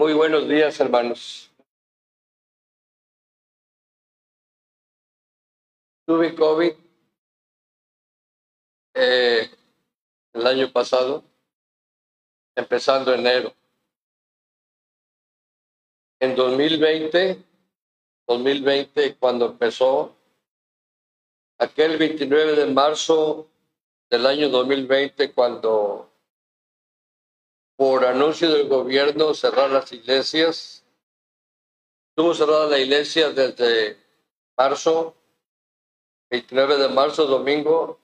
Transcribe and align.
Muy 0.00 0.14
buenos 0.14 0.48
días, 0.48 0.80
hermanos. 0.80 1.52
Tuve 6.06 6.34
COVID 6.34 6.72
eh, 8.94 9.50
el 10.32 10.46
año 10.46 10.72
pasado, 10.72 11.22
empezando 12.56 13.12
enero. 13.12 13.52
En 16.18 16.34
2020, 16.34 17.44
2020, 18.26 19.16
cuando 19.16 19.50
empezó, 19.50 20.16
aquel 21.58 21.98
29 21.98 22.56
de 22.56 22.72
marzo 22.72 23.50
del 24.08 24.24
año 24.24 24.48
2020, 24.48 25.34
cuando 25.34 26.09
por 27.80 28.04
anuncio 28.04 28.52
del 28.52 28.68
gobierno 28.68 29.32
cerrar 29.32 29.70
las 29.70 29.90
iglesias. 29.90 30.84
Estuvo 32.10 32.34
cerrada 32.34 32.66
la 32.66 32.78
iglesia 32.78 33.30
desde 33.30 33.96
marzo, 34.54 35.16
29 36.28 36.76
de 36.76 36.88
marzo, 36.90 37.24
domingo, 37.24 37.98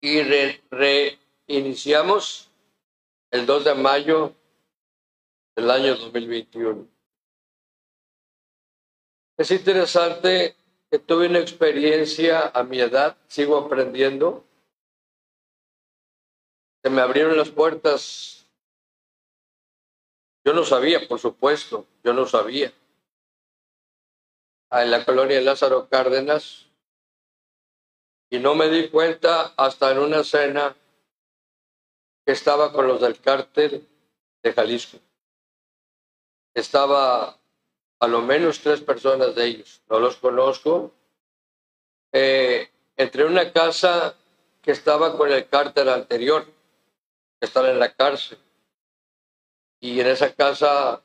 y 0.00 0.22
reiniciamos 0.70 2.48
el 3.32 3.46
2 3.46 3.64
de 3.64 3.74
mayo 3.74 4.32
del 5.56 5.72
año 5.72 5.96
2021. 5.96 6.86
Es 9.36 9.50
interesante 9.50 10.54
que 10.88 11.00
tuve 11.00 11.26
una 11.26 11.40
experiencia 11.40 12.46
a 12.46 12.62
mi 12.62 12.78
edad, 12.78 13.16
sigo 13.26 13.58
aprendiendo. 13.58 14.44
Se 16.84 16.90
me 16.90 17.00
abrieron 17.00 17.36
las 17.36 17.50
puertas 17.50 18.33
yo 20.44 20.52
no 20.52 20.64
sabía, 20.64 21.08
por 21.08 21.18
supuesto, 21.18 21.86
yo 22.04 22.12
no 22.12 22.26
sabía. 22.26 22.72
Ah, 24.70 24.82
en 24.82 24.90
la 24.90 25.04
colonia 25.04 25.40
Lázaro 25.40 25.88
Cárdenas, 25.88 26.66
y 28.28 28.38
no 28.38 28.54
me 28.54 28.68
di 28.68 28.88
cuenta 28.88 29.54
hasta 29.56 29.92
en 29.92 29.98
una 29.98 30.22
cena 30.22 30.76
que 32.26 32.32
estaba 32.32 32.72
con 32.72 32.88
los 32.88 33.00
del 33.00 33.20
cártel 33.20 33.88
de 34.42 34.52
Jalisco. 34.52 34.98
Estaba 36.52 37.38
a 38.00 38.08
lo 38.08 38.20
menos 38.20 38.60
tres 38.60 38.80
personas 38.80 39.34
de 39.34 39.46
ellos, 39.46 39.82
no 39.88 39.98
los 39.98 40.16
conozco. 40.16 40.92
Eh, 42.12 42.70
entré 42.96 43.24
una 43.24 43.52
casa 43.52 44.14
que 44.60 44.72
estaba 44.72 45.16
con 45.16 45.30
el 45.30 45.48
cártel 45.48 45.88
anterior, 45.88 46.44
que 46.44 47.46
estaba 47.46 47.70
en 47.70 47.78
la 47.78 47.94
cárcel 47.94 48.38
y 49.84 50.00
en 50.00 50.06
esa 50.06 50.34
casa 50.34 51.02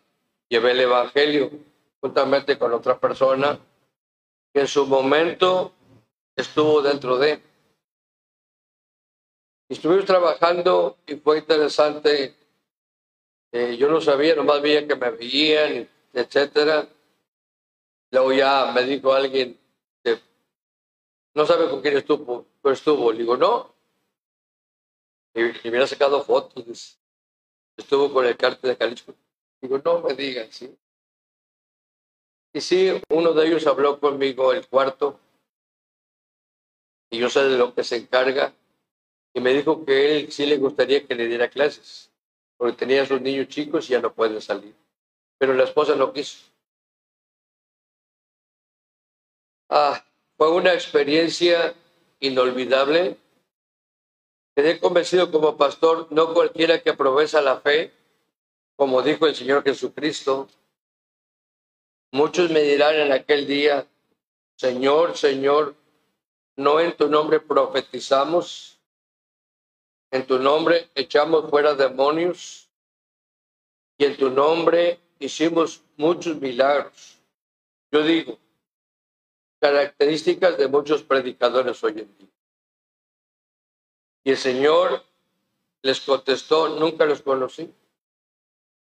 llevé 0.47 0.71
el 0.71 0.79
Evangelio 0.79 1.51
juntamente 1.99 2.57
con 2.57 2.71
otra 2.71 2.97
persona 2.97 3.59
que 4.53 4.61
en 4.61 4.67
su 4.69 4.87
momento 4.87 5.73
estuvo 6.33 6.81
dentro 6.81 7.17
de. 7.17 7.41
Estuvimos 9.67 10.05
trabajando 10.05 10.97
y 11.05 11.15
fue 11.15 11.39
interesante. 11.39 12.37
Eh, 13.51 13.75
yo 13.75 13.89
no 13.89 13.99
sabía, 13.99 14.35
nomás 14.35 14.61
veía 14.61 14.87
que 14.87 14.95
me 14.95 15.09
veían, 15.11 15.89
etcétera. 16.13 16.87
Luego 18.11 18.31
ya 18.31 18.71
me 18.73 18.83
dijo 18.83 19.11
alguien, 19.11 19.59
no 21.33 21.45
sabe 21.45 21.69
con 21.69 21.81
quién 21.81 21.97
estuvo, 21.97 22.45
pues 22.61 22.79
estuvo. 22.79 23.11
Le 23.11 23.19
digo, 23.19 23.35
no. 23.35 23.75
Y, 25.33 25.41
me 25.41 25.69
hubiera 25.69 25.85
sacado 25.85 26.23
fotos 26.23 26.98
estuvo 27.79 28.11
con 28.13 28.25
el 28.25 28.37
cártel 28.37 28.71
de 28.71 28.75
Jalisco. 28.75 29.15
Digo, 29.61 29.81
no 29.83 30.01
me 30.01 30.13
digan, 30.13 30.51
¿sí? 30.51 30.75
Y 32.53 32.61
sí, 32.61 33.01
uno 33.09 33.33
de 33.33 33.47
ellos 33.47 33.67
habló 33.67 33.99
conmigo 33.99 34.53
el 34.53 34.67
cuarto, 34.67 35.19
y 37.11 37.19
yo 37.19 37.29
sé 37.29 37.43
de 37.43 37.57
lo 37.57 37.73
que 37.73 37.83
se 37.83 37.97
encarga, 37.97 38.53
y 39.33 39.39
me 39.39 39.53
dijo 39.53 39.85
que 39.85 40.17
él 40.17 40.31
sí 40.31 40.45
le 40.45 40.57
gustaría 40.57 41.05
que 41.05 41.15
le 41.15 41.27
diera 41.27 41.49
clases, 41.49 42.11
porque 42.57 42.77
tenía 42.77 43.05
sus 43.05 43.21
niños 43.21 43.47
chicos 43.47 43.89
y 43.89 43.93
ya 43.93 44.01
no 44.01 44.13
pueden 44.13 44.41
salir. 44.41 44.75
Pero 45.37 45.53
la 45.53 45.63
esposa 45.63 45.95
no 45.95 46.11
quiso. 46.11 46.39
Ah, 49.69 50.03
fue 50.37 50.51
una 50.51 50.73
experiencia 50.73 51.75
inolvidable 52.19 53.17
Quedé 54.59 54.77
convencido 54.77 55.31
como 55.31 55.55
pastor, 55.55 56.07
no 56.09 56.33
cualquiera 56.33 56.81
que 56.81 56.89
aprovecha 56.89 57.41
la 57.41 57.61
fe, 57.61 57.93
como 58.75 59.01
dijo 59.01 59.25
el 59.25 59.33
Señor 59.33 59.63
Jesucristo. 59.63 60.49
Muchos 62.11 62.51
me 62.51 62.59
dirán 62.63 62.95
en 62.95 63.13
aquel 63.13 63.47
día, 63.47 63.87
Señor, 64.57 65.15
Señor, 65.15 65.75
no 66.57 66.81
en 66.81 66.91
tu 66.97 67.07
nombre 67.07 67.39
profetizamos, 67.39 68.81
en 70.11 70.27
tu 70.27 70.39
nombre 70.39 70.89
echamos 70.93 71.49
fuera 71.49 71.73
demonios 71.73 72.69
y 73.97 74.03
en 74.03 74.17
tu 74.17 74.29
nombre 74.29 74.99
hicimos 75.19 75.81
muchos 75.95 76.35
milagros. 76.35 77.17
Yo 77.93 78.03
digo, 78.03 78.37
características 79.61 80.57
de 80.57 80.67
muchos 80.67 81.01
predicadores 81.01 81.81
hoy 81.81 81.91
en 81.99 82.17
día. 82.17 82.38
Y 84.23 84.31
el 84.31 84.37
Señor 84.37 85.03
les 85.81 86.01
contestó, 86.01 86.69
nunca 86.69 87.05
los 87.05 87.21
conocí. 87.21 87.73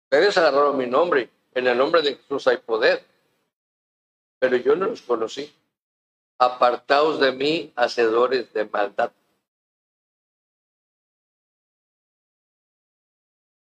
Ustedes 0.04 0.38
agarraron 0.38 0.78
mi 0.78 0.88
nombre, 0.88 1.30
en 1.54 1.68
el 1.68 1.78
nombre 1.78 2.02
de 2.02 2.16
Jesús 2.16 2.48
hay 2.48 2.58
poder, 2.58 3.06
pero 4.40 4.58
yo 4.58 4.76
no 4.76 4.88
los 4.88 5.02
conocí. 5.02 5.54
Apartaos 6.40 7.20
de 7.20 7.32
mí, 7.34 7.74
hacedores 7.76 8.52
de 8.54 8.66
maldad. 8.66 9.12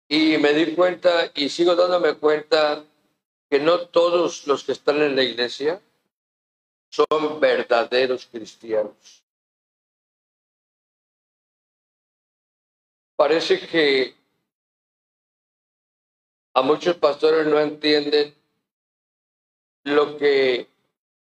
Y 0.08 0.38
me 0.38 0.54
di 0.54 0.76
cuenta 0.76 1.32
y 1.36 1.50
sigo 1.50 1.76
dándome 1.76 2.16
cuenta 2.16 2.86
que 3.50 3.60
no 3.60 3.88
todos 3.88 4.48
los 4.48 4.64
que 4.64 4.72
están 4.72 5.02
en 5.02 5.16
la 5.16 5.24
iglesia 5.24 5.82
son 6.90 7.40
verdaderos 7.40 8.28
cristianos. 8.28 9.23
Parece 13.24 13.58
que 13.68 14.14
a 16.54 16.62
muchos 16.62 16.98
pastores 16.98 17.48
no 17.48 17.58
entienden 17.58 18.36
lo 19.86 20.18
que 20.18 20.68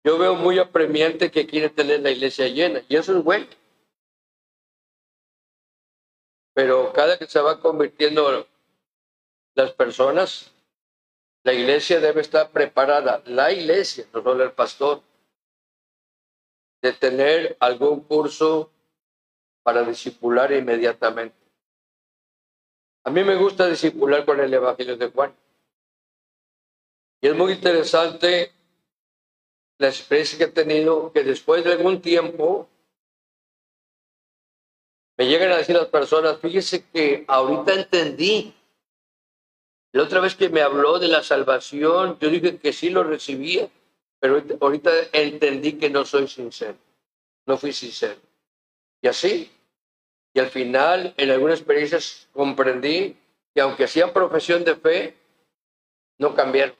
yo 0.04 0.18
veo 0.18 0.34
muy 0.34 0.58
apremiante 0.58 1.30
que 1.30 1.46
quiere 1.46 1.70
tener 1.70 2.00
la 2.00 2.10
iglesia 2.10 2.48
llena, 2.48 2.82
y 2.86 2.96
eso 2.96 3.16
es 3.16 3.24
bueno. 3.24 3.46
Pero 6.52 6.92
cada 6.92 7.18
que 7.18 7.26
se 7.26 7.40
va 7.40 7.60
convirtiendo 7.60 8.46
las 9.54 9.72
personas, 9.72 10.52
la 11.44 11.54
iglesia 11.54 11.98
debe 11.98 12.20
estar 12.20 12.50
preparada, 12.50 13.22
la 13.24 13.50
iglesia, 13.52 14.04
no 14.12 14.22
solo 14.22 14.44
el 14.44 14.52
pastor, 14.52 15.00
de 16.82 16.92
tener 16.92 17.56
algún 17.58 18.00
curso 18.00 18.70
para 19.62 19.82
discipular 19.82 20.52
inmediatamente. 20.52 21.45
A 23.06 23.10
mí 23.10 23.22
me 23.22 23.36
gusta 23.36 23.68
discipular 23.68 24.24
con 24.24 24.40
el 24.40 24.52
Evangelio 24.52 24.96
de 24.96 25.08
Juan. 25.12 25.32
Y 27.20 27.28
es 27.28 27.36
muy 27.36 27.52
interesante 27.52 28.52
la 29.78 29.86
experiencia 29.86 30.38
que 30.38 30.44
he 30.44 30.48
tenido, 30.48 31.12
que 31.12 31.22
después 31.22 31.62
de 31.62 31.74
algún 31.74 32.02
tiempo 32.02 32.68
me 35.16 35.28
llegan 35.28 35.52
a 35.52 35.58
decir 35.58 35.76
las 35.76 35.86
personas, 35.86 36.40
fíjese 36.40 36.84
que 36.84 37.24
ahorita 37.28 37.74
entendí. 37.74 38.52
La 39.92 40.02
otra 40.02 40.18
vez 40.18 40.34
que 40.34 40.48
me 40.48 40.62
habló 40.62 40.98
de 40.98 41.06
la 41.06 41.22
salvación, 41.22 42.18
yo 42.18 42.28
dije 42.28 42.58
que 42.58 42.72
sí 42.72 42.90
lo 42.90 43.04
recibía, 43.04 43.70
pero 44.18 44.42
ahorita 44.60 44.90
entendí 45.12 45.74
que 45.74 45.90
no 45.90 46.04
soy 46.04 46.26
sincero, 46.26 46.76
no 47.46 47.56
fui 47.56 47.72
sincero. 47.72 48.20
Y 49.00 49.06
así, 49.06 49.48
y 50.36 50.38
al 50.38 50.50
final, 50.50 51.14
en 51.16 51.30
algunas 51.30 51.60
experiencias, 51.60 52.28
comprendí 52.34 53.16
que 53.54 53.60
aunque 53.62 53.84
hacían 53.84 54.12
profesión 54.12 54.64
de 54.64 54.76
fe, 54.76 55.16
no 56.18 56.34
cambiaron. 56.34 56.76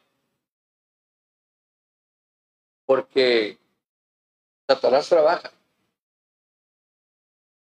Porque 2.85 3.57
Satanás 4.69 5.09
trabaja. 5.09 5.51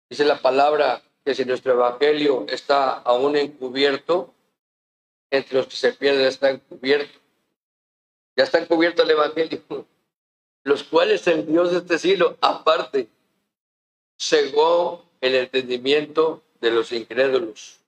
Dice 0.08 0.25
la 0.25 0.40
palabra 0.40 1.02
que 1.25 1.34
si 1.34 1.44
nuestro 1.44 1.73
evangelio 1.73 2.46
está 2.49 2.93
aún 2.99 3.37
encubierto, 3.37 4.32
entre 5.32 5.56
los 5.56 5.67
que 5.67 5.75
se 5.75 5.94
pierden 5.94 6.26
está 6.26 6.50
encubierto. 6.50 7.19
Ya 8.37 8.44
está 8.44 8.58
encubierto 8.61 9.02
el 9.02 9.11
evangelio. 9.11 9.64
Los 10.62 10.84
cuales 10.84 11.26
el 11.26 11.44
Dios 11.44 11.73
de 11.73 11.79
este 11.79 11.99
siglo, 11.99 12.38
aparte, 12.40 13.08
cegó 14.17 15.11
el 15.22 15.36
entendimiento 15.36 16.42
de 16.60 16.72
los 16.72 16.92
incrédulos 16.92 17.80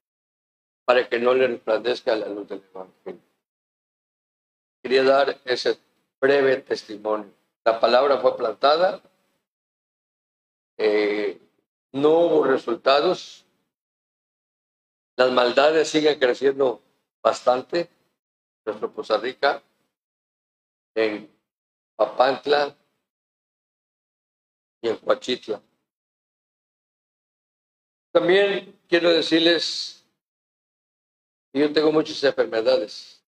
para 0.85 1.09
que 1.09 1.19
no 1.19 1.35
le 1.35 1.49
resplandezca 1.49 2.15
la 2.15 2.29
luz 2.29 2.49
del 2.49 2.63
Evangelio. 2.73 3.21
quería 4.81 5.03
dar 5.03 5.41
ese 5.45 5.79
breve 6.21 6.59
testimonio. 6.59 7.33
La 7.65 7.81
palabra 7.81 8.19
fue 8.19 8.37
plantada, 8.37 9.03
eh, 10.77 11.41
no 11.93 12.11
hubo 12.11 12.45
resultados, 12.45 13.45
las 15.17 15.33
maldades 15.33 15.89
siguen 15.89 16.19
creciendo 16.19 16.83
bastante 17.23 17.81
en 17.81 17.89
nuestro 18.67 18.93
Costa 18.93 19.19
Rica, 19.19 19.63
en 20.95 21.29
Papantla 21.97 22.77
y 24.83 24.89
en 24.89 24.97
Coachitla. 24.99 25.61
También 28.15 28.79
quiero 28.89 29.11
decirles 29.11 30.07
que 31.53 31.59
yo 31.59 31.73
tengo 31.73 31.91
muchas 31.91 32.23
enfermedades. 32.23 33.25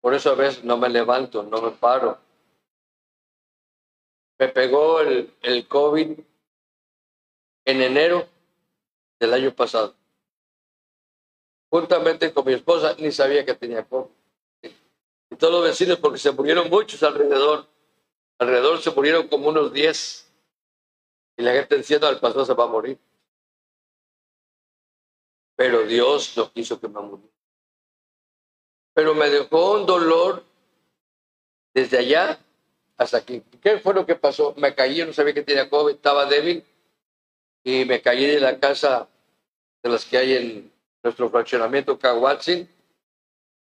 Por 0.00 0.12
eso 0.12 0.30
a 0.30 0.34
veces 0.34 0.64
no 0.64 0.76
me 0.76 0.88
levanto, 0.88 1.44
no 1.44 1.62
me 1.62 1.70
paro. 1.70 2.18
Me 4.40 4.48
pegó 4.48 4.98
el, 5.02 5.68
COVID 5.68 6.18
en 7.64 7.80
enero 7.80 8.26
del 9.20 9.34
año 9.34 9.54
pasado. 9.54 9.94
Juntamente 11.70 12.34
con 12.34 12.44
mi 12.44 12.54
esposa, 12.54 12.96
ni 12.98 13.12
sabía 13.12 13.44
que 13.44 13.54
tenía 13.54 13.84
COVID. 13.84 14.10
Y 15.30 15.36
todos 15.36 15.52
los 15.52 15.62
vecinos, 15.62 15.98
porque 15.98 16.18
se 16.18 16.32
murieron 16.32 16.68
muchos 16.68 17.00
alrededor. 17.04 17.68
Alrededor 18.40 18.82
se 18.82 18.90
murieron 18.90 19.28
como 19.28 19.48
unos 19.48 19.72
10. 19.72 20.28
Y 21.36 21.42
la 21.42 21.52
gente 21.52 21.76
diciendo, 21.76 22.08
al 22.08 22.18
pastor 22.18 22.44
se 22.44 22.54
va 22.54 22.64
a 22.64 22.66
morir. 22.66 22.98
Pero 25.62 25.84
Dios 25.84 26.36
no 26.36 26.52
quiso 26.52 26.80
que 26.80 26.88
me 26.88 27.00
muriera. 27.00 27.32
Pero 28.94 29.14
me 29.14 29.30
dejó 29.30 29.74
un 29.74 29.86
dolor 29.86 30.42
desde 31.72 31.98
allá 31.98 32.36
hasta 32.96 33.18
aquí. 33.18 33.44
¿Qué 33.62 33.78
fue 33.78 33.94
lo 33.94 34.04
que 34.04 34.16
pasó? 34.16 34.54
Me 34.56 34.74
caí, 34.74 35.04
no 35.06 35.12
sabía 35.12 35.32
que 35.32 35.44
tenía 35.44 35.70
COVID, 35.70 35.94
estaba 35.94 36.26
débil 36.26 36.64
y 37.62 37.84
me 37.84 38.02
caí 38.02 38.26
de 38.26 38.40
la 38.40 38.58
casa 38.58 39.08
de 39.84 39.88
las 39.88 40.04
que 40.04 40.18
hay 40.18 40.32
en 40.34 40.72
nuestro 41.00 41.30
fraccionamiento 41.30 41.96
Cahuatzin 41.96 42.68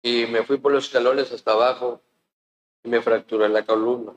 y 0.01 0.25
me 0.25 0.41
fui 0.41 0.57
por 0.57 0.71
los 0.71 0.85
escalones 0.85 1.31
hasta 1.31 1.51
abajo 1.51 2.01
y 2.83 2.89
me 2.89 2.99
fracturé 3.03 3.47
la 3.47 3.63
columna. 3.63 4.13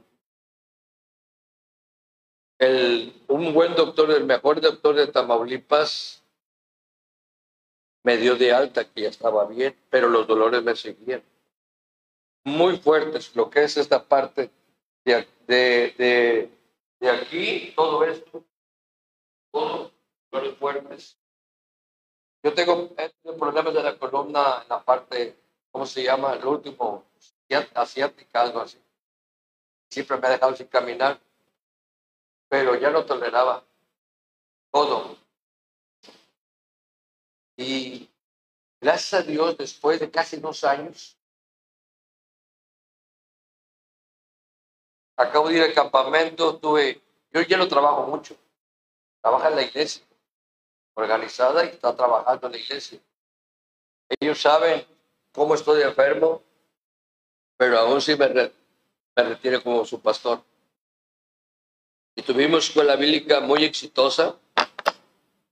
Un 3.28 3.52
buen 3.52 3.75
doctor, 3.75 4.10
el 4.10 4.25
mejor 4.25 4.62
doctor 4.62 4.94
de 4.94 5.08
Tamaulipas, 5.08 6.24
me 8.05 8.19
dio 8.19 8.37
de 8.37 8.53
alta 8.53 8.85
que 8.85 9.03
ya 9.03 9.09
estaba 9.09 9.47
bien, 9.47 9.75
pero 9.91 10.09
los 10.09 10.27
dolores 10.27 10.62
me 10.62 10.77
seguían. 10.77 11.25
Muy 12.45 12.77
fuertes, 12.77 13.35
lo 13.35 13.49
que 13.49 13.65
es 13.65 13.77
esta 13.79 14.05
parte 14.05 14.51
de, 15.05 15.27
de, 15.47 16.51
de, 17.01 17.11
aquí, 17.11 17.73
todo 17.75 18.05
esto, 18.05 18.45
todo, 19.51 19.91
dolores 20.31 20.59
fuertes. 20.59 21.19
Yo 22.43 22.53
tengo, 22.53 22.91
problemas 23.39 23.73
de 23.73 23.83
la 23.83 23.99
columna 23.99 24.61
en 24.62 24.69
la 24.69 24.85
parte, 24.85 25.39
¿cómo 25.71 25.87
se 25.87 26.03
llama? 26.03 26.35
El 26.35 26.45
último, 26.45 27.05
asiática, 27.75 28.43
algo 28.43 28.61
así. 28.61 28.79
Siempre 29.89 30.19
me 30.19 30.27
ha 30.27 30.31
dejado 30.31 30.55
sin 30.55 30.67
caminar, 30.67 31.19
pero 32.49 32.75
ya 32.79 32.91
no 32.91 33.06
toleraba 33.06 33.65
todo. 34.71 35.24
Y 37.56 38.09
gracias 38.81 39.15
a 39.15 39.23
Dios, 39.23 39.56
después 39.56 40.01
de 40.01 40.11
casi 40.11 40.39
dos 40.39 40.65
años, 40.65 41.17
acabo 45.17 45.49
de 45.49 45.56
ir 45.56 45.62
al 45.62 45.75
campamento, 45.75 46.59
tuve, 46.59 47.01
yo 47.31 47.43
ya 47.43 47.56
no 47.56 47.69
trabajo 47.69 48.06
mucho, 48.06 48.37
trabaja 49.21 49.49
en 49.49 49.56
la 49.56 49.62
iglesia, 49.62 50.05
organizada 50.95 51.65
y 51.65 51.69
está 51.69 51.95
trabajando 51.95 52.47
en 52.47 52.53
la 52.53 52.59
iglesia. 52.59 53.01
Ellos 54.21 54.41
saben 54.41 54.85
cómo 55.33 55.55
estoy 55.55 55.83
enfermo, 55.83 56.43
pero 57.56 57.79
aún 57.79 58.01
sí 58.01 58.17
me, 58.17 58.29
me 58.29 58.53
retiene 59.23 59.62
como 59.62 59.85
su 59.85 60.01
pastor. 60.01 60.43
Y 62.17 62.23
tuvimos 62.23 62.69
escuela 62.69 62.97
bíblica 62.97 63.41
muy 63.41 63.65
exitosa, 63.65 64.37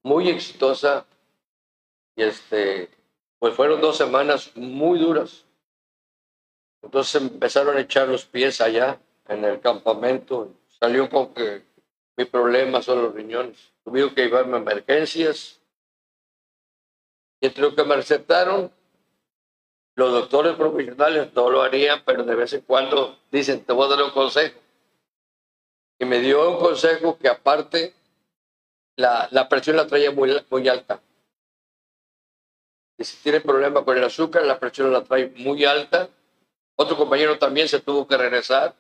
muy 0.03 0.29
exitosa, 0.29 1.07
y 2.17 2.23
este, 2.23 2.91
pues 3.39 3.55
fueron 3.55 3.81
dos 3.81 3.97
semanas 3.97 4.53
muy 4.57 4.99
duras. 4.99 5.47
Entonces 6.83 7.23
empezaron 7.23 7.77
a 7.77 7.81
echar 7.81 8.09
los 8.09 8.25
pies 8.25 8.61
allá 8.61 9.01
en 9.29 9.45
el 9.45 9.61
campamento. 9.61 10.53
Salió 10.69 11.09
con 11.09 11.33
que 11.33 11.63
mi 12.17 12.25
problema 12.25 12.83
son 12.83 13.03
los 13.03 13.15
riñones. 13.15 13.73
Tuvieron 13.85 14.15
que 14.15 14.25
llevarme 14.25 14.57
a 14.57 14.61
emergencias. 14.61 15.61
Y 17.41 17.47
entre 17.47 17.63
lo 17.63 17.75
que 17.75 17.85
me 17.85 17.97
recetaron, 17.97 18.71
los 19.95 20.13
doctores 20.13 20.55
profesionales 20.57 21.33
no 21.35 21.51
lo 21.51 21.63
harían, 21.63 22.03
pero 22.05 22.25
de 22.25 22.35
vez 22.35 22.53
en 22.53 22.63
cuando 22.63 23.19
dicen, 23.31 23.65
te 23.65 23.73
voy 23.73 23.87
a 23.87 23.97
dar 23.97 24.05
un 24.05 24.11
consejo. 24.11 24.59
Y 25.99 26.05
me 26.05 26.19
dio 26.19 26.51
un 26.51 26.59
consejo 26.59 27.17
que 27.19 27.29
aparte 27.29 27.95
la, 28.97 29.29
la 29.31 29.49
presión 29.49 29.77
la 29.77 29.87
traía 29.87 30.11
muy, 30.11 30.45
muy 30.51 30.69
alta. 30.69 31.01
Y 32.99 33.05
si 33.05 33.17
tiene 33.23 33.41
problema 33.41 33.85
con 33.85 33.97
el 33.97 34.05
azúcar, 34.05 34.45
la 34.45 34.59
presión 34.59 34.93
la 34.93 35.03
trae 35.03 35.29
muy 35.37 35.65
alta. 35.65 36.09
Otro 36.77 36.97
compañero 36.97 37.39
también 37.39 37.69
se 37.69 37.81
tuvo 37.81 38.07
que 38.07 38.17
regresar. 38.17 38.75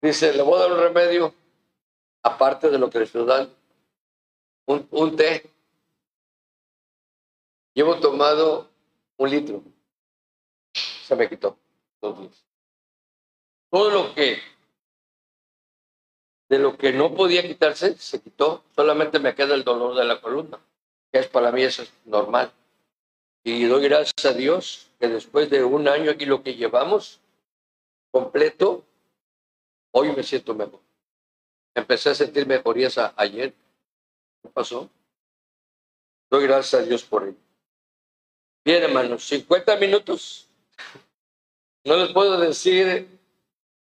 Dice, 0.00 0.32
le 0.32 0.42
voy 0.42 0.56
a 0.56 0.62
dar 0.62 0.72
un 0.72 0.78
remedio, 0.78 1.34
aparte 2.22 2.70
de 2.70 2.78
lo 2.78 2.90
que 2.90 2.98
le 2.98 3.04
estoy 3.04 3.24
dando. 3.24 3.54
Un, 4.66 4.86
un 4.90 5.16
té. 5.16 5.48
Llevo 7.74 7.98
tomado 8.00 8.68
un 9.16 9.30
litro. 9.30 9.62
Se 10.74 11.16
me 11.16 11.28
quitó. 11.28 11.56
Todo 12.00 13.90
lo 13.90 14.14
que, 14.14 14.38
de 16.48 16.58
lo 16.58 16.76
que 16.76 16.92
no 16.92 17.14
podía 17.14 17.42
quitarse, 17.42 17.96
se 17.96 18.20
quitó. 18.20 18.64
Solamente 18.74 19.18
me 19.18 19.34
queda 19.34 19.54
el 19.54 19.64
dolor 19.64 19.94
de 19.96 20.04
la 20.04 20.20
columna 20.20 20.58
que 20.58 20.71
es 21.12 21.26
para 21.28 21.52
mí 21.52 21.62
eso 21.62 21.82
es 21.82 21.92
normal. 22.04 22.52
Y 23.44 23.64
doy 23.64 23.84
gracias 23.84 24.24
a 24.24 24.32
Dios 24.32 24.88
que 24.98 25.08
después 25.08 25.50
de 25.50 25.64
un 25.64 25.88
año 25.88 26.10
aquí 26.10 26.24
lo 26.24 26.42
que 26.42 26.54
llevamos 26.54 27.20
completo, 28.10 28.84
hoy 29.90 30.12
me 30.14 30.22
siento 30.22 30.54
mejor. 30.54 30.80
Empecé 31.74 32.10
a 32.10 32.14
sentir 32.14 32.46
mejorías 32.46 32.98
ayer. 33.16 33.52
¿Qué 34.42 34.48
pasó? 34.48 34.88
Doy 36.30 36.44
gracias 36.44 36.82
a 36.82 36.84
Dios 36.84 37.02
por 37.02 37.24
ello. 37.24 37.36
Bien, 38.64 38.82
hermanos, 38.82 39.24
50 39.24 39.76
minutos. 39.76 40.48
No 41.84 41.96
les 41.96 42.12
puedo 42.12 42.38
decir, 42.38 43.08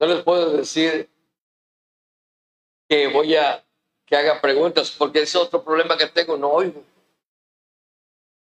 no 0.00 0.06
les 0.06 0.22
puedo 0.22 0.56
decir 0.56 1.08
que 2.88 3.06
voy 3.08 3.36
a 3.36 3.62
que 4.06 4.16
haga 4.16 4.40
preguntas, 4.40 4.90
porque 4.92 5.18
ese 5.20 5.38
es 5.38 5.44
otro 5.44 5.62
problema 5.64 5.96
que 5.96 6.06
tengo, 6.06 6.36
no 6.36 6.48
oigo. 6.48 6.82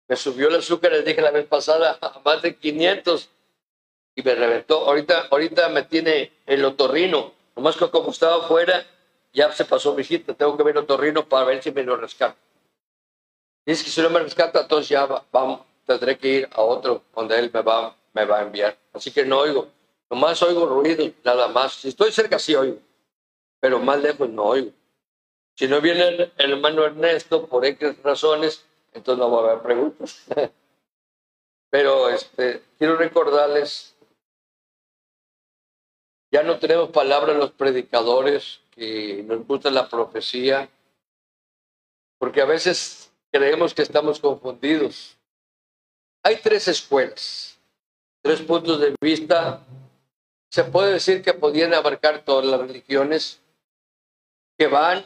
Me 0.08 0.16
subió 0.16 0.48
el 0.48 0.56
azúcar, 0.56 0.92
les 0.92 1.04
dije 1.04 1.20
la 1.20 1.30
vez 1.30 1.46
pasada, 1.46 1.98
a 2.02 2.20
más 2.24 2.42
de 2.42 2.56
500 2.56 3.30
y 4.14 4.22
me 4.22 4.34
reventó. 4.34 4.86
Ahorita, 4.86 5.28
ahorita 5.30 5.68
me 5.68 5.82
tiene 5.82 6.32
el 6.46 6.64
otorrino. 6.64 7.32
Nomás 7.54 7.76
que 7.76 7.88
como 7.90 8.10
estaba 8.10 8.44
afuera, 8.44 8.84
ya 9.32 9.52
se 9.52 9.64
pasó 9.64 9.94
mi 9.94 10.04
cita. 10.04 10.34
Tengo 10.34 10.56
que 10.56 10.62
ver 10.62 10.76
el 10.76 10.82
otorrino 10.82 11.28
para 11.28 11.44
ver 11.44 11.62
si 11.62 11.70
me 11.70 11.82
lo 11.82 11.96
rescata. 11.96 12.36
Dice 13.64 13.84
que 13.84 13.90
si 13.90 14.00
no 14.00 14.10
me 14.10 14.20
rescata, 14.20 14.62
entonces 14.62 14.88
ya 14.88 15.06
vamos, 15.32 15.60
tendré 15.84 16.16
que 16.18 16.28
ir 16.28 16.48
a 16.52 16.62
otro 16.62 17.02
donde 17.14 17.38
él 17.38 17.50
me 17.52 17.62
va, 17.62 17.96
me 18.12 18.24
va 18.24 18.38
a 18.38 18.42
enviar. 18.42 18.76
Así 18.92 19.10
que 19.10 19.24
no 19.24 19.40
oigo. 19.40 19.68
Nomás 20.08 20.40
oigo 20.42 20.66
ruido, 20.66 21.10
nada 21.24 21.48
más. 21.48 21.74
Si 21.74 21.88
estoy 21.88 22.12
cerca, 22.12 22.38
sí 22.38 22.54
oigo. 22.54 22.78
Pero 23.60 23.80
más 23.80 24.00
lejos 24.00 24.28
no 24.28 24.44
oigo. 24.44 24.70
Si 25.54 25.66
no 25.66 25.80
viene 25.80 26.30
el 26.36 26.52
hermano 26.52 26.84
Ernesto, 26.84 27.46
por 27.46 27.64
X 27.64 27.96
razones, 28.02 28.65
entonces 28.96 29.18
no 29.18 29.30
va 29.30 29.40
a 29.40 29.52
haber 29.52 29.62
preguntas. 29.62 30.24
Pero 31.70 32.08
este, 32.08 32.62
quiero 32.78 32.96
recordarles, 32.96 33.94
ya 36.32 36.42
no 36.42 36.58
tenemos 36.58 36.90
palabras 36.90 37.36
los 37.36 37.50
predicadores 37.50 38.60
que 38.70 39.22
nos 39.26 39.46
gusta 39.46 39.70
la 39.70 39.88
profecía, 39.88 40.70
porque 42.18 42.40
a 42.40 42.46
veces 42.46 43.12
creemos 43.30 43.74
que 43.74 43.82
estamos 43.82 44.18
confundidos. 44.20 45.18
Hay 46.22 46.36
tres 46.36 46.66
escuelas, 46.68 47.58
tres 48.22 48.40
puntos 48.40 48.80
de 48.80 48.94
vista. 49.00 49.60
Se 50.50 50.64
puede 50.64 50.94
decir 50.94 51.22
que 51.22 51.34
podían 51.34 51.74
abarcar 51.74 52.24
todas 52.24 52.46
las 52.46 52.60
religiones 52.60 53.42
que 54.56 54.68
van, 54.68 55.04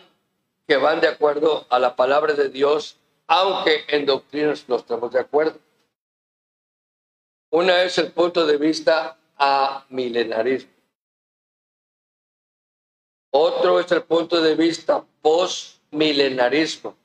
que 0.69 0.77
van 0.77 1.01
de 1.01 1.09
acuerdo 1.09 1.67
a 1.69 1.81
la 1.81 1.97
palabra 1.97 2.35
de 2.35 2.49
Dios 2.49 3.00
aunque 3.31 3.85
en 3.87 4.07
doctrinas 4.07 4.69
no 4.69 4.75
estamos 4.75 5.13
de 5.13 5.21
acuerdo. 5.21 5.57
Una 7.51 7.85
es 7.85 7.97
el 7.99 8.11
punto 8.11 8.45
de 8.45 8.57
vista 8.57 9.17
a 9.39 9.87
milenarismo. 9.89 10.73
Otro 13.31 13.79
es 13.79 13.93
el 13.93 14.03
punto 14.03 14.43
de 14.43 14.57
vista 14.57 15.05
post-milenarismo. 15.23 16.97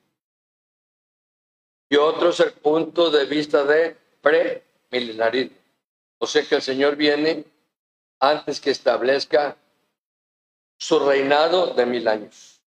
Y 1.90 1.98
otro 1.98 2.30
es 2.30 2.40
el 2.40 2.54
punto 2.54 3.12
de 3.12 3.26
vista 3.26 3.64
de 3.64 3.96
pre-milenarismo. 4.22 5.58
O 6.18 6.26
sea 6.26 6.44
que 6.44 6.56
el 6.56 6.64
Señor 6.64 6.96
viene 6.96 7.46
antes 8.20 8.60
que 8.60 8.72
establezca 8.72 9.58
su 10.80 10.98
reinado 10.98 11.76
de 11.76 11.86
mil 11.86 12.08
años. 12.08 12.60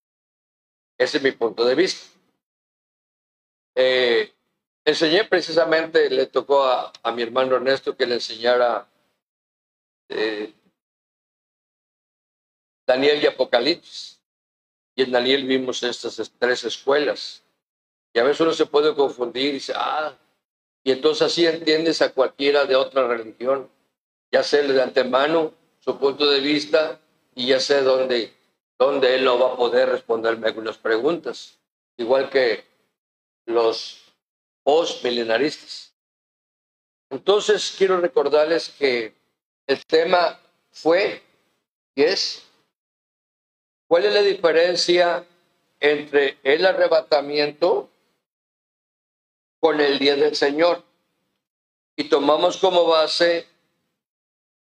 Ese 0.96 1.16
es 1.16 1.22
mi 1.24 1.32
punto 1.32 1.64
de 1.64 1.74
vista. 1.74 2.17
Eh, 3.80 4.34
enseñé 4.84 5.22
precisamente, 5.22 6.10
le 6.10 6.26
tocó 6.26 6.64
a, 6.64 7.12
mi 7.12 7.22
hermano 7.22 7.54
Ernesto 7.54 7.96
que 7.96 8.06
le 8.06 8.14
enseñara 8.14 8.88
eh, 10.08 10.52
Daniel 12.84 13.22
y 13.22 13.26
Apocalipsis. 13.26 14.20
Y 14.96 15.02
en 15.02 15.12
Daniel 15.12 15.46
vimos 15.46 15.80
estas 15.84 16.32
tres 16.40 16.64
escuelas. 16.64 17.44
Y 18.12 18.18
a 18.18 18.24
veces 18.24 18.40
uno 18.40 18.52
se 18.52 18.66
puede 18.66 18.96
confundir 18.96 19.54
y 19.54 19.62
ah, 19.76 20.18
y 20.82 20.90
entonces 20.90 21.22
así 21.22 21.46
entiendes 21.46 22.02
a 22.02 22.12
cualquiera 22.12 22.64
de 22.64 22.74
otra 22.74 23.06
religión. 23.06 23.70
Ya 24.32 24.42
sé 24.42 24.64
de 24.64 24.82
antemano 24.82 25.54
su 25.78 25.96
punto 26.00 26.28
de 26.28 26.40
vista 26.40 27.00
y 27.36 27.46
ya 27.46 27.60
sé 27.60 27.82
dónde, 27.82 28.32
dónde 28.76 29.14
él 29.14 29.24
no 29.24 29.38
va 29.38 29.52
a 29.52 29.56
poder 29.56 29.90
responderme 29.90 30.48
algunas 30.48 30.78
preguntas. 30.78 31.60
Igual 31.96 32.28
que 32.28 32.67
los 33.48 34.14
post-milenaristas. 34.62 35.92
Entonces 37.10 37.74
quiero 37.76 38.00
recordarles 38.00 38.68
que 38.70 39.14
el 39.66 39.84
tema 39.86 40.40
fue 40.70 41.22
y 41.94 42.02
es 42.02 42.48
¿Cuál 43.88 44.04
es 44.04 44.12
la 44.12 44.20
diferencia 44.20 45.26
entre 45.80 46.36
el 46.42 46.66
arrebatamiento 46.66 47.88
con 49.60 49.80
el 49.80 49.98
día 49.98 50.14
del 50.14 50.36
Señor? 50.36 50.84
Y 51.96 52.04
tomamos 52.10 52.58
como 52.58 52.84
base 52.84 53.46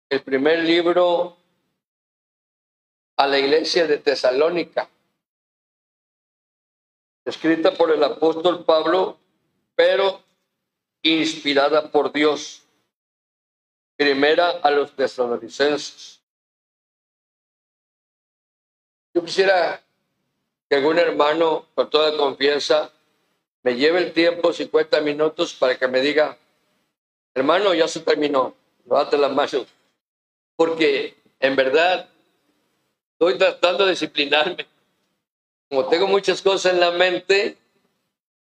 el 0.10 0.22
primer 0.22 0.60
libro 0.60 1.38
a 3.15 3.25
la 3.25 3.39
iglesia 3.39 3.88
de 3.88 4.00
Tesalónica, 4.00 4.89
escrita 7.25 7.74
por 7.74 7.91
el 7.91 8.03
apóstol 8.03 8.63
Pablo, 8.63 9.17
pero 9.75 10.24
inspirada 11.01 11.91
por 11.91 12.13
Dios. 12.13 12.62
Primera 13.98 14.51
a 14.62 14.72
los 14.72 14.96
tesalonicenses. 14.96 16.22
Yo 19.13 19.24
quisiera 19.24 19.82
que 20.70 20.75
algún 20.75 21.00
hermano, 21.00 21.65
con 21.74 21.89
toda 21.89 22.15
confianza, 22.17 22.91
me 23.63 23.75
lleve 23.75 24.00
el 24.00 24.13
tiempo, 24.13 24.53
50 24.53 25.01
minutos, 25.01 25.53
para 25.53 25.77
que 25.77 25.88
me 25.88 26.01
diga, 26.01 26.38
hermano, 27.34 27.74
ya 27.74 27.88
se 27.88 28.01
terminó, 28.01 28.53
levante 28.84 29.17
las 29.17 29.32
manos. 29.32 29.67
Porque 30.55 31.15
en 31.39 31.55
verdad 31.55 32.10
estoy 33.13 33.38
tratando 33.38 33.86
de 33.86 33.91
disciplinarme. 33.91 34.67
Como 35.69 35.88
tengo 35.88 36.07
muchas 36.07 36.41
cosas 36.41 36.74
en 36.74 36.79
la 36.79 36.91
mente, 36.91 37.57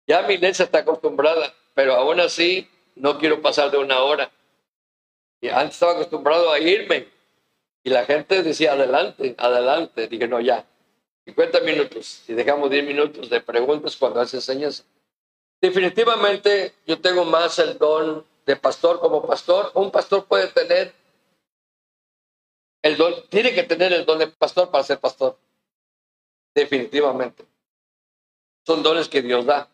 ya 0.07 0.23
mi 0.23 0.39
mente 0.39 0.63
está 0.63 0.79
acostumbrada, 0.79 1.53
pero 1.75 1.95
aún 1.95 2.21
así 2.21 2.69
no 2.95 3.19
quiero 3.19 3.43
pasar 3.43 3.71
de 3.71 3.79
una 3.79 4.01
hora. 4.01 4.31
Y 5.41 5.49
antes 5.49 5.75
estaba 5.75 5.93
acostumbrado 5.93 6.53
a 6.53 6.59
irme 6.59 7.09
y 7.83 7.91
la 7.91 8.05
gente 8.05 8.43
decía, 8.43 8.73
adelante, 8.73 9.35
adelante. 9.39 10.07
Dije, 10.07 10.29
no, 10.29 10.41
ya, 10.41 10.67
50 11.25 11.61
minutos. 11.61 12.25
Y 12.29 12.35
dejamos 12.35 12.71
10 12.71 12.85
minutos 12.85 13.31
de 13.31 13.41
preguntas 13.41 13.97
cuando 13.97 14.21
hace 14.21 14.37
enseñanza. 14.37 14.85
Definitivamente 15.61 16.75
yo 16.87 17.01
tengo 17.01 17.25
más 17.25 17.59
el 17.59 17.79
don 17.79 18.25
de 18.47 18.57
pastor 18.57 19.01
como 19.01 19.27
pastor. 19.27 19.71
Un 19.75 19.91
pastor 19.91 20.25
puede 20.27 20.49
tener 20.49 20.93
el 22.83 22.97
don, 22.97 23.15
tiene 23.29 23.55
que 23.55 23.63
tener 23.63 23.93
el 23.93 24.05
don 24.05 24.19
de 24.19 24.27
pastor 24.27 24.71
para 24.71 24.85
ser 24.85 24.99
pastor. 24.99 25.37
Definitivamente. 26.55 27.45
Son 28.67 28.83
dones 28.83 29.09
que 29.09 29.23
Dios 29.23 29.47
da. 29.47 29.69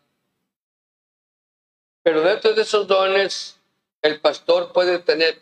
Pero 2.03 2.21
dentro 2.21 2.53
de 2.53 2.61
esos 2.61 2.87
dones, 2.87 3.57
el 4.01 4.21
pastor 4.21 4.71
puede 4.71 4.99
tener, 4.99 5.39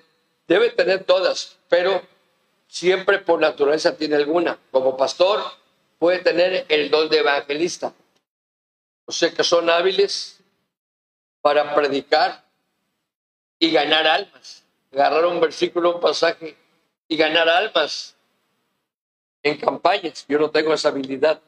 debe 0.47 0.71
tener 0.71 1.03
todas, 1.03 1.57
pero 1.69 2.01
siempre 2.67 3.19
por 3.19 3.39
naturaleza 3.39 3.95
tiene 3.95 4.15
alguna. 4.15 4.57
Como 4.71 4.97
pastor 4.97 5.43
puede 5.99 6.19
tener 6.19 6.65
el 6.69 6.89
don 6.89 7.09
de 7.09 7.19
evangelista. 7.19 7.93
O 9.05 9.11
sea 9.11 9.31
que 9.31 9.43
son 9.43 9.69
hábiles 9.69 10.39
para 11.41 11.75
predicar 11.75 12.43
y 13.59 13.71
ganar 13.71 14.07
almas. 14.07 14.63
Agarrar 14.91 15.25
un 15.25 15.39
versículo, 15.39 15.95
un 15.95 16.01
pasaje 16.01 16.57
y 17.07 17.17
ganar 17.17 17.47
almas 17.47 18.14
en 19.45 19.57
campañas. 19.57 20.25
Yo 20.27 20.39
no 20.39 20.49
tengo 20.49 20.73
esa 20.73 20.89
habilidad. 20.89 21.39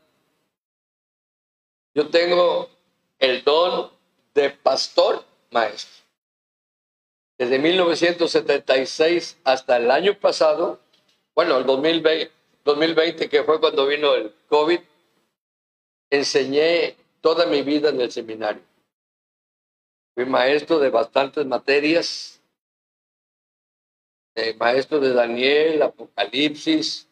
Yo 1.96 2.10
tengo 2.10 2.70
el 3.18 3.44
don 3.44 3.92
de 4.36 4.51
pastor 4.51 5.25
maestro. 5.51 6.06
Desde 7.39 7.58
1976 7.58 9.39
hasta 9.44 9.77
el 9.77 9.89
año 9.89 10.13
pasado, 10.20 10.80
bueno, 11.34 11.58
el 11.58 11.66
2020, 11.66 12.32
2020, 12.63 13.30
que 13.30 13.44
fue 13.44 13.60
cuando 13.60 13.88
vino 13.88 14.13
el 14.13 14.32
COVID, 14.48 14.80
enseñé 16.12 16.96
toda 17.22 17.48
mi 17.48 17.63
vida 17.63 17.89
en 17.89 18.00
el 18.00 18.12
seminario. 18.12 18.62
Fui 20.13 20.25
maestro 20.25 20.77
de 20.77 20.89
bastantes 20.92 21.46
materias, 21.48 22.39
eh, 24.36 24.56
maestro 24.60 25.00
de 25.00 25.13
Daniel, 25.13 25.82
Apocalipsis, 25.82 27.07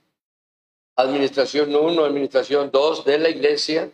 Administración 0.95 1.75
1, 1.75 2.05
Administración 2.05 2.71
2 2.71 3.05
de 3.05 3.19
la 3.19 3.29
iglesia. 3.29 3.91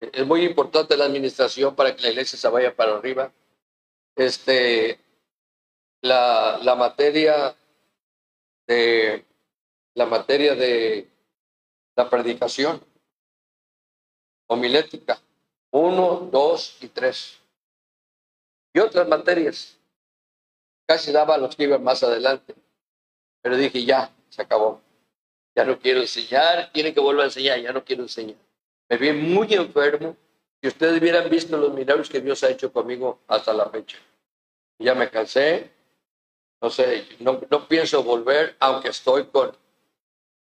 Es 0.00 0.26
muy 0.26 0.44
importante 0.44 0.96
la 0.96 1.06
administración 1.06 1.74
para 1.74 1.94
que 1.94 2.02
la 2.02 2.10
iglesia 2.10 2.38
se 2.38 2.48
vaya 2.48 2.74
para 2.74 2.96
arriba. 2.96 3.32
Este, 4.16 5.00
la, 6.02 6.58
la 6.62 6.74
materia 6.76 7.56
de 8.66 9.24
la 9.94 10.06
materia 10.06 10.54
de 10.54 11.08
la 11.96 12.10
predicación 12.10 12.82
homilética, 14.48 15.20
uno, 15.70 16.28
dos 16.30 16.76
y 16.80 16.88
tres. 16.88 17.40
Y 18.72 18.80
otras 18.80 19.08
materias. 19.08 19.78
Casi 20.86 21.12
daba 21.12 21.38
los 21.38 21.56
que 21.56 21.64
iban 21.64 21.82
más 21.82 22.02
adelante. 22.02 22.54
Pero 23.40 23.56
dije, 23.56 23.84
ya, 23.84 24.10
se 24.28 24.42
acabó. 24.42 24.83
Ya 25.56 25.64
no 25.64 25.78
quiero 25.78 26.00
enseñar, 26.00 26.70
tiene 26.72 26.92
que 26.92 27.00
volver 27.00 27.22
a 27.22 27.26
enseñar, 27.26 27.60
ya 27.60 27.72
no 27.72 27.84
quiero 27.84 28.02
enseñar. 28.02 28.36
Me 28.88 28.96
vi 28.96 29.12
muy 29.12 29.52
enfermo 29.54 30.16
y 30.60 30.68
ustedes 30.68 31.00
hubieran 31.00 31.28
visto 31.30 31.56
los 31.56 31.72
milagros 31.72 32.08
que 32.08 32.20
Dios 32.20 32.42
ha 32.42 32.50
hecho 32.50 32.72
conmigo 32.72 33.20
hasta 33.28 33.52
la 33.52 33.68
fecha. 33.70 33.98
Ya 34.78 34.94
me 34.94 35.08
cansé, 35.10 35.70
no 36.60 36.70
sé, 36.70 37.06
no, 37.20 37.40
no 37.50 37.68
pienso 37.68 38.02
volver, 38.02 38.56
aunque 38.58 38.88
estoy 38.88 39.26
con 39.26 39.56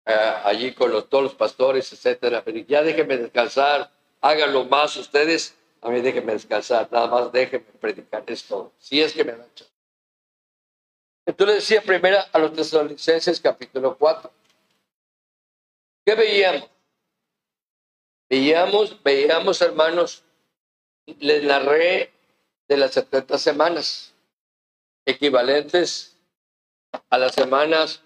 eh, 0.04 0.34
allí 0.44 0.72
con 0.72 0.90
los, 0.90 1.08
todos 1.08 1.24
los 1.24 1.34
pastores, 1.34 1.92
etcétera. 1.92 2.42
Pero 2.44 2.58
ya 2.58 2.82
déjenme 2.82 3.18
descansar, 3.18 3.90
háganlo 4.20 4.64
más 4.64 4.96
ustedes, 4.96 5.56
a 5.80 5.90
mí 5.90 6.00
déjenme 6.00 6.32
descansar, 6.32 6.88
nada 6.90 7.06
más 7.08 7.32
déjenme 7.32 7.66
predicar 7.80 8.24
esto, 8.26 8.72
si 8.78 9.00
es 9.00 9.12
que 9.12 9.24
me 9.24 9.32
dan 9.32 9.52
chance. 9.54 9.72
Entonces 11.24 11.56
decía 11.56 11.82
primera 11.82 12.22
a 12.32 12.38
los 12.38 12.52
tesalonicenses 12.52 13.40
capítulo 13.40 13.96
4. 13.96 14.30
¿Qué 16.04 16.14
veíamos? 16.14 16.68
Veíamos, 18.28 19.02
veíamos 19.02 19.60
hermanos, 19.60 20.24
les 21.06 21.44
narré 21.44 22.10
de 22.66 22.76
las 22.76 22.92
70 22.92 23.38
semanas, 23.38 24.14
equivalentes 25.04 26.16
a 27.10 27.18
las 27.18 27.34
semanas 27.34 28.02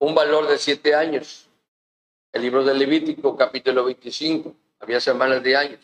un 0.00 0.14
valor 0.14 0.48
de 0.48 0.58
siete 0.58 0.94
años. 0.94 1.48
El 2.32 2.42
libro 2.42 2.64
del 2.64 2.78
Levítico, 2.78 3.36
capítulo 3.36 3.84
25, 3.84 4.54
había 4.80 5.00
semanas 5.00 5.42
de 5.42 5.56
años. 5.56 5.80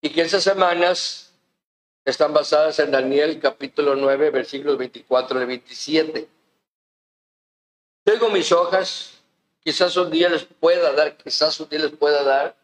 Y 0.00 0.10
que 0.10 0.22
esas 0.22 0.42
semanas 0.42 1.32
están 2.04 2.34
basadas 2.34 2.78
en 2.80 2.90
Daniel, 2.90 3.38
capítulo 3.40 3.94
9, 3.94 4.30
versículos 4.30 4.76
24 4.76 5.42
y 5.42 5.46
27. 5.46 6.28
Tengo 8.02 8.28
mis 8.30 8.50
hojas, 8.50 9.13
quizás 9.64 9.96
un 9.96 10.10
día 10.10 10.28
les 10.28 10.44
pueda 10.44 10.92
dar, 10.92 11.16
quizás 11.16 11.58
un 11.58 11.68
día 11.68 11.80
les 11.80 11.92
pueda 11.92 12.22
dar 12.22 12.56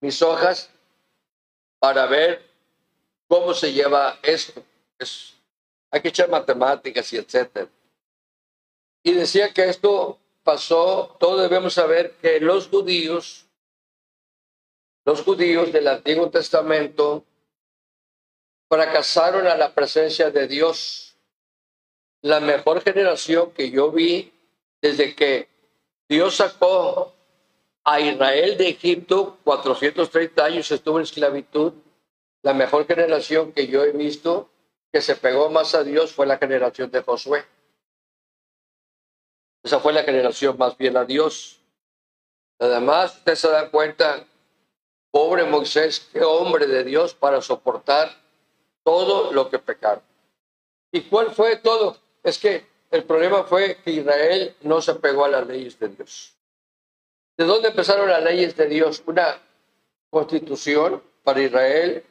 mis 0.00 0.22
hojas 0.22 0.70
para 1.78 2.06
ver 2.06 2.42
cómo 3.28 3.52
se 3.52 3.72
lleva 3.72 4.18
esto. 4.22 4.62
Es 4.98 5.34
hay 5.90 6.00
que 6.00 6.08
echar 6.08 6.28
matemáticas 6.28 7.12
y 7.12 7.16
etcétera. 7.16 7.68
Y 9.02 9.12
decía 9.12 9.52
que 9.52 9.68
esto 9.68 10.18
pasó, 10.42 11.16
todos 11.18 11.40
debemos 11.40 11.74
saber 11.74 12.12
que 12.22 12.38
los 12.40 12.68
judíos, 12.68 13.46
los 15.04 15.22
judíos 15.22 15.72
del 15.72 15.88
Antiguo 15.88 16.30
Testamento, 16.30 17.24
fracasaron 18.68 19.46
a 19.46 19.56
la 19.56 19.74
presencia 19.74 20.30
de 20.30 20.46
Dios. 20.46 21.16
La 22.22 22.38
mejor 22.38 22.82
generación 22.82 23.50
que 23.52 23.70
yo 23.70 23.90
vi 23.90 24.32
desde 24.80 25.16
que 25.16 25.48
Dios 26.10 26.34
sacó 26.34 27.14
a 27.84 28.00
Israel 28.00 28.58
de 28.58 28.70
Egipto, 28.70 29.38
430 29.44 30.44
años 30.44 30.68
estuvo 30.72 30.98
en 30.98 31.04
esclavitud, 31.04 31.72
la 32.42 32.52
mejor 32.52 32.84
generación 32.84 33.52
que 33.52 33.68
yo 33.68 33.84
he 33.84 33.92
visto 33.92 34.50
que 34.92 35.00
se 35.02 35.14
pegó 35.14 35.50
más 35.50 35.76
a 35.76 35.84
Dios 35.84 36.12
fue 36.12 36.26
la 36.26 36.36
generación 36.36 36.90
de 36.90 37.00
Josué. 37.02 37.44
Esa 39.62 39.78
fue 39.78 39.92
la 39.92 40.02
generación 40.02 40.58
más 40.58 40.74
fiel 40.74 40.96
a 40.96 41.04
Dios. 41.04 41.60
Además, 42.58 43.18
usted 43.18 43.36
se 43.36 43.48
da 43.48 43.70
cuenta, 43.70 44.26
pobre 45.12 45.44
Moisés, 45.44 46.08
qué 46.12 46.22
hombre 46.22 46.66
de 46.66 46.82
Dios 46.82 47.14
para 47.14 47.40
soportar 47.40 48.10
todo 48.82 49.32
lo 49.32 49.48
que 49.48 49.60
pecaron. 49.60 50.02
¿Y 50.90 51.02
cuál 51.02 51.30
fue 51.30 51.54
todo? 51.58 51.98
Es 52.24 52.36
que 52.36 52.66
el 52.90 53.04
problema 53.04 53.44
fue 53.44 53.76
que 53.84 53.92
Israel 53.92 54.56
no 54.62 54.82
se 54.82 54.94
pegó 54.96 55.24
a 55.24 55.28
las 55.28 55.46
leyes 55.46 55.78
de 55.78 55.88
Dios. 55.88 56.36
¿De 57.36 57.44
dónde 57.44 57.68
empezaron 57.68 58.08
las 58.08 58.22
leyes 58.22 58.56
de 58.56 58.66
Dios? 58.66 59.02
Una 59.06 59.40
constitución 60.10 61.02
para 61.22 61.40
Israel 61.40 62.04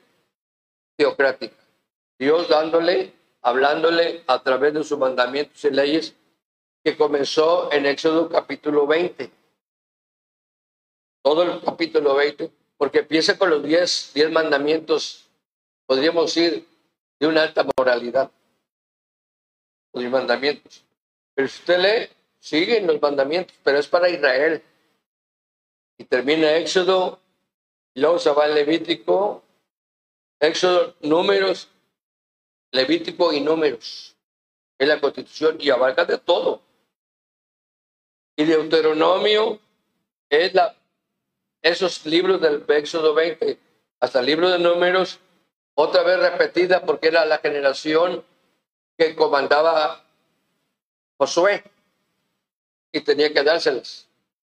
teocrática. 0.96 1.56
Dios 2.18 2.48
dándole, 2.48 3.14
hablándole 3.42 4.24
a 4.28 4.42
través 4.42 4.74
de 4.74 4.84
sus 4.84 4.98
mandamientos 4.98 5.64
y 5.64 5.70
leyes 5.70 6.16
que 6.84 6.98
comenzó 6.98 7.72
en 7.72 7.86
Éxodo 7.86 8.30
capítulo 8.30 8.88
20. 8.88 9.30
Todo 11.22 11.44
el 11.44 11.62
capítulo 11.62 12.16
20, 12.16 12.52
porque 12.78 13.00
empieza 13.00 13.38
con 13.38 13.50
los 13.50 13.62
10, 13.62 14.12
10 14.14 14.32
mandamientos, 14.32 15.30
podríamos 15.86 16.34
decir, 16.34 16.66
de 17.20 17.28
una 17.28 17.44
alta 17.44 17.66
moralidad. 17.78 18.32
Los 19.93 20.03
mandamientos. 20.05 20.86
Pero 21.34 21.48
si 21.48 21.60
usted 21.60 21.79
lee, 21.79 22.15
siguen 22.39 22.88
los 22.88 23.01
mandamientos, 23.01 23.55
pero 23.63 23.77
es 23.79 23.88
para 23.88 24.10
Israel. 24.10 24.62
Y 25.98 26.05
termina 26.05 26.55
Éxodo, 26.55 27.19
y 27.93 28.01
luego 28.01 28.19
se 28.19 28.31
va 28.31 28.46
al 28.46 28.55
Levítico, 28.55 29.43
Éxodo, 30.39 30.96
números, 31.01 31.69
Levítico 32.72 33.34
y 33.34 33.41
números. 33.41 34.15
Es 34.77 34.88
la 34.88 35.01
constitución 35.01 35.58
y 35.60 35.69
abarca 35.69 36.05
de 36.05 36.17
todo. 36.17 36.62
Y 38.36 38.46
Deuteronomio 38.46 39.60
es 40.29 40.53
la, 40.53 40.75
esos 41.62 42.05
libros 42.05 42.39
del 42.39 42.63
Éxodo 42.67 43.13
20 43.13 43.60
hasta 44.00 44.22
el 44.22 44.27
libro 44.27 44.50
de 44.50 44.60
números, 44.60 45.19
otra 45.74 46.03
vez 46.03 46.19
repetida 46.19 46.86
porque 46.86 47.08
era 47.08 47.25
la 47.25 47.39
generación 47.39 48.24
que 49.00 49.15
comandaba 49.15 50.03
Josué 51.18 51.63
y 52.91 53.00
tenía 53.00 53.32
que 53.32 53.41
dárselas. 53.44 54.10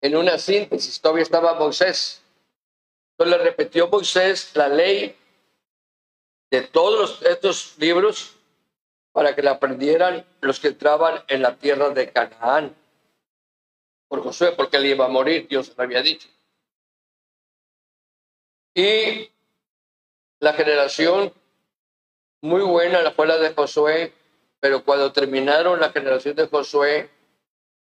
En 0.01 0.15
una 0.15 0.39
síntesis, 0.39 1.00
todavía 1.00 1.21
estaba 1.21 1.53
Moisés. 1.53 2.24
Entonces 3.12 3.38
le 3.38 3.43
repitió 3.43 3.88
Moisés 3.88 4.55
la 4.55 4.67
ley 4.67 5.15
de 6.50 6.62
todos 6.63 7.21
estos 7.21 7.77
libros 7.77 8.36
para 9.12 9.36
que 9.36 9.43
la 9.43 9.51
aprendieran 9.51 10.25
los 10.41 10.60
que 10.60 10.69
entraban 10.69 11.24
en 11.27 11.44
la 11.44 11.55
tierra 11.57 11.92
de 11.92 12.11
Canaán 12.11 12.75
por 14.07 14.24
Josué, 14.24 14.53
porque 14.53 14.77
él 14.77 14.87
iba 14.87 15.05
a 15.05 15.09
morir, 15.09 15.48
Dios 15.48 15.72
le 15.77 15.83
había 15.83 16.01
dicho. 16.01 16.27
Y 18.74 19.29
la 20.39 20.53
generación 20.53 21.31
muy 22.42 22.61
buena 22.61 23.11
fue 23.11 23.27
la 23.27 23.37
de 23.37 23.53
Josué, 23.53 24.13
pero 24.61 24.85
cuando 24.85 25.11
terminaron 25.11 25.79
la 25.79 25.91
generación 25.91 26.35
de 26.35 26.47
Josué, 26.47 27.09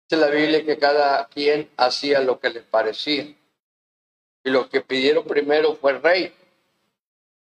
dice 0.08 0.22
la 0.22 0.30
Biblia 0.30 0.66
que 0.66 0.78
cada 0.78 1.26
quien 1.30 1.72
hacía 1.78 2.20
lo 2.20 2.38
que 2.40 2.50
le 2.50 2.62
parecía. 2.62 3.34
Y 4.44 4.50
lo 4.52 4.70
que 4.70 4.82
pidieron 4.82 5.24
primero 5.24 5.76
fue 5.76 5.98
rey. 5.98 6.36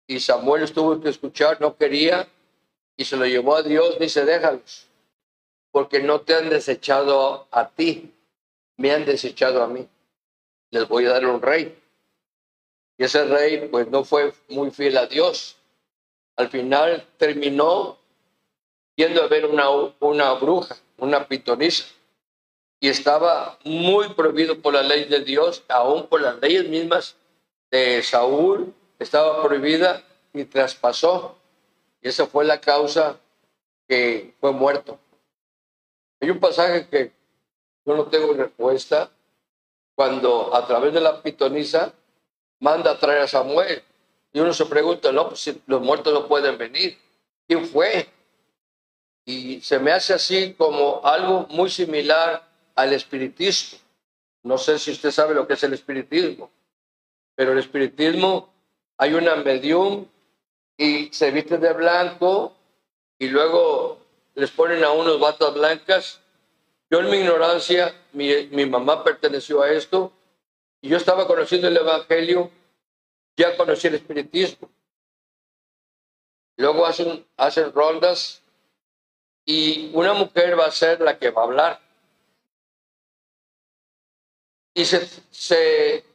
Y 0.08 0.20
Samuel 0.20 0.64
estuvo 0.64 1.00
que 1.00 1.10
escuchar, 1.10 1.62
no 1.62 1.78
quería, 1.78 2.28
y 2.98 3.06
se 3.06 3.16
lo 3.16 3.28
llevó 3.28 3.56
a 3.56 3.62
Dios, 3.62 4.00
dice, 4.00 4.26
déjalos, 4.26 4.88
porque 5.72 6.02
no 6.02 6.22
te 6.22 6.34
han 6.34 6.50
desechado 6.50 7.48
a 7.52 7.70
ti, 7.70 8.12
me 8.76 8.92
han 8.92 9.06
desechado 9.06 9.62
a 9.62 9.68
mí. 9.68 9.88
Les 10.72 10.88
voy 10.88 11.06
a 11.06 11.12
dar 11.12 11.28
un 11.28 11.42
rey. 11.42 11.78
Y 12.98 13.04
ese 13.04 13.24
rey 13.26 13.68
pues 13.70 13.88
no 13.88 14.04
fue 14.04 14.34
muy 14.50 14.72
fiel 14.72 14.98
a 14.98 15.06
Dios. 15.06 15.58
Al 16.36 16.50
final 16.50 17.08
terminó 17.18 18.01
yendo 19.02 19.24
a 19.24 19.28
ver 19.28 19.46
una, 19.46 19.68
una 20.00 20.34
bruja, 20.34 20.76
una 20.98 21.28
pitonisa. 21.28 21.86
Y 22.80 22.88
estaba 22.88 23.58
muy 23.64 24.10
prohibido 24.10 24.62
por 24.62 24.74
la 24.74 24.84
ley 24.84 25.06
de 25.06 25.22
Dios, 25.22 25.64
aún 25.68 26.08
por 26.08 26.22
las 26.22 26.40
leyes 26.40 26.68
mismas 26.68 27.16
de 27.72 28.04
Saúl, 28.04 28.74
estaba 29.00 29.42
prohibida 29.42 30.04
y 30.34 30.46
traspasó. 30.46 31.36
Y 32.02 32.10
esa 32.10 32.28
fue 32.28 32.46
la 32.46 32.62
causa 32.62 33.20
que 33.88 34.36
fue 34.40 34.52
muerto. 34.52 35.00
Hay 36.20 36.30
un 36.30 36.40
pasaje 36.40 36.88
que 36.88 37.12
yo 37.86 37.96
no 37.96 38.06
tengo 38.06 38.34
respuesta 38.34 39.10
cuando 39.96 40.56
a 40.56 40.68
través 40.68 40.94
de 40.94 41.02
la 41.02 41.24
pitonisa 41.24 41.94
manda 42.60 42.92
a 42.92 43.00
traer 43.00 43.24
a 43.24 43.28
Samuel. 43.28 43.84
Y 44.32 44.40
uno 44.40 44.54
se 44.54 44.66
pregunta, 44.66 45.12
no, 45.12 45.30
pues 45.30 45.40
si 45.40 45.62
los 45.66 45.82
muertos 45.82 46.14
no 46.14 46.28
pueden 46.28 46.58
venir. 46.58 46.98
¿Quién 47.48 47.66
fue? 47.66 48.08
Y 49.26 49.62
se 49.62 49.80
me 49.80 49.92
hace 49.92 50.14
así 50.14 50.54
como 50.54 51.02
algo 51.04 51.48
muy 51.50 51.70
similar 51.70 52.48
al 52.76 52.94
espiritismo. 52.94 53.80
No 54.44 54.58
sé 54.58 54.80
si 54.80 54.92
usted 54.92 55.12
sabe 55.12 55.36
lo 55.36 55.48
que 55.48 55.54
es 55.54 55.64
el 55.64 55.74
espiritismo, 55.74 56.50
pero 57.36 57.52
el 57.52 57.60
espiritismo 57.60 58.52
hay 58.98 59.14
una 59.14 59.36
medium 59.36 60.08
y 60.78 61.10
se 61.14 61.30
viste 61.32 61.58
de 61.58 61.74
blanco 61.74 62.54
y 63.20 63.28
luego 63.28 64.00
les 64.34 64.50
ponen 64.50 64.84
a 64.84 64.92
unos 64.92 65.20
batas 65.20 65.54
blancas 65.54 66.22
yo 66.92 67.00
en 67.00 67.10
mi 67.10 67.20
ignorancia, 67.20 67.96
mi, 68.12 68.66
mamá 68.66 69.02
perteneció 69.02 69.62
a 69.62 69.72
esto, 69.72 70.12
y 70.82 70.90
yo 70.90 70.98
estaba 70.98 71.26
conociendo 71.26 71.70
el 71.70 71.78
Evangelio, 71.78 72.52
ya 73.38 73.56
conocí 73.56 73.88
el 73.88 73.96
Espiritismo. 73.96 74.70
Luego 76.58 76.86
hacen, 76.86 77.26
hacen 77.38 77.72
rondas 77.72 78.41
y 79.46 79.92
una 79.94 80.14
mujer 80.14 80.58
va 80.60 80.66
a 80.66 80.72
ser 80.72 81.02
la 81.02 81.18
que 81.18 81.30
va 81.32 81.42
a 81.42 81.46
hablar. 81.46 81.80
Y 84.74 84.86
se, 84.86 85.06
se 85.32 86.06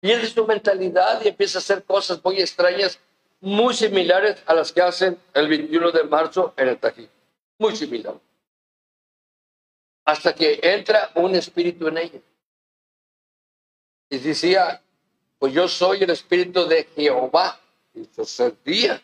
pierde 0.00 0.26
su 0.26 0.46
mentalidad 0.46 1.22
y 1.24 1.28
empieza 1.28 1.58
a 1.58 1.60
hacer 1.60 1.84
cosas 1.84 2.22
muy 2.24 2.40
extrañas, 2.40 2.98
muy 3.40 3.74
similares 3.74 4.42
a 4.46 4.54
las 4.54 4.72
que 4.72 4.82
hacen 4.82 5.20
el 5.34 5.48
21 5.48 5.92
de 5.92 6.04
marzo 6.04 6.54
en 6.56 6.68
el 6.68 6.78
Tají. 6.78 7.08
Muy 7.58 7.76
similares 7.76 8.20
hasta 10.06 10.34
que 10.34 10.60
entra 10.62 11.10
un 11.16 11.34
espíritu 11.34 11.88
en 11.88 11.98
ella. 11.98 12.20
Y 14.08 14.18
decía, 14.18 14.80
pues 15.38 15.52
yo 15.52 15.66
soy 15.66 16.04
el 16.04 16.10
espíritu 16.10 16.64
de 16.66 16.84
Jehová. 16.94 17.60
Y 17.92 18.04
se 18.04 18.24
sentía, 18.24 19.02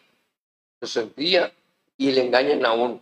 se 0.80 0.86
sentía 0.86 1.52
y 1.96 2.10
le 2.12 2.26
engañan 2.26 2.64
a 2.64 2.72
uno. 2.72 3.00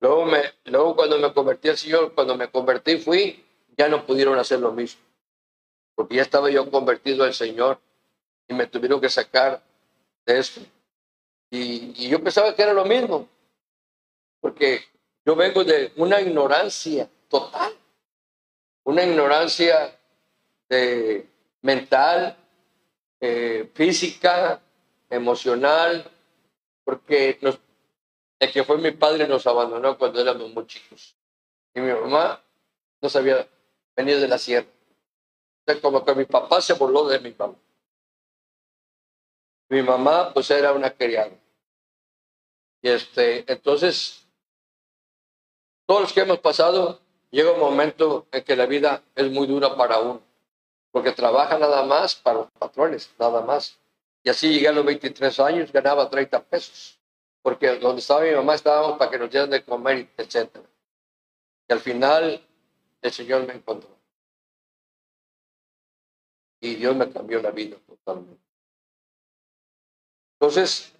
Luego, 0.00 0.24
me, 0.24 0.42
luego 0.64 0.96
cuando 0.96 1.18
me 1.18 1.32
convertí 1.32 1.68
al 1.68 1.76
Señor, 1.76 2.14
cuando 2.14 2.36
me 2.36 2.50
convertí 2.50 2.96
fui, 2.98 3.44
ya 3.76 3.88
no 3.88 4.06
pudieron 4.06 4.38
hacer 4.38 4.60
lo 4.60 4.72
mismo. 4.72 5.00
Porque 5.94 6.16
ya 6.16 6.22
estaba 6.22 6.50
yo 6.50 6.70
convertido 6.70 7.24
al 7.24 7.34
Señor 7.34 7.78
y 8.48 8.54
me 8.54 8.66
tuvieron 8.66 9.00
que 9.00 9.10
sacar 9.10 9.62
de 10.24 10.38
eso. 10.38 10.60
Y, 11.50 12.08
yo 12.08 12.22
pensaba 12.22 12.54
que 12.54 12.62
era 12.62 12.72
lo 12.72 12.84
mismo. 12.84 13.28
Porque 14.40 14.80
yo 15.26 15.36
vengo 15.36 15.64
de 15.64 15.92
una 15.96 16.20
ignorancia 16.20 17.08
total, 17.28 17.74
una 18.84 19.04
ignorancia 19.04 19.98
de, 20.68 21.26
mental, 21.60 22.36
eh, 23.20 23.70
física, 23.74 24.62
emocional, 25.10 26.10
porque 26.84 27.38
el 28.40 28.50
que 28.50 28.64
fue 28.64 28.78
mi 28.78 28.90
padre 28.90 29.28
nos 29.28 29.46
abandonó 29.46 29.96
cuando 29.98 30.20
éramos 30.20 30.50
muy 30.50 30.66
chicos. 30.66 31.14
Y 31.74 31.80
mi 31.80 31.92
mamá 31.92 32.42
no 33.00 33.08
sabía 33.08 33.46
venir 33.94 34.18
de 34.18 34.28
la 34.28 34.38
sierra. 34.38 34.66
Como 35.82 36.04
que 36.04 36.14
mi 36.14 36.24
papá 36.24 36.60
se 36.60 36.72
voló 36.72 37.06
de 37.06 37.20
mi 37.20 37.32
mamá. 37.32 37.54
Mi 39.68 39.82
mamá, 39.82 40.32
pues, 40.34 40.50
era 40.50 40.72
una 40.72 40.90
criada. 40.90 41.30
Y 42.82 42.88
este, 42.88 43.44
entonces, 43.50 44.26
todos 45.86 46.00
los 46.02 46.12
que 46.12 46.20
hemos 46.20 46.40
pasado, 46.40 47.00
llega 47.30 47.52
un 47.52 47.60
momento 47.60 48.26
en 48.32 48.42
que 48.42 48.56
la 48.56 48.66
vida 48.66 49.02
es 49.14 49.30
muy 49.30 49.46
dura 49.46 49.76
para 49.76 49.98
uno, 49.98 50.22
porque 50.90 51.12
trabaja 51.12 51.58
nada 51.58 51.84
más 51.84 52.16
para 52.16 52.38
los 52.38 52.50
patrones, 52.52 53.10
nada 53.18 53.42
más. 53.42 53.78
Y 54.24 54.30
así 54.30 54.52
llegué 54.52 54.68
a 54.68 54.72
los 54.72 54.84
23 54.84 55.38
años, 55.40 55.72
ganaba 55.72 56.10
30 56.10 56.42
pesos, 56.44 56.99
porque 57.42 57.78
donde 57.78 58.00
estaba 58.00 58.22
mi 58.22 58.32
mamá 58.32 58.54
estábamos 58.54 58.98
para 58.98 59.10
que 59.10 59.18
nos 59.18 59.30
dieran 59.30 59.50
de 59.50 59.64
comer, 59.64 60.08
etc. 60.16 60.50
Y 61.68 61.72
al 61.72 61.80
final, 61.80 62.46
el 63.00 63.12
Señor 63.12 63.46
me 63.46 63.54
encontró. 63.54 63.88
Y 66.60 66.74
Dios 66.74 66.94
me 66.94 67.10
cambió 67.10 67.40
la 67.40 67.50
vida 67.50 67.76
totalmente. 67.86 68.42
Entonces, 70.38 70.92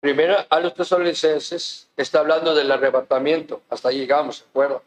primero 0.00 0.36
a 0.48 0.60
los 0.60 0.74
tesalonicenses 0.74 1.90
está 1.96 2.20
hablando 2.20 2.54
del 2.54 2.70
arrebatamiento. 2.72 3.62
Hasta 3.68 3.90
ahí 3.90 3.98
llegamos, 3.98 4.38
¿se 4.38 4.44
acuerdan? 4.44 4.80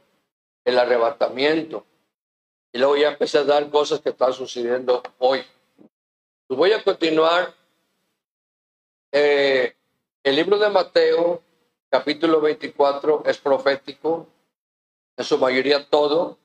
El 0.65 0.79
arrebatamiento. 0.79 1.86
Y 2.71 2.79
luego 2.79 2.97
ya 2.97 3.10
empecé 3.10 3.38
a 3.38 3.43
dar 3.43 3.69
cosas 3.69 3.99
que 3.99 4.10
están 4.10 4.34
sucediendo 4.34 5.03
hoy. 5.19 5.43
Pues 6.47 6.58
voy 6.58 6.71
a 6.71 6.84
continuar. 6.84 7.53
Eh, 9.12 9.75
el 10.24 10.38
libro 10.38 10.58
de 10.58 10.70
Mateo, 10.70 11.44
capítulo 11.90 12.40
24, 12.40 13.24
es 13.26 13.38
profético, 13.38 14.28
en 15.18 15.26
su 15.26 15.38
mayoría 15.38 15.86
todo. 15.90 16.38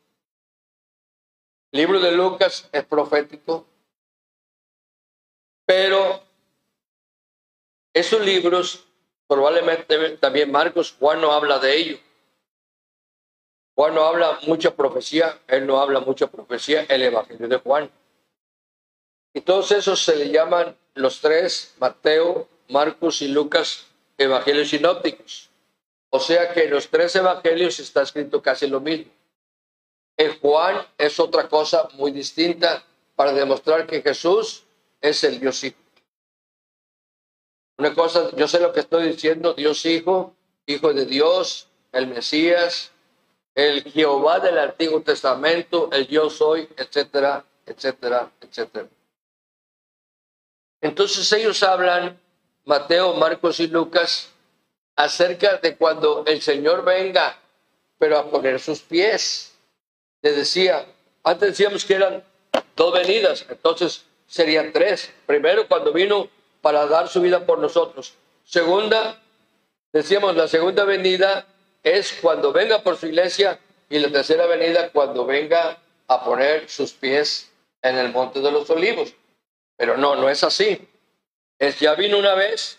El 1.71 1.81
libro 1.81 2.01
de 2.01 2.13
Lucas 2.13 2.69
es 2.73 2.85
profético, 2.85 3.67
pero 5.65 6.21
esos 7.95 8.21
libros, 8.25 8.85
probablemente 9.29 10.17
también 10.17 10.51
Marcos, 10.51 10.97
Juan 10.99 11.21
no 11.21 11.31
habla 11.33 11.59
de 11.59 11.77
ello. 11.77 11.99
Juan 13.77 13.95
no 13.95 14.03
habla 14.03 14.41
mucha 14.47 14.75
profecía, 14.75 15.39
él 15.47 15.67
no 15.67 15.81
habla 15.81 16.01
mucha 16.01 16.27
profecía, 16.27 16.85
el 16.89 17.03
Evangelio 17.03 17.47
de 17.47 17.59
Juan. 17.59 17.91
Y 19.35 19.41
todos 19.43 19.71
esos 19.71 20.03
se 20.03 20.17
le 20.17 20.31
llaman 20.31 20.77
los 20.95 21.21
tres, 21.21 21.77
Mateo, 21.79 22.49
Marcos 22.69 23.23
y 23.23 23.29
Lucas, 23.29 23.87
evangelios 24.17 24.69
sinópticos. 24.71 25.51
O 26.11 26.21
sea 26.21 26.53
que 26.53 26.65
en 26.65 26.71
los 26.71 26.89
tres 26.89 27.15
evangelios 27.17 27.79
está 27.81 28.03
escrito 28.03 28.41
casi 28.41 28.67
lo 28.67 28.81
mismo. 28.81 29.13
El 30.17 30.39
Juan 30.39 30.87
es 30.97 31.21
otra 31.21 31.49
cosa 31.49 31.89
muy 31.95 32.11
distinta 32.11 32.85
para 33.15 33.33
demostrar 33.33 33.87
que 33.87 34.03
Jesús 34.03 34.65
es 35.01 35.23
el 35.25 35.39
Dios 35.39 35.63
Hijo. 35.65 35.77
Una 37.79 37.95
cosa, 37.95 38.35
yo 38.37 38.49
sé 38.49 38.59
lo 38.59 38.73
que 38.73 38.81
estoy 38.81 39.09
diciendo, 39.11 39.55
Dios 39.55 39.85
Hijo, 39.87 40.35
Hijo 40.67 40.93
de 40.93 41.07
Dios, 41.07 41.69
el 41.93 42.09
Mesías, 42.09 42.91
el 43.55 43.83
Jehová 43.85 44.41
del 44.41 44.59
Antiguo 44.59 45.03
Testamento, 45.03 45.89
el 45.93 46.09
yo 46.09 46.31
soy, 46.31 46.69
etcétera, 46.77 47.45
etcétera, 47.67 48.31
etcétera. 48.41 48.89
Entonces 50.81 51.33
ellos 51.33 51.63
hablan, 51.63 52.21
Mateo, 52.69 53.15
Marcos 53.15 53.61
y 53.61 53.67
Lucas, 53.67 54.29
acerca 54.95 55.57
de 55.57 55.75
cuando 55.77 56.25
el 56.27 56.43
Señor 56.43 56.85
venga, 56.85 57.39
pero 57.99 58.19
a 58.19 58.31
poner 58.31 58.61
sus 58.61 58.81
pies. 58.81 59.55
Les 60.21 60.37
decía, 60.37 60.85
antes 61.25 61.49
decíamos 61.49 61.87
que 61.87 61.95
eran 61.95 62.23
dos 62.77 62.93
venidas, 62.93 63.47
entonces 63.49 64.05
serían 64.27 64.71
tres. 64.71 65.11
Primero, 65.25 65.67
cuando 65.67 65.95
vino 65.95 66.29
para 66.61 66.85
dar 66.87 67.09
su 67.09 67.23
vida 67.23 67.47
por 67.47 67.59
nosotros. 67.59 68.13
Segunda, 68.45 69.19
decíamos, 69.91 70.37
la 70.37 70.47
segunda 70.47 70.85
venida 70.85 71.47
es 71.83 72.19
cuando 72.21 72.53
venga 72.53 72.83
por 72.83 72.99
su 72.99 73.07
iglesia 73.07 73.59
y 73.89 73.99
la 73.99 74.11
tercera 74.13 74.45
venida 74.45 74.91
cuando 74.91 75.25
venga 75.25 75.79
a 76.07 76.23
poner 76.23 76.69
sus 76.69 76.93
pies 76.93 77.51
en 77.81 77.97
el 77.97 78.13
monte 78.13 78.41
de 78.41 78.53
los 78.53 78.69
olivos. 78.69 79.15
Pero 79.79 79.97
no, 79.97 80.17
no 80.17 80.29
es 80.29 80.45
así. 80.45 80.87
Es 81.59 81.81
ya 81.81 81.95
vino 81.95 82.19
una 82.19 82.35
vez 82.35 82.79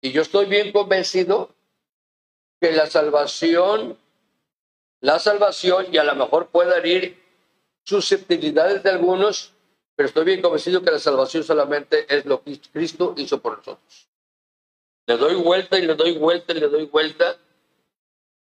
y 0.00 0.12
yo 0.12 0.22
estoy 0.22 0.46
bien 0.46 0.72
convencido 0.72 1.50
que 2.60 2.72
la 2.72 2.86
salvación, 2.86 3.98
la 5.00 5.18
salvación, 5.18 5.86
y 5.92 5.98
a 5.98 6.04
lo 6.04 6.14
mejor 6.14 6.48
pueda 6.48 6.76
herir 6.78 7.20
susceptibilidades 7.84 8.82
de 8.82 8.90
algunos, 8.90 9.52
pero 9.96 10.08
estoy 10.08 10.24
bien 10.24 10.42
convencido 10.42 10.82
que 10.82 10.90
la 10.90 10.98
salvación 10.98 11.42
solamente 11.42 12.06
es 12.14 12.24
lo 12.24 12.42
que 12.42 12.60
Cristo 12.72 13.14
hizo 13.16 13.40
por 13.40 13.58
nosotros. 13.58 14.08
Le 15.06 15.16
doy 15.16 15.34
vuelta 15.34 15.78
y 15.78 15.86
le 15.86 15.94
doy 15.94 16.16
vuelta 16.18 16.52
y 16.52 16.60
le 16.60 16.68
doy 16.68 16.86
vuelta. 16.86 17.36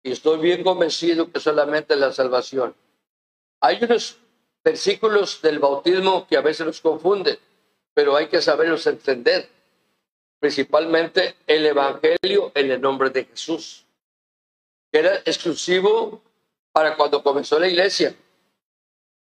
Y 0.04 0.12
estoy 0.12 0.39
bien 0.39 0.63
convencido 0.63 1.32
que 1.32 1.39
solamente 1.39 1.95
la 1.95 2.13
salvación. 2.13 2.76
Hay 3.60 3.84
unos 3.84 4.17
versículos 4.63 5.41
del 5.41 5.60
bautismo 5.60 6.28
que 6.28 6.38
a 6.38 6.41
veces 6.41 6.65
los 6.65 6.80
confunden, 6.80 7.38
pero 7.93 8.15
hay 8.15 8.28
que 8.28 8.41
saberlos 8.41 8.86
entender. 8.88 9.49
Principalmente 10.39 11.36
el 11.45 11.65
Evangelio 11.65 12.52
en 12.56 12.71
el 12.71 12.80
nombre 12.80 13.10
de 13.10 13.25
Jesús, 13.25 13.86
que 14.91 14.99
era 14.99 15.15
exclusivo 15.25 16.21
para 16.71 16.95
cuando 16.95 17.21
comenzó 17.21 17.60
la 17.60 17.67
iglesia. 17.67 18.15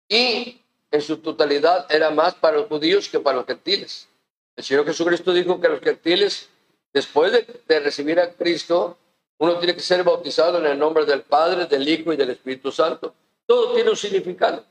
Y 0.09 0.61
en 0.91 1.03
su 1.03 1.19
totalidad 1.19 1.87
era 1.91 2.11
más 2.11 2.35
para 2.35 2.59
los 2.59 2.69
judíos 2.69 3.09
que 3.09 3.21
para 3.21 3.39
los 3.39 3.47
gentiles. 3.47 4.09
El 4.57 4.65
Señor 4.65 4.87
Jesucristo 4.87 5.33
dijo 5.33 5.61
que 5.61 5.69
los 5.69 5.81
gentiles, 5.81 6.49
después 6.93 7.33
de, 7.33 7.81
recibir 7.81 8.21
a 8.21 8.33
Cristo, 8.33 8.99
uno 9.39 9.59
tiene 9.59 9.75
que 9.75 9.81
ser 9.81 10.03
bautizado 10.03 10.59
en 10.59 10.67
el 10.67 10.79
nombre 10.79 11.05
del 11.05 11.23
Padre, 11.23 11.67
del 11.67 11.87
Hijo 11.89 12.13
y 12.13 12.17
del 12.17 12.31
Espíritu 12.31 12.73
Santo. 12.73 13.15
Todo 13.47 13.75
tiene 13.75 13.91
un 13.91 13.97
significado. 13.97 14.65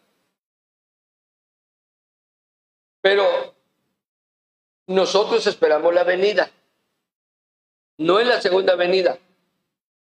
Pero 3.02 3.55
nosotros 4.88 5.46
esperamos 5.48 5.94
la 5.94 6.04
venida. 6.04 6.52
No 7.98 8.20
es 8.20 8.28
la 8.28 8.42
segunda 8.42 8.76
venida, 8.76 9.18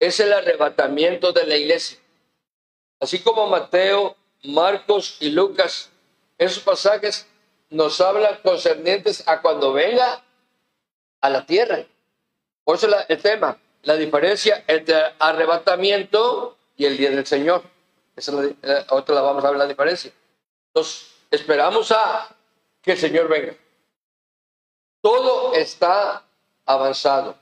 es 0.01 0.19
el 0.21 0.33
arrebatamiento 0.33 1.33
de 1.33 1.47
la 1.47 1.57
iglesia. 1.57 1.99
Así 3.01 3.21
como 3.21 3.47
Mateo, 3.47 4.17
Marcos 4.43 5.19
y 5.21 5.31
Lucas 5.31 5.91
esos 6.39 6.63
pasajes 6.63 7.27
nos 7.71 8.01
hablan 8.01 8.39
concernientes 8.43 9.27
a 9.27 9.41
cuando 9.41 9.73
venga 9.73 10.23
a 11.21 11.31
la 11.31 11.47
tierra. 11.47 11.85
Por 12.65 12.77
eso 12.77 12.89
el 13.09 13.23
tema, 13.23 13.59
la 13.83 13.97
diferencia 13.97 14.65
entre 14.67 14.97
arrebatamiento 15.19 16.57
y 16.77 16.85
el 16.85 16.97
día 16.97 17.11
del 17.11 17.27
Señor. 17.27 17.63
Esa 18.15 18.33
la, 18.33 18.85
otra 18.91 19.15
la 19.15 19.23
vamos 19.23 19.45
a 19.45 19.51
ver 19.51 19.59
la 19.59 19.67
diferencia. 19.67 20.13
Entonces, 20.69 21.11
esperamos 21.31 21.91
a 21.93 22.29
que 22.83 22.93
el 22.93 22.99
Señor 22.99 23.29
venga. 23.29 23.55
Todo 25.07 25.55
está 25.55 26.25
avanzado. 26.65 27.37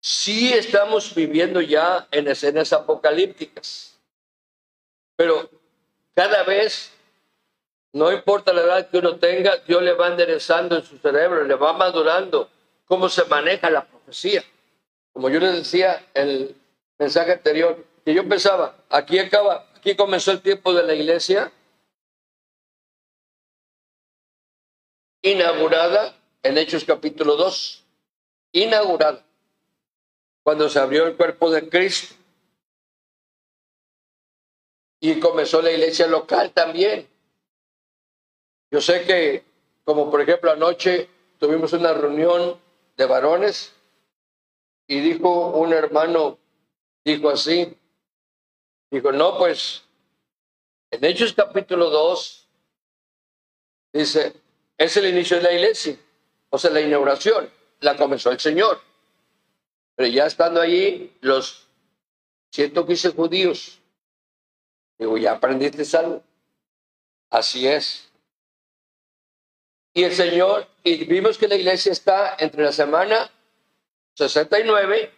Sí 0.00 0.52
estamos 0.52 1.12
viviendo 1.12 1.60
ya 1.60 2.06
en 2.12 2.28
escenas 2.28 2.72
apocalípticas, 2.72 3.98
pero 5.16 5.50
cada 6.14 6.44
vez 6.44 6.92
no 7.92 8.12
importa 8.12 8.52
la 8.52 8.60
edad 8.60 8.88
que 8.88 8.98
uno 8.98 9.16
tenga, 9.16 9.56
Dios 9.66 9.82
le 9.82 9.94
va 9.94 10.06
enderezando 10.06 10.76
en 10.76 10.84
su 10.84 10.98
cerebro, 10.98 11.42
le 11.42 11.56
va 11.56 11.72
madurando 11.72 12.48
cómo 12.84 13.08
se 13.08 13.24
maneja 13.24 13.68
la 13.68 13.84
profecía. 13.84 14.44
Como 15.12 15.28
yo 15.28 15.40
les 15.40 15.52
decía 15.52 16.06
en 16.14 16.28
el 16.28 16.56
mensaje 16.96 17.32
anterior, 17.32 17.84
que 18.04 18.14
yo 18.14 18.28
pensaba, 18.28 18.76
aquí 18.88 19.18
acaba, 19.18 19.66
aquí 19.74 19.96
comenzó 19.96 20.30
el 20.30 20.40
tiempo 20.42 20.72
de 20.72 20.84
la 20.84 20.94
iglesia, 20.94 21.50
inaugurada 25.22 26.14
en 26.46 26.58
Hechos 26.58 26.84
capítulo 26.84 27.36
2, 27.36 27.84
inaugurada, 28.52 29.24
cuando 30.42 30.68
se 30.68 30.78
abrió 30.78 31.06
el 31.06 31.16
cuerpo 31.16 31.50
de 31.50 31.68
Cristo. 31.68 32.14
Y 35.00 35.18
comenzó 35.18 35.60
la 35.60 35.72
iglesia 35.72 36.06
local 36.06 36.52
también, 36.52 37.08
yo 38.70 38.80
sé 38.80 39.04
que, 39.04 39.44
como 39.84 40.10
por 40.10 40.20
ejemplo 40.20 40.50
anoche 40.50 41.08
tuvimos 41.38 41.72
una 41.72 41.92
reunión 41.92 42.60
de 42.96 43.06
varones 43.06 43.72
y 44.86 45.00
dijo 45.00 45.50
un 45.50 45.72
hermano, 45.72 46.38
dijo 47.04 47.30
así, 47.30 47.76
dijo, 48.90 49.12
no, 49.12 49.38
pues 49.38 49.84
en 50.90 51.04
Hechos 51.04 51.32
capítulo 51.32 51.90
2 51.90 52.48
dice, 53.92 54.32
es 54.78 54.96
el 54.96 55.06
inicio 55.08 55.36
de 55.36 55.42
la 55.42 55.52
iglesia, 55.52 55.96
o 56.56 56.58
sea, 56.58 56.70
la 56.70 56.80
inauguración, 56.80 57.50
la 57.80 57.98
comenzó 57.98 58.30
el 58.30 58.40
Señor. 58.40 58.80
Pero 59.94 60.08
ya 60.08 60.24
estando 60.24 60.58
allí, 60.58 61.14
los 61.20 61.68
115 62.52 63.10
judíos, 63.10 63.78
digo, 64.96 65.18
¿ya 65.18 65.32
aprendiste 65.32 65.84
algo? 65.98 66.22
Así 67.28 67.68
es. 67.68 68.10
Y 69.92 70.04
el 70.04 70.14
Señor, 70.14 70.66
y 70.82 71.04
vimos 71.04 71.36
que 71.36 71.46
la 71.46 71.56
iglesia 71.56 71.92
está 71.92 72.36
entre 72.38 72.64
la 72.64 72.72
semana 72.72 73.30
69 74.14 75.12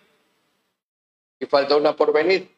y 1.39 1.47
falta 1.47 1.77
una 1.77 1.95
por 1.95 2.13
venir. 2.13 2.53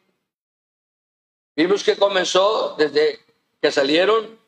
Vimos 1.55 1.83
que 1.83 1.97
comenzó 1.97 2.75
desde 2.79 3.19
que 3.61 3.71
salieron 3.71 4.39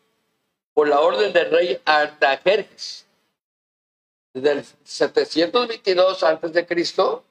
por 0.73 0.87
la 0.87 1.01
orden 1.01 1.31
del 1.33 1.51
rey 1.51 1.81
Artajerjes. 1.85 3.05
Desde 4.33 4.51
el 4.51 4.65
722 4.83 6.23
antes 6.23 6.53
de 6.53 6.65
Cristo, 6.65 7.23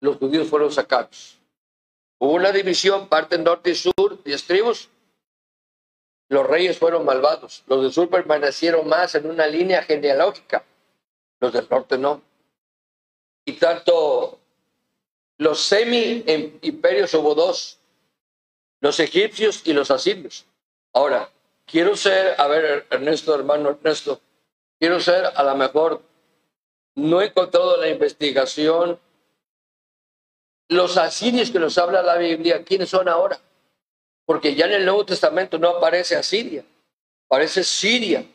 los 0.00 0.16
judíos 0.16 0.48
fueron 0.48 0.72
sacados. 0.72 1.38
Hubo 2.18 2.32
una 2.32 2.52
división, 2.52 3.08
parte 3.08 3.36
norte 3.38 3.70
y 3.70 3.74
sur, 3.74 4.22
diez 4.24 4.44
tribus. 4.44 4.88
Los 6.28 6.46
reyes 6.46 6.78
fueron 6.78 7.04
malvados. 7.04 7.62
Los 7.66 7.82
del 7.82 7.92
sur 7.92 8.08
permanecieron 8.08 8.88
más 8.88 9.14
en 9.14 9.28
una 9.28 9.46
línea 9.46 9.82
genealógica. 9.82 10.64
Los 11.40 11.52
del 11.52 11.68
norte 11.68 11.98
no. 11.98 12.22
Y 13.44 13.54
tanto 13.54 14.38
los 15.38 15.60
semi-imperios 15.60 17.12
hubo 17.14 17.34
dos, 17.34 17.80
los 18.80 19.00
egipcios 19.00 19.62
y 19.64 19.72
los 19.72 19.90
asirios. 19.90 20.46
Ahora, 20.92 21.30
quiero 21.66 21.96
ser, 21.96 22.40
a 22.40 22.46
ver, 22.46 22.86
Ernesto, 22.90 23.34
hermano 23.34 23.70
Ernesto, 23.70 24.20
quiero 24.82 24.98
ser 24.98 25.24
a 25.36 25.44
lo 25.44 25.54
mejor, 25.54 26.02
no 26.96 27.22
he 27.22 27.26
encontrado 27.26 27.76
la 27.76 27.88
investigación, 27.88 28.98
los 30.68 30.96
asirios 30.96 31.52
que 31.52 31.60
nos 31.60 31.78
habla 31.78 32.02
la 32.02 32.16
Biblia, 32.16 32.64
¿quiénes 32.64 32.88
son 32.88 33.08
ahora? 33.08 33.38
Porque 34.26 34.56
ya 34.56 34.66
en 34.66 34.72
el 34.72 34.84
Nuevo 34.84 35.06
Testamento 35.06 35.56
no 35.56 35.68
aparece 35.68 36.16
Asiria, 36.16 36.64
aparece 37.28 37.62
Siria. 37.62 38.26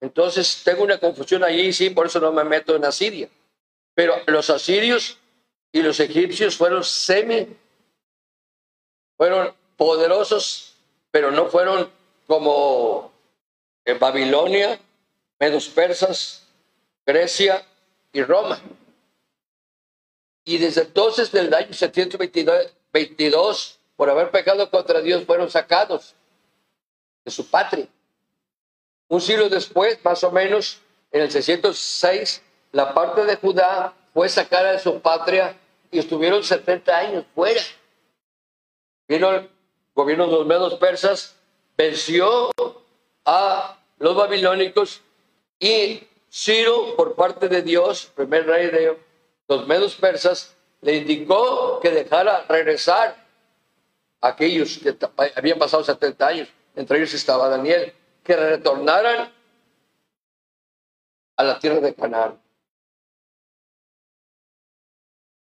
Entonces 0.00 0.62
tengo 0.64 0.82
una 0.82 0.96
confusión 0.96 1.44
allí, 1.44 1.70
sí, 1.74 1.90
por 1.90 2.06
eso 2.06 2.20
no 2.20 2.32
me 2.32 2.44
meto 2.44 2.74
en 2.74 2.86
Asiria. 2.86 3.28
Pero 3.94 4.14
los 4.28 4.48
asirios 4.48 5.18
y 5.72 5.82
los 5.82 6.00
egipcios 6.00 6.56
fueron 6.56 6.84
semi, 6.84 7.54
fueron 9.18 9.54
poderosos, 9.76 10.74
pero 11.10 11.30
no 11.30 11.48
fueron 11.48 11.90
como 12.26 13.12
en 13.84 13.98
Babilonia, 13.98 14.80
medos 15.38 15.68
persas, 15.68 16.42
Grecia 17.04 17.64
y 18.12 18.22
Roma. 18.22 18.60
Y 20.44 20.58
desde 20.58 20.82
entonces, 20.82 21.32
del 21.32 21.52
año 21.52 21.72
722, 21.72 23.80
por 23.96 24.10
haber 24.10 24.30
pecado 24.30 24.70
contra 24.70 25.00
Dios, 25.00 25.24
fueron 25.24 25.50
sacados 25.50 26.14
de 27.24 27.30
su 27.30 27.50
patria. 27.50 27.88
Un 29.08 29.20
siglo 29.20 29.48
después, 29.48 29.98
más 30.04 30.22
o 30.24 30.30
menos, 30.30 30.80
en 31.10 31.22
el 31.22 31.30
606, 31.30 32.42
la 32.72 32.94
parte 32.94 33.24
de 33.24 33.36
Judá 33.36 33.94
fue 34.12 34.28
sacada 34.28 34.72
de 34.72 34.78
su 34.78 35.00
patria 35.00 35.56
y 35.90 35.98
estuvieron 35.98 36.42
70 36.42 36.96
años 36.96 37.24
fuera. 37.34 37.60
Vino 39.08 39.30
el 39.30 39.50
gobierno 39.94 40.26
de 40.26 40.32
los 40.32 40.46
medos 40.46 40.74
persas, 40.74 41.36
venció 41.76 42.50
a 43.24 43.78
los 43.98 44.16
babilónicos 44.16 45.02
y 45.58 46.06
Ciro, 46.30 46.96
por 46.96 47.14
parte 47.14 47.48
de 47.48 47.62
Dios, 47.62 48.06
primer 48.14 48.46
rey 48.46 48.70
de 48.70 48.98
los 49.48 49.66
medos 49.66 49.94
persas, 49.94 50.56
le 50.82 50.96
indicó 50.96 51.80
que 51.80 51.90
dejara 51.90 52.44
regresar 52.48 53.16
a 54.20 54.28
aquellos 54.28 54.78
que 54.78 54.96
habían 55.34 55.58
pasado 55.58 55.82
70 55.82 56.26
años, 56.26 56.48
entre 56.74 56.98
ellos 56.98 57.14
estaba 57.14 57.48
Daniel, 57.48 57.92
que 58.22 58.36
retornaran 58.36 59.32
a 61.36 61.44
la 61.44 61.58
tierra 61.58 61.80
de 61.80 61.94
Canaán. 61.94 62.40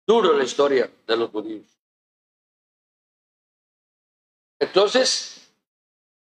Duro 0.06 0.32
la 0.32 0.44
historia 0.44 0.90
de 1.06 1.16
los 1.16 1.30
judíos. 1.30 1.66
Entonces, 4.58 5.50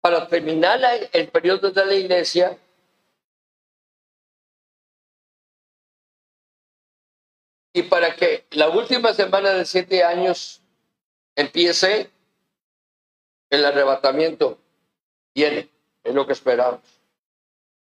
para 0.01 0.27
terminar 0.27 0.79
el 1.11 1.29
periodo 1.29 1.71
de 1.71 1.85
la 1.85 1.93
iglesia, 1.93 2.57
y 7.73 7.83
para 7.83 8.15
que 8.15 8.45
la 8.51 8.69
última 8.69 9.13
semana 9.13 9.51
de 9.51 9.65
siete 9.65 10.03
años 10.03 10.61
empiece, 11.35 12.09
el 13.49 13.65
arrebatamiento 13.65 14.57
viene, 15.33 15.69
es 16.03 16.13
lo 16.13 16.25
que 16.25 16.33
esperamos. 16.33 16.81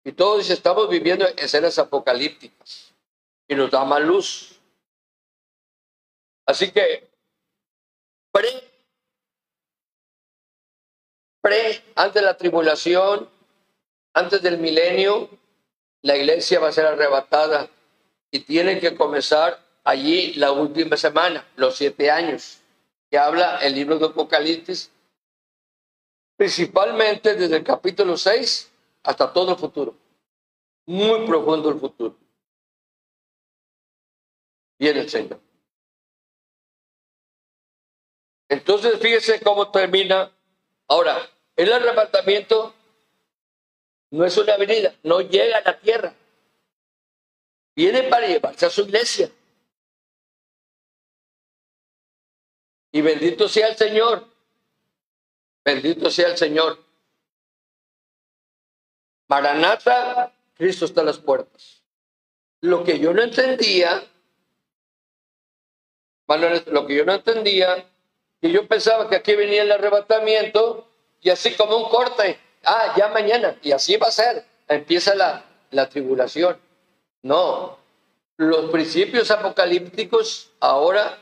Y 0.04 0.12
todos 0.12 0.48
estamos 0.50 0.88
viviendo 0.88 1.26
escenas 1.36 1.78
apocalípticas 1.78 2.94
y 3.48 3.54
nos 3.54 3.70
da 3.70 3.84
más 3.84 4.02
luz. 4.02 4.60
Así 6.46 6.70
que, 6.70 7.08
pre, 8.30 8.48
pre, 11.40 11.82
antes 11.94 12.14
de 12.14 12.22
la 12.22 12.36
tribulación, 12.36 13.28
antes 14.12 14.42
del 14.42 14.58
milenio, 14.58 15.30
la 16.02 16.16
iglesia 16.16 16.60
va 16.60 16.68
a 16.68 16.72
ser 16.72 16.86
arrebatada 16.86 17.68
y 18.30 18.40
tiene 18.40 18.78
que 18.78 18.94
comenzar 18.94 19.63
allí 19.84 20.34
la 20.34 20.50
última 20.52 20.96
semana, 20.96 21.46
los 21.56 21.76
siete 21.76 22.10
años, 22.10 22.60
que 23.10 23.18
habla 23.18 23.58
el 23.58 23.74
libro 23.74 23.98
de 23.98 24.06
Apocalipsis, 24.06 24.90
principalmente 26.36 27.34
desde 27.34 27.56
el 27.56 27.64
capítulo 27.64 28.16
6 28.16 28.72
hasta 29.04 29.32
todo 29.32 29.52
el 29.52 29.58
futuro. 29.58 29.94
Muy 30.86 31.26
profundo 31.26 31.70
el 31.70 31.78
futuro. 31.78 32.16
Viene 34.78 35.00
el 35.00 35.08
Señor. 35.08 35.40
Entonces, 38.48 38.98
fíjese 39.00 39.40
cómo 39.40 39.70
termina. 39.70 40.30
Ahora, 40.88 41.18
el 41.56 41.72
arrebatamiento 41.72 42.74
no 44.10 44.24
es 44.24 44.36
una 44.36 44.54
avenida, 44.54 44.94
no 45.02 45.20
llega 45.20 45.58
a 45.58 45.62
la 45.62 45.78
tierra. 45.78 46.14
Viene 47.74 48.04
para 48.04 48.26
llevarse 48.26 48.66
a 48.66 48.70
su 48.70 48.82
iglesia. 48.82 49.30
Y 52.94 53.02
bendito 53.02 53.48
sea 53.48 53.66
el 53.66 53.76
Señor. 53.76 54.24
Bendito 55.64 56.12
sea 56.12 56.28
el 56.28 56.36
Señor. 56.36 56.78
Maranata, 59.26 60.32
Cristo 60.56 60.84
está 60.84 61.00
a 61.00 61.04
las 61.04 61.18
puertas. 61.18 61.82
Lo 62.60 62.84
que 62.84 63.00
yo 63.00 63.12
no 63.12 63.20
entendía, 63.20 64.00
lo 66.28 66.86
que 66.86 66.94
yo 66.94 67.04
no 67.04 67.14
entendía 67.14 67.84
y 68.40 68.52
yo 68.52 68.68
pensaba 68.68 69.10
que 69.10 69.16
aquí 69.16 69.34
venía 69.34 69.62
el 69.62 69.72
arrebatamiento 69.72 70.86
y 71.20 71.30
así 71.30 71.56
como 71.56 71.76
un 71.76 71.88
corte, 71.88 72.38
ah, 72.62 72.94
ya 72.96 73.08
mañana, 73.08 73.58
y 73.60 73.72
así 73.72 73.96
va 73.96 74.06
a 74.06 74.12
ser, 74.12 74.46
empieza 74.68 75.16
la, 75.16 75.44
la 75.72 75.88
tribulación. 75.88 76.56
No, 77.22 77.76
los 78.36 78.70
principios 78.70 79.32
apocalípticos 79.32 80.52
ahora 80.60 81.18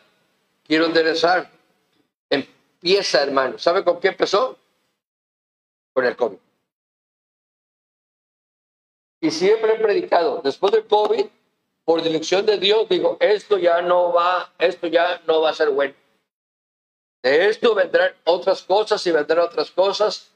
quiero 0.66 0.85
enderezar. 0.85 1.62
Empieza, 2.83 3.23
hermano. 3.23 3.59
¿Sabe 3.59 3.85
con 3.85 4.01
qué 4.01 4.09
empezó? 4.09 4.59
Con 5.95 6.05
el 6.05 6.16
COVID. 6.16 6.38
Y 9.21 9.31
siempre 9.31 9.75
he 9.75 9.79
predicado, 9.79 10.40
después 10.42 10.73
del 10.73 10.85
COVID, 10.88 11.27
por 11.85 12.03
dirección 12.03 12.45
de 12.45 12.59
Dios, 12.59 12.88
digo, 12.88 13.18
esto 13.21 13.57
ya 13.57 13.81
no 13.83 14.12
va, 14.12 14.53
esto 14.59 14.88
ya 14.88 15.23
no 15.29 15.42
va 15.42 15.51
a 15.51 15.55
ser 15.55 15.71
bueno. 15.71 15.95
De 17.23 17.49
esto 17.49 17.73
vendrán 17.77 18.16
otras 18.25 18.62
cosas 18.62 19.07
y 19.07 19.12
vendrán 19.12 19.47
otras 19.47 19.71
cosas, 19.71 20.33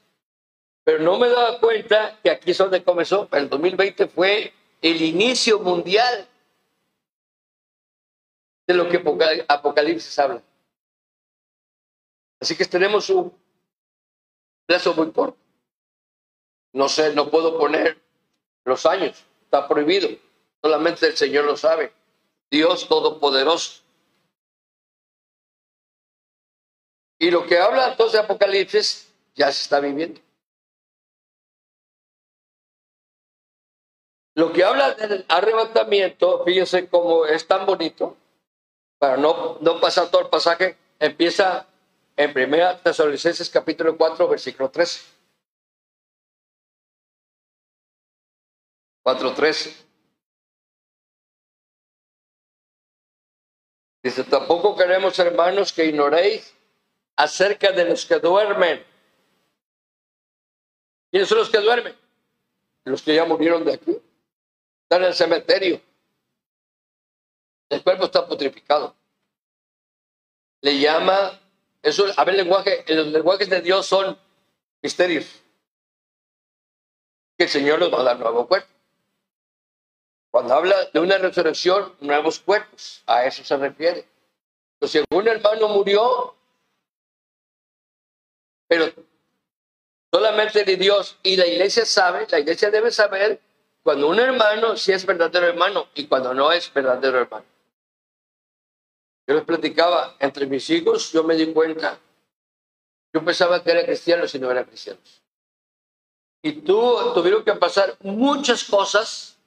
pero 0.85 0.99
no 0.99 1.17
me 1.17 1.27
daba 1.27 1.59
cuenta 1.59 2.17
que 2.23 2.29
aquí 2.29 2.51
es 2.51 2.57
donde 2.57 2.81
comenzó. 2.81 3.27
El 3.33 3.49
2020 3.49 4.07
fue 4.07 4.53
el 4.81 5.01
inicio 5.01 5.59
mundial 5.59 6.25
de 8.67 8.73
lo 8.73 8.87
que 8.87 9.03
Apocalipsis 9.49 10.17
habla. 10.17 10.41
Así 12.39 12.55
que 12.55 12.65
tenemos 12.65 13.09
un 13.09 13.33
plazo 14.65 14.93
muy 14.93 15.11
corto. 15.11 15.37
No 16.73 16.89
sé, 16.89 17.13
no 17.13 17.29
puedo 17.29 17.57
poner 17.57 17.97
los 18.65 18.85
años, 18.85 19.23
está 19.43 19.67
prohibido. 19.67 20.09
Solamente 20.61 21.07
el 21.07 21.17
Señor 21.17 21.45
lo 21.45 21.57
sabe. 21.57 21.91
Dios 22.51 22.87
Todopoderoso. 22.87 23.81
Y 27.19 27.31
lo 27.31 27.45
que 27.47 27.57
habla 27.57 27.91
entonces 27.91 28.19
Apocalipsis 28.19 29.11
ya 29.35 29.51
se 29.51 29.63
está 29.63 29.79
viviendo. 29.79 30.21
Lo 34.35 34.53
que 34.53 34.63
habla 34.63 34.93
del 34.93 35.25
arrebatamiento, 35.29 36.43
fíjense 36.45 36.87
cómo 36.89 37.25
es 37.25 37.47
tan 37.47 37.65
bonito, 37.65 38.15
para 38.99 39.17
no, 39.17 39.57
no 39.61 39.79
pasar 39.79 40.11
todo 40.11 40.21
el 40.21 40.29
pasaje, 40.29 40.77
empieza 40.99 41.65
en 42.17 42.31
1 42.31 42.79
Tesalonicenses 42.79 43.49
capítulo 43.49 43.95
4, 43.95 44.27
versículo 44.27 44.69
13. 44.69 45.01
4.13. 49.05 49.85
Dice, 54.03 54.23
tampoco 54.25 54.75
queremos, 54.75 55.17
hermanos, 55.19 55.71
que 55.71 55.85
ignoréis 55.85 56.53
acerca 57.15 57.71
de 57.71 57.85
los 57.85 58.05
que 58.05 58.19
duermen. 58.19 58.83
¿Quiénes 61.11 61.29
son 61.29 61.37
los 61.37 61.49
que 61.49 61.59
duermen? 61.59 61.95
Los 62.83 63.01
que 63.01 63.15
ya 63.15 63.25
murieron 63.25 63.63
de 63.63 63.75
aquí. 63.75 63.91
Están 64.83 65.03
en 65.03 65.07
el 65.07 65.13
cementerio. 65.13 65.81
El 67.69 67.83
cuerpo 67.83 68.05
está 68.05 68.27
putrificado. 68.27 68.95
Le 70.61 70.79
llama, 70.79 71.39
eso, 71.87 72.05
a 72.15 72.23
ver, 72.25 72.35
el 72.35 72.41
lenguaje, 72.41 72.83
los 72.87 73.07
lenguajes 73.07 73.49
de 73.49 73.61
Dios 73.61 73.85
son 73.85 74.17
misterios. 74.81 75.25
Que 77.37 77.45
el 77.45 77.49
Señor 77.49 77.79
nos 77.79 77.93
va 77.93 78.01
a 78.01 78.03
dar 78.03 78.19
nuevo 78.19 78.47
cuerpo. 78.47 78.67
Cuando 80.31 80.53
habla 80.53 80.75
de 80.93 80.99
una 80.99 81.17
resurrección, 81.17 81.95
nuevos 81.99 82.39
cuerpos, 82.39 83.03
a 83.05 83.25
eso 83.25 83.43
se 83.43 83.57
refiere. 83.57 84.05
Entonces, 84.73 85.05
si 85.09 85.15
un 85.15 85.27
hermano 85.27 85.69
murió, 85.69 86.35
pero 88.67 88.91
solamente 90.11 90.63
de 90.63 90.75
Dios 90.75 91.17
y 91.23 91.37
la 91.37 91.47
iglesia 91.47 91.85
sabe, 91.85 92.27
la 92.29 92.39
iglesia 92.39 92.69
debe 92.69 92.91
saber 92.91 93.39
cuando 93.81 94.09
un 94.09 94.19
hermano 94.19 94.75
sí 94.75 94.91
es 94.91 95.05
verdadero 95.05 95.47
hermano 95.47 95.87
y 95.95 96.07
cuando 96.07 96.33
no 96.33 96.51
es 96.51 96.71
verdadero 96.73 97.19
hermano. 97.19 97.45
Yo 99.27 99.35
les 99.35 99.43
platicaba, 99.43 100.15
entre 100.19 100.45
mis 100.45 100.69
hijos 100.69 101.11
yo 101.11 101.23
me 101.23 101.35
di 101.35 101.51
cuenta, 101.53 101.99
yo 103.13 103.23
pensaba 103.25 103.61
que 103.61 103.71
era 103.71 103.85
cristiano 103.85 104.23
y 104.31 104.39
no 104.39 104.49
era 104.49 104.65
cristiano. 104.65 104.99
Y 106.41 106.53
tuvieron 106.61 107.43
que 107.43 107.53
pasar 107.55 107.97
muchas 107.99 108.63
cosas 108.63 109.37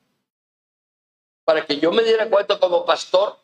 para 1.45 1.65
que 1.65 1.79
yo 1.79 1.91
me 1.93 2.03
diera 2.03 2.29
cuenta 2.29 2.61
como 2.61 2.85
pastor, 2.85 3.39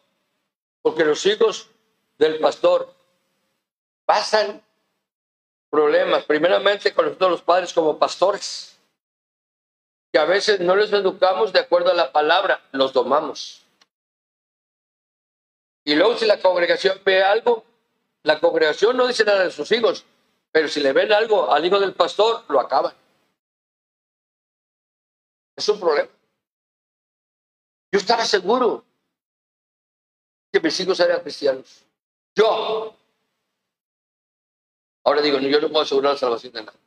porque 0.83 1.05
los 1.05 1.25
hijos 1.25 1.71
del 2.19 2.39
pastor 2.39 2.93
pasan 4.05 4.63
problemas, 5.71 6.25
primeramente 6.25 6.93
con 6.93 7.07
nosotros 7.07 7.31
los 7.31 7.43
padres 7.43 7.73
como 7.73 7.99
pastores, 7.99 8.79
que 10.13 10.19
a 10.19 10.25
veces 10.25 10.61
no 10.61 10.77
les 10.77 10.93
educamos 10.93 11.53
de 11.53 11.61
acuerdo 11.61 11.91
a 11.91 11.95
la 11.95 12.13
palabra, 12.13 12.63
los 12.73 12.93
domamos. 12.93 13.66
Y 15.87 15.95
luego 15.95 16.19
si 16.19 16.27
la 16.27 16.41
congregación 16.41 17.01
ve 17.05 17.23
algo, 17.23 17.65
la 18.25 18.41
congregación 18.41 18.97
no 18.97 19.07
dice 19.07 19.25
nada 19.25 19.45
de 19.45 19.53
sus 19.53 19.71
hijos, 19.71 20.05
pero 20.51 20.67
si 20.67 20.81
le 20.81 20.93
ven 20.93 21.13
algo 21.13 21.53
al 21.53 21.65
hijo 21.65 21.79
del 21.79 21.95
pastor, 21.95 22.45
lo 22.49 22.59
acaban. 22.59 22.93
Es 25.55 25.69
un 25.69 25.79
problema. 25.79 26.09
Yo 27.93 28.01
estaba 28.01 28.25
seguro 28.25 28.85
que 30.53 30.59
mis 30.59 30.79
hijos 30.81 30.99
eran 30.99 31.21
cristianos. 31.21 31.85
Yo. 32.35 32.97
Ahora 35.05 35.23
digo, 35.23 35.39
yo 35.39 35.61
no 35.61 35.69
puedo 35.69 35.83
asegurar 35.83 36.15
la 36.15 36.19
salvación 36.19 36.53
de 36.53 36.65
nadie. 36.65 36.81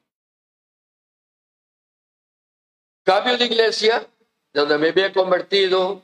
Cambio 3.06 3.38
de 3.38 3.46
iglesia, 3.46 4.06
donde 4.52 4.78
me 4.78 4.90
había 4.90 5.14
convertido, 5.14 6.02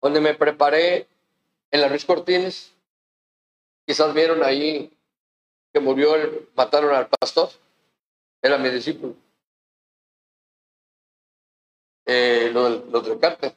donde 0.00 0.20
me 0.22 0.32
preparé 0.32 1.08
en 1.74 1.80
la 1.80 1.88
Ruiz 1.88 2.04
Cortines. 2.04 2.72
Quizás 3.84 4.14
vieron 4.14 4.44
ahí 4.44 4.96
que 5.72 5.80
murió, 5.80 6.14
el, 6.14 6.48
mataron 6.54 6.94
al 6.94 7.08
pastor. 7.08 7.50
Era 8.40 8.56
mi 8.58 8.70
discípulo. 8.70 9.16
Eh, 12.06 12.50
lo, 12.52 12.68
lo 12.68 13.00
del 13.00 13.18
cártel. 13.18 13.52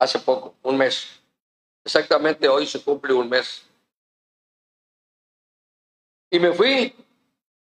Hace 0.00 0.18
poco, 0.18 0.56
un 0.62 0.76
mes. 0.76 1.20
Exactamente 1.84 2.48
hoy 2.48 2.66
se 2.66 2.82
cumple 2.82 3.12
un 3.12 3.28
mes. 3.28 3.64
Y 6.30 6.40
me 6.40 6.52
fui. 6.52 6.96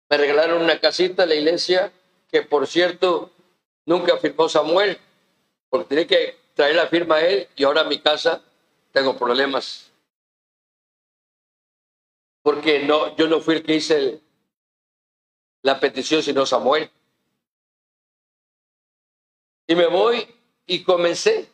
Me 0.09 0.17
regalaron 0.17 0.61
una 0.61 0.81
casita 0.81 1.23
en 1.23 1.29
la 1.29 1.35
iglesia 1.37 1.93
que, 2.29 2.43
por 2.43 2.67
cierto, 2.67 3.31
nunca 3.87 4.17
firmó 4.17 4.49
Samuel, 4.49 4.99
porque 5.69 5.89
tenía 5.89 6.07
que 6.09 6.37
traer 6.55 6.75
la 6.75 6.89
firma 6.89 7.17
a 7.17 7.21
él 7.25 7.49
y 7.55 7.63
ahora 7.63 7.85
mi 7.85 8.01
casa 8.01 8.43
tengo 8.93 9.17
problemas. 9.17 9.91
Porque 12.43 12.81
no, 12.81 13.15
yo 13.17 13.29
no 13.29 13.41
fui 13.41 13.57
el 13.57 13.63
que 13.63 13.77
hice 13.77 14.21
la 15.63 15.79
petición, 15.79 16.23
sino 16.23 16.47
Samuel. 16.47 16.91
Y 19.67 19.75
me 19.75 19.87
voy 19.87 20.27
y 20.67 20.83
comencé 20.83 21.49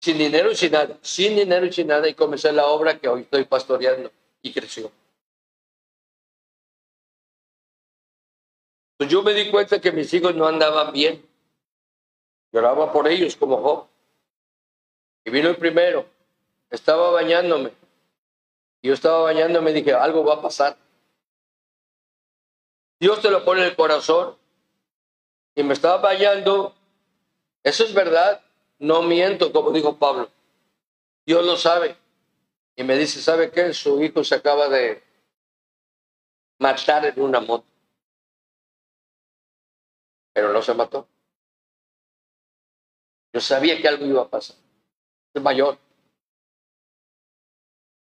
sin 0.00 0.18
dinero 0.18 0.50
y 0.50 0.56
sin 0.56 0.72
nada, 0.72 0.98
sin 1.02 1.36
dinero 1.36 1.66
y 1.66 1.72
sin 1.72 1.86
nada, 1.86 2.08
y 2.08 2.14
comencé 2.14 2.52
la 2.52 2.66
obra 2.66 2.98
que 2.98 3.08
hoy 3.08 3.22
estoy 3.22 3.44
pastoreando 3.44 4.10
y 4.42 4.52
creció. 4.52 4.90
Pues 8.96 9.08
yo 9.10 9.22
me 9.22 9.32
di 9.32 9.50
cuenta 9.50 9.80
que 9.80 9.92
mis 9.92 10.12
hijos 10.12 10.34
no 10.34 10.46
andaban 10.46 10.92
bien. 10.92 11.24
Lloraba 12.52 12.92
por 12.92 13.08
ellos 13.08 13.36
como 13.36 13.56
Job. 13.62 13.89
Y 15.24 15.30
vino 15.30 15.48
el 15.48 15.56
primero, 15.56 16.06
estaba 16.70 17.10
bañándome. 17.10 17.72
Yo 18.82 18.94
estaba 18.94 19.20
bañándome 19.22 19.70
y 19.70 19.74
dije, 19.74 19.92
algo 19.92 20.24
va 20.24 20.34
a 20.34 20.42
pasar. 20.42 20.76
Dios 22.98 23.20
te 23.20 23.30
lo 23.30 23.44
pone 23.44 23.62
en 23.62 23.68
el 23.68 23.76
corazón. 23.76 24.36
Y 25.54 25.62
me 25.62 25.74
estaba 25.74 25.98
bañando. 25.98 26.74
Eso 27.62 27.84
es 27.84 27.92
verdad. 27.92 28.42
No 28.78 29.02
miento, 29.02 29.52
como 29.52 29.72
dijo 29.72 29.96
Pablo. 29.96 30.30
Dios 31.26 31.44
lo 31.44 31.56
sabe. 31.56 31.96
Y 32.76 32.84
me 32.84 32.96
dice, 32.96 33.20
¿sabe 33.20 33.50
qué? 33.50 33.74
Su 33.74 34.02
hijo 34.02 34.24
se 34.24 34.36
acaba 34.36 34.68
de 34.68 35.02
matar 36.58 37.04
en 37.06 37.20
una 37.20 37.40
moto. 37.40 37.66
Pero 40.32 40.52
no 40.52 40.62
se 40.62 40.72
mató. 40.72 41.06
Yo 43.32 43.40
sabía 43.40 43.80
que 43.80 43.88
algo 43.88 44.06
iba 44.06 44.22
a 44.22 44.28
pasar. 44.28 44.56
Es 45.34 45.42
mayor. 45.42 45.78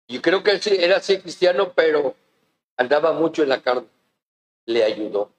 Yo 0.08 0.22
creo 0.22 0.44
que 0.44 0.52
él 0.52 0.62
era 0.80 0.98
así 0.98 1.20
cristiano, 1.20 1.72
pero 1.76 2.15
andaba 2.78 3.13
mucho 3.13 3.44
en 3.44 3.50
la 3.50 3.62
carne. 3.62 3.88
Le 4.65 4.84
ayudó. 4.84 5.32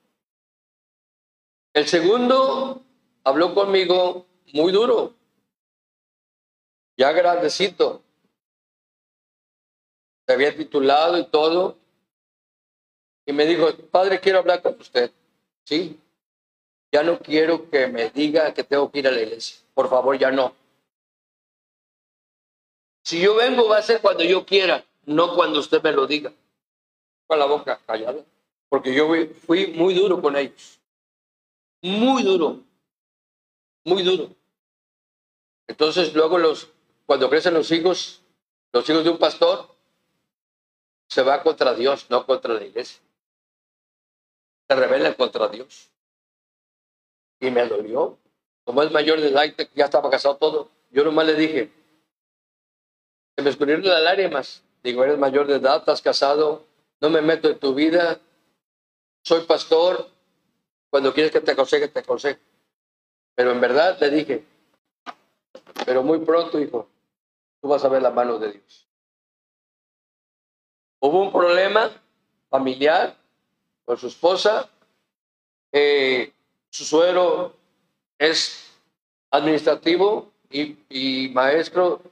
El 1.73 1.87
segundo 1.87 2.83
habló 3.25 3.55
conmigo 3.55 4.27
muy 4.53 4.73
duro 4.73 5.15
ya 7.01 7.13
grandecito. 7.13 8.03
Se 10.27 10.35
había 10.35 10.55
titulado 10.55 11.17
y 11.17 11.25
todo. 11.25 11.79
Y 13.25 13.33
me 13.33 13.47
dijo, 13.47 13.75
padre, 13.91 14.21
quiero 14.21 14.41
hablar 14.41 14.61
con 14.61 14.79
usted. 14.79 15.11
Sí. 15.65 15.99
Ya 16.93 17.03
no 17.03 17.19
quiero 17.19 17.71
que 17.71 17.87
me 17.87 18.11
diga 18.11 18.53
que 18.53 18.65
tengo 18.65 18.91
que 18.91 18.99
ir 18.99 19.09
a 19.09 19.13
la 19.13 19.23
iglesia. 19.23 19.61
Por 19.73 19.89
favor, 19.89 20.19
ya 20.19 20.31
no. 20.31 20.55
Si 23.11 23.21
yo 23.21 23.35
vengo 23.35 23.67
va 23.67 23.79
a 23.79 23.83
ser 23.83 24.01
cuando 24.01 24.23
yo 24.23 24.47
quiera, 24.47 24.85
no 25.05 25.35
cuando 25.35 25.59
usted 25.59 25.83
me 25.83 25.91
lo 25.91 26.07
diga. 26.07 26.33
Con 27.27 27.41
la 27.41 27.47
boca 27.47 27.81
callada. 27.85 28.25
Porque 28.69 28.95
yo 28.95 29.09
fui 29.49 29.67
muy 29.67 29.95
duro 29.95 30.23
con 30.23 30.37
ellos. 30.37 30.79
Muy 31.83 32.23
duro. 32.23 32.61
Muy 33.83 34.05
duro. 34.05 34.31
Entonces 35.67 36.15
luego 36.15 36.39
los 36.39 36.69
cuando 37.05 37.29
crecen 37.29 37.55
los 37.55 37.73
hijos, 37.73 38.23
los 38.73 38.89
hijos 38.89 39.03
de 39.03 39.11
un 39.11 39.19
pastor, 39.19 39.67
se 41.09 41.25
va 41.25 41.43
contra 41.43 41.75
Dios, 41.75 42.07
no 42.11 42.25
contra 42.25 42.55
la 42.55 42.65
iglesia. 42.65 43.01
Se 44.69 44.77
rebelan 44.77 45.15
contra 45.15 45.49
Dios. 45.49 45.91
Y 47.41 47.51
me 47.51 47.67
dolió. 47.67 48.19
Como 48.63 48.85
es 48.85 48.93
mayor 48.93 49.21
de 49.21 49.31
edad, 49.31 49.53
ya 49.75 49.87
estaba 49.87 50.09
casado 50.11 50.37
todo, 50.37 50.71
yo 50.93 51.03
nomás 51.03 51.27
le 51.27 51.35
dije, 51.35 51.80
se 53.41 53.45
me 53.45 53.51
escurrieron 53.51 53.87
las 53.87 54.03
lágrimas. 54.03 54.63
Digo, 54.83 55.03
eres 55.03 55.17
mayor 55.17 55.47
de 55.47 55.57
edad, 55.57 55.79
estás 55.79 56.03
casado, 56.03 56.67
no 57.01 57.09
me 57.09 57.23
meto 57.23 57.49
en 57.49 57.59
tu 57.59 57.75
vida, 57.75 58.21
soy 59.23 59.47
pastor, 59.47 60.11
cuando 60.91 61.15
quieres 61.15 61.33
que 61.33 61.41
te 61.41 61.53
aconseje, 61.53 61.89
te 61.89 62.01
aconseje. 62.01 62.39
Pero 63.35 63.53
en 63.53 63.61
verdad 63.63 63.99
le 63.99 64.11
dije, 64.11 64.45
pero 65.87 66.03
muy 66.03 66.19
pronto, 66.19 66.61
hijo, 66.61 66.87
tú 67.63 67.69
vas 67.69 67.83
a 67.83 67.89
ver 67.89 68.03
la 68.03 68.11
mano 68.11 68.39
de 68.39 68.53
Dios. 68.53 68.87
Hubo 71.01 71.23
un 71.23 71.33
problema 71.33 71.91
familiar 72.51 73.17
con 73.87 73.97
su 73.97 74.09
esposa. 74.09 74.69
Eh, 75.73 76.31
su 76.69 76.85
suegro 76.85 77.57
es 78.19 78.71
administrativo 79.31 80.31
y, 80.51 81.31
maestro 81.33 82.03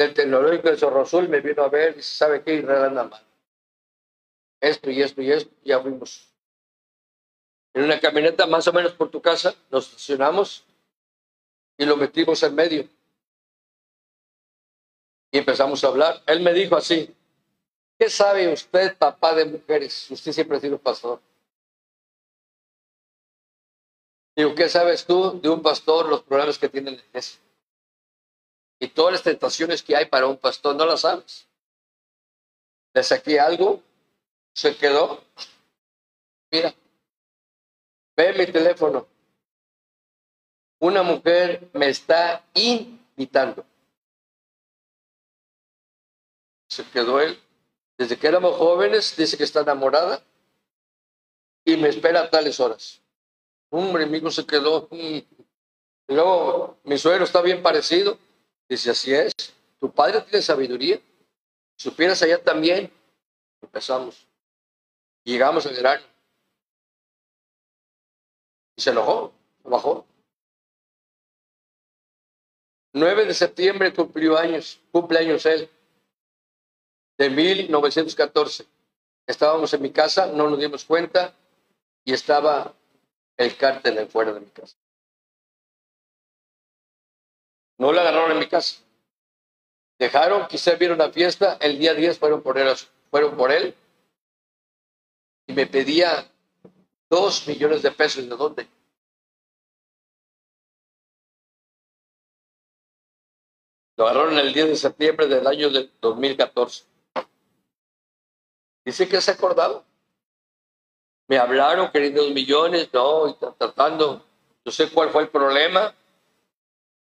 del 0.00 0.14
tecnológico 0.14 0.70
de 0.70 0.78
Cerro 0.78 1.02
Azul. 1.02 1.28
Me 1.28 1.40
vino 1.40 1.62
a 1.62 1.68
ver 1.68 1.96
y 1.98 2.02
¿sabe 2.02 2.42
qué? 2.42 2.54
Israel 2.54 2.92
mal. 2.92 3.22
Esto 4.60 4.90
y 4.90 5.02
esto 5.02 5.20
y 5.20 5.30
esto. 5.30 5.54
Ya 5.62 5.80
fuimos 5.80 6.26
en 7.74 7.84
una 7.84 8.00
camioneta 8.00 8.46
más 8.46 8.66
o 8.66 8.72
menos 8.72 8.92
por 8.94 9.10
tu 9.10 9.20
casa. 9.20 9.54
Nos 9.70 9.88
estacionamos 9.88 10.64
y 11.76 11.84
lo 11.84 11.96
metimos 11.96 12.42
en 12.42 12.54
medio 12.54 12.88
Y 15.32 15.38
empezamos 15.38 15.84
a 15.84 15.88
hablar. 15.88 16.22
Él 16.26 16.40
me 16.40 16.52
dijo 16.54 16.76
así, 16.76 17.14
¿qué 17.98 18.08
sabe 18.08 18.52
usted, 18.52 18.96
papá 18.96 19.34
de 19.34 19.44
mujeres? 19.44 20.10
Usted 20.10 20.32
siempre 20.32 20.56
ha 20.56 20.60
sido 20.60 20.78
pastor. 20.78 21.20
Digo, 24.34 24.54
¿qué 24.54 24.68
sabes 24.68 25.04
tú 25.04 25.38
de 25.40 25.48
un 25.50 25.62
pastor, 25.62 26.08
los 26.08 26.22
problemas 26.22 26.58
que 26.58 26.68
tiene 26.70 26.92
la 26.92 26.96
iglesia? 26.96 27.40
Y 28.82 28.88
todas 28.88 29.12
las 29.12 29.22
tentaciones 29.22 29.82
que 29.82 29.94
hay 29.94 30.06
para 30.06 30.26
un 30.26 30.38
pastor, 30.38 30.74
no 30.74 30.86
las 30.86 31.02
sabes. 31.02 31.46
Le 32.94 33.02
saqué 33.02 33.38
algo, 33.38 33.82
se 34.54 34.74
quedó. 34.74 35.22
Mira, 36.50 36.74
ve 38.16 38.32
mi 38.32 38.46
teléfono. 38.46 39.06
Una 40.78 41.02
mujer 41.02 41.68
me 41.74 41.90
está 41.90 42.42
invitando. 42.54 43.66
Se 46.68 46.82
quedó 46.84 47.20
él. 47.20 47.38
Desde 47.98 48.16
que 48.16 48.26
éramos 48.26 48.56
jóvenes, 48.56 49.14
dice 49.14 49.36
que 49.36 49.44
está 49.44 49.60
enamorada 49.60 50.24
y 51.66 51.76
me 51.76 51.90
espera 51.90 52.22
a 52.22 52.30
tales 52.30 52.58
horas. 52.60 53.02
Hombre, 53.68 54.06
mi 54.06 54.18
hijo 54.18 54.30
se 54.30 54.46
quedó. 54.46 54.88
Y 54.90 55.26
luego, 56.08 56.78
mi 56.84 56.96
suegro 56.96 57.24
está 57.24 57.42
bien 57.42 57.62
parecido. 57.62 58.18
Dice, 58.70 58.90
así 58.92 59.12
es. 59.12 59.32
Tu 59.80 59.92
padre 59.92 60.20
tiene 60.20 60.40
sabiduría. 60.40 61.00
Supieras 61.76 62.22
allá 62.22 62.40
también. 62.40 62.88
Empezamos. 63.60 64.28
Llegamos 65.24 65.66
al 65.66 65.74
verano. 65.74 66.04
Y 68.76 68.80
se 68.80 68.90
enojó, 68.90 69.32
bajó. 69.64 70.06
9 72.92 73.24
de 73.24 73.34
septiembre 73.34 73.92
cumplió 73.92 74.38
años, 74.38 74.80
cumpleaños 74.92 75.46
él, 75.46 75.68
de 77.18 77.28
1914. 77.28 78.66
Estábamos 79.26 79.74
en 79.74 79.82
mi 79.82 79.90
casa, 79.90 80.26
no 80.26 80.48
nos 80.48 80.60
dimos 80.60 80.84
cuenta 80.84 81.34
y 82.04 82.12
estaba 82.12 82.72
el 83.36 83.56
cártel 83.56 83.98
en 83.98 84.08
fuera 84.08 84.32
de 84.32 84.40
mi 84.40 84.50
casa. 84.50 84.76
No 87.80 87.92
lo 87.92 88.00
agarraron 88.00 88.32
en 88.32 88.38
mi 88.38 88.46
casa. 88.46 88.82
Dejaron, 89.98 90.46
quizás 90.48 90.78
vieron 90.78 90.98
la 90.98 91.10
fiesta, 91.10 91.56
el 91.62 91.78
día 91.78 91.94
10 91.94 92.18
fueron 92.18 92.42
por 92.42 92.58
él, 92.58 92.68
fueron 93.10 93.34
por 93.38 93.50
él 93.50 93.74
y 95.46 95.54
me 95.54 95.66
pedía 95.66 96.30
dos 97.08 97.48
millones 97.48 97.80
de 97.80 97.90
pesos. 97.90 98.28
¿De 98.28 98.36
dónde? 98.36 98.68
Lo 103.96 104.04
agarraron 104.04 104.38
el 104.38 104.52
10 104.52 104.68
de 104.68 104.76
septiembre 104.76 105.26
del 105.26 105.46
año 105.46 105.70
de 105.70 105.90
2014. 106.02 106.84
Dice 108.84 109.08
que 109.08 109.22
se 109.22 109.30
acordaba. 109.30 109.82
Me 111.28 111.38
hablaron 111.38 111.90
queriendo 111.90 112.28
millones, 112.28 112.90
no, 112.92 113.26
y 113.26 113.34
tratando. 113.34 114.22
No 114.66 114.70
sé 114.70 114.90
cuál 114.90 115.08
fue 115.08 115.22
el 115.22 115.30
problema. 115.30 115.94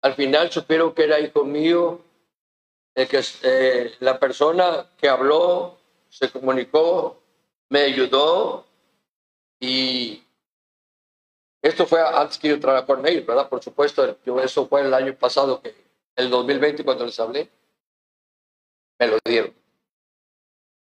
Al 0.02 0.14
final 0.16 0.52
supieron 0.52 0.94
que 0.94 1.04
era 1.04 1.20
hijo 1.20 1.44
mío, 1.44 2.02
que 2.94 3.24
eh, 3.44 3.96
la 4.00 4.20
persona 4.20 4.90
que 4.98 5.08
habló 5.08 5.78
se 6.10 6.30
comunicó, 6.30 7.22
me 7.70 7.82
ayudó 7.82 8.66
y 9.60 10.24
esto 11.62 11.86
fue 11.86 12.02
antes 12.02 12.38
que 12.38 12.50
yo 12.50 12.60
trabajara 12.60 12.86
con 12.86 13.06
ellos, 13.06 13.26
¿verdad? 13.26 13.50
Por 13.50 13.62
supuesto, 13.64 14.18
yo, 14.26 14.40
eso 14.40 14.68
fue 14.68 14.82
el 14.82 14.94
año 14.94 15.14
pasado 15.16 15.62
que 15.62 15.76
el 16.16 16.30
2020 16.30 16.84
cuando 16.84 17.06
les 17.06 17.20
hablé, 17.20 17.50
me 18.98 19.08
lo 19.08 19.18
dieron. 19.24 19.54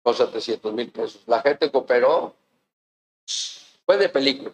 Con 0.03 0.15
700 0.15 0.73
mil 0.73 0.91
pesos. 0.91 1.21
La 1.27 1.41
gente 1.41 1.69
cooperó. 1.69 2.35
Fue 3.85 3.97
de 3.97 4.09
película. 4.09 4.51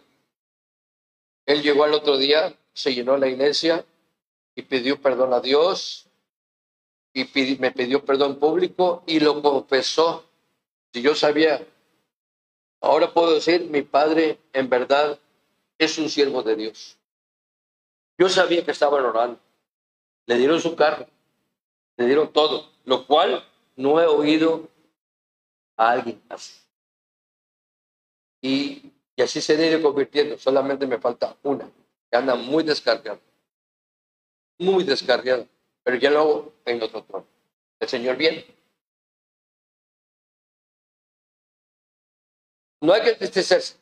Él 1.46 1.62
llegó 1.62 1.84
al 1.84 1.94
otro 1.94 2.18
día, 2.18 2.54
se 2.72 2.94
llenó 2.94 3.16
la 3.16 3.28
iglesia 3.28 3.84
y 4.58 4.62
pidió 4.62 5.00
perdón 5.00 5.32
a 5.34 5.40
Dios 5.40 6.08
y 7.12 7.24
me 7.60 7.70
pidió 7.70 8.04
perdón 8.04 8.40
público 8.40 9.04
y 9.06 9.20
lo 9.20 9.40
confesó. 9.40 10.24
Si 10.92 11.00
yo 11.00 11.14
sabía, 11.14 11.64
ahora 12.80 13.14
puedo 13.14 13.34
decir, 13.34 13.70
mi 13.70 13.82
padre 13.82 14.40
en 14.52 14.68
verdad 14.68 15.16
es 15.78 15.96
un 15.98 16.10
siervo 16.10 16.42
de 16.42 16.56
Dios. 16.56 16.98
Yo 18.18 18.28
sabía 18.28 18.64
que 18.64 18.72
estaban 18.72 19.04
orando. 19.04 19.38
Le 20.26 20.36
dieron 20.36 20.60
su 20.60 20.74
carro, 20.74 21.06
le 21.96 22.06
dieron 22.06 22.32
todo, 22.32 22.68
lo 22.84 23.06
cual 23.06 23.44
no 23.76 24.00
he 24.00 24.06
oído 24.06 24.68
a 25.76 25.90
alguien 25.92 26.20
así. 26.28 26.60
Y, 28.42 28.92
así 29.22 29.40
se 29.40 29.56
ha 29.56 29.66
ido 29.70 29.82
convirtiendo, 29.82 30.36
solamente 30.36 30.84
me 30.84 30.98
falta 30.98 31.36
una, 31.44 31.70
que 32.10 32.16
anda 32.16 32.34
muy 32.34 32.64
descargada, 32.64 33.20
muy 34.58 34.84
descargada, 34.84 35.46
pero 35.82 35.96
ya 35.96 36.10
luego 36.10 36.52
en 36.64 36.82
otro 36.82 37.02
trono. 37.02 37.26
El 37.80 37.88
Señor 37.88 38.16
viene. 38.16 38.44
No 42.80 42.92
hay 42.92 43.02
que 43.02 43.10
entristecerse, 43.10 43.76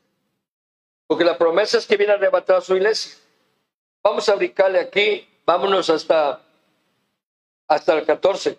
porque 1.07 1.25
la 1.25 1.37
promesa 1.37 1.79
es 1.79 1.87
que 1.87 1.97
viene 1.97 2.13
a 2.13 2.17
arrebatar 2.17 2.63
su 2.63 2.77
iglesia. 2.77 3.17
Vamos 4.03 4.29
a 4.29 4.35
brincarle 4.35 4.81
aquí 4.81 5.29
Vámonos 5.47 5.89
hasta, 5.91 6.41
hasta 7.69 7.95
el 7.95 8.05
14. 8.05 8.59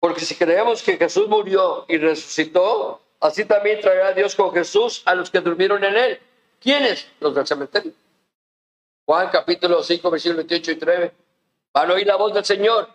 Porque 0.00 0.22
si 0.22 0.34
creemos 0.34 0.82
que 0.82 0.96
Jesús 0.96 1.28
murió 1.28 1.84
y 1.88 1.98
resucitó, 1.98 3.02
así 3.20 3.44
también 3.44 3.80
traerá 3.80 4.12
Dios 4.12 4.34
con 4.34 4.52
Jesús 4.52 5.02
a 5.04 5.14
los 5.14 5.30
que 5.30 5.40
durmieron 5.40 5.84
en 5.84 5.96
él. 5.96 6.20
¿Quiénes? 6.58 7.06
Los 7.20 7.34
del 7.34 7.46
cementerio. 7.46 7.92
Juan 9.04 9.28
capítulo 9.30 9.82
5, 9.82 10.10
versículos 10.10 10.36
28 10.38 10.70
y 10.70 10.76
3. 10.76 11.12
Van 11.76 11.90
a 11.90 11.92
oír 11.92 12.06
la 12.06 12.16
voz 12.16 12.32
del 12.32 12.44
Señor 12.46 12.88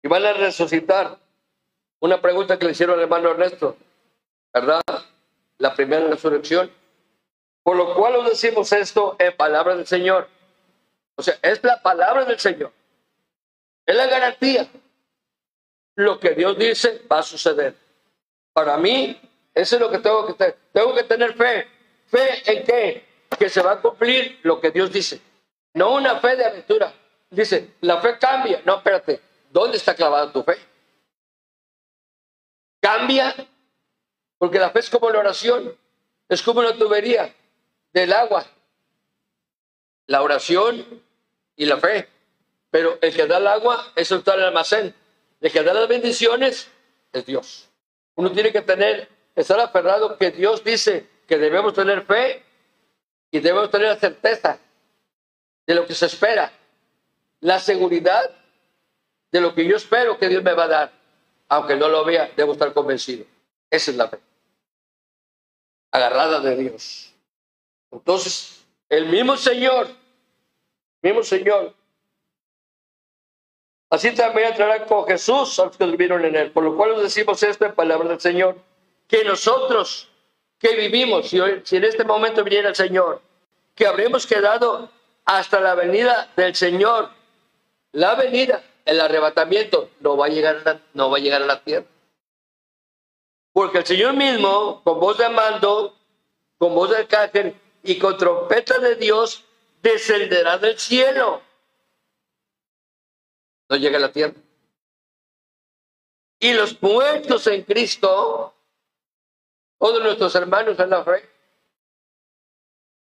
y 0.00 0.06
van 0.06 0.24
a 0.24 0.32
resucitar. 0.32 1.18
Una 1.98 2.20
pregunta 2.20 2.58
que 2.58 2.66
le 2.66 2.70
hicieron 2.70 2.94
al 2.96 3.02
hermano 3.02 3.30
Ernesto, 3.30 3.76
¿verdad? 4.54 4.82
La 5.58 5.74
primera 5.74 6.06
resurrección. 6.06 6.70
Por 7.64 7.76
lo 7.76 7.94
cual 7.96 8.14
os 8.14 8.30
decimos 8.30 8.70
esto 8.70 9.16
en 9.18 9.36
palabras 9.36 9.78
del 9.78 9.86
Señor 9.88 10.28
o 11.16 11.22
sea, 11.22 11.38
es 11.42 11.62
la 11.64 11.82
palabra 11.82 12.24
del 12.24 12.38
Señor. 12.38 12.72
Es 13.86 13.96
la 13.96 14.06
garantía. 14.06 14.68
Lo 15.96 16.20
que 16.20 16.30
Dios 16.30 16.58
dice 16.58 17.02
va 17.10 17.20
a 17.20 17.22
suceder. 17.22 17.74
Para 18.52 18.76
mí, 18.76 19.18
eso 19.54 19.76
es 19.76 19.80
lo 19.80 19.90
que 19.90 19.98
tengo 19.98 20.26
que 20.26 20.34
tener. 20.34 20.56
Tengo 20.72 20.94
que 20.94 21.04
tener 21.04 21.34
fe. 21.34 21.66
¿Fe 22.06 22.52
en 22.52 22.64
qué? 22.64 23.04
Que 23.38 23.48
se 23.48 23.62
va 23.62 23.72
a 23.72 23.80
cumplir 23.80 24.40
lo 24.42 24.60
que 24.60 24.70
Dios 24.70 24.92
dice. 24.92 25.20
No 25.72 25.94
una 25.94 26.20
fe 26.20 26.36
de 26.36 26.44
aventura. 26.44 26.92
Dice, 27.30 27.74
la 27.80 28.00
fe 28.00 28.18
cambia. 28.18 28.62
No, 28.64 28.76
espérate. 28.76 29.20
¿Dónde 29.50 29.76
está 29.76 29.94
clavada 29.94 30.32
tu 30.32 30.42
fe? 30.42 30.56
Cambia. 32.80 33.34
Porque 34.38 34.58
la 34.58 34.70
fe 34.70 34.80
es 34.80 34.90
como 34.90 35.10
la 35.10 35.20
oración. 35.20 35.76
Es 36.28 36.42
como 36.42 36.60
una 36.60 36.76
tubería 36.76 37.34
del 37.92 38.12
agua. 38.12 38.44
La 40.06 40.22
oración 40.22 41.02
y 41.56 41.66
la 41.66 41.78
fe. 41.78 42.08
Pero 42.70 42.98
el 43.00 43.14
que 43.14 43.26
da 43.26 43.38
el 43.38 43.46
agua 43.46 43.92
es 43.96 44.10
el 44.12 44.22
tal 44.22 44.42
almacén. 44.42 44.94
El 45.40 45.52
que 45.52 45.62
da 45.62 45.72
las 45.72 45.88
bendiciones 45.88 46.70
es 47.12 47.26
Dios. 47.26 47.68
Uno 48.14 48.32
tiene 48.32 48.52
que 48.52 48.62
tener, 48.62 49.08
estar 49.34 49.58
aferrado 49.60 50.16
que 50.16 50.30
Dios 50.30 50.64
dice 50.64 51.08
que 51.26 51.38
debemos 51.38 51.74
tener 51.74 52.02
fe 52.02 52.42
y 53.30 53.40
debemos 53.40 53.70
tener 53.70 53.88
la 53.88 53.96
certeza 53.96 54.58
de 55.66 55.74
lo 55.74 55.86
que 55.86 55.94
se 55.94 56.06
espera. 56.06 56.52
La 57.46 57.60
seguridad 57.60 58.30
de 59.30 59.40
lo 59.40 59.54
que 59.54 59.64
yo 59.64 59.76
espero 59.76 60.18
que 60.18 60.28
Dios 60.28 60.42
me 60.42 60.52
va 60.52 60.64
a 60.64 60.68
dar. 60.68 60.92
Aunque 61.48 61.76
no 61.76 61.88
lo 61.88 62.04
vea, 62.04 62.28
debo 62.36 62.52
estar 62.52 62.72
convencido. 62.72 63.24
Esa 63.70 63.92
es 63.92 63.96
la 63.96 64.08
fe. 64.08 64.18
Agarrada 65.92 66.40
de 66.40 66.56
Dios. 66.56 67.14
Entonces, 67.92 68.66
el 68.88 69.06
mismo 69.06 69.36
Señor 69.36 69.88
mismo 71.06 71.22
Señor. 71.22 71.74
Así 73.90 74.12
también 74.14 74.48
entrará 74.48 74.84
con 74.86 75.06
Jesús 75.06 75.58
a 75.60 75.66
los 75.66 75.76
que 75.76 75.84
durmieron 75.84 76.24
en 76.24 76.34
él. 76.34 76.50
Por 76.50 76.64
lo 76.64 76.76
cual 76.76 76.92
os 76.92 77.02
decimos 77.02 77.42
esto 77.42 77.64
en 77.64 77.74
palabra 77.74 78.08
del 78.08 78.20
Señor, 78.20 78.56
que 79.06 79.24
nosotros 79.24 80.10
que 80.58 80.74
vivimos, 80.74 81.28
si, 81.28 81.38
si 81.64 81.76
en 81.76 81.84
este 81.84 82.02
momento 82.02 82.42
viniera 82.42 82.70
el 82.70 82.74
Señor, 82.74 83.22
que 83.74 83.86
habremos 83.86 84.26
quedado 84.26 84.90
hasta 85.24 85.60
la 85.60 85.74
venida 85.74 86.32
del 86.36 86.54
Señor, 86.54 87.10
la 87.92 88.14
venida, 88.14 88.62
el 88.84 89.00
arrebatamiento, 89.00 89.90
no 90.00 90.16
va 90.16 90.26
a 90.26 90.28
llegar 90.28 90.56
a 90.56 90.62
la, 90.62 90.80
no 90.94 91.10
va 91.10 91.18
a, 91.18 91.20
llegar 91.20 91.42
a 91.42 91.46
la 91.46 91.62
tierra. 91.62 91.86
Porque 93.52 93.78
el 93.78 93.86
Señor 93.86 94.14
mismo, 94.14 94.82
con 94.84 95.00
voz 95.00 95.18
de 95.18 95.28
mando, 95.30 95.96
con 96.58 96.74
voz 96.74 96.90
de 96.90 96.98
arcángel 96.98 97.54
y 97.82 97.98
con 97.98 98.16
trompeta 98.16 98.78
de 98.78 98.96
Dios, 98.96 99.44
descenderá 99.82 100.58
del 100.58 100.78
cielo. 100.78 101.42
No 103.68 103.76
llega 103.76 103.98
a 103.98 104.00
la 104.00 104.12
tierra. 104.12 104.34
y 106.38 106.52
los 106.52 106.80
muertos 106.82 107.46
en 107.46 107.62
Cristo, 107.62 108.54
todos 109.78 110.02
nuestros 110.02 110.34
hermanos 110.34 110.78
en 110.78 110.90
la 110.90 111.02
fe, 111.02 111.28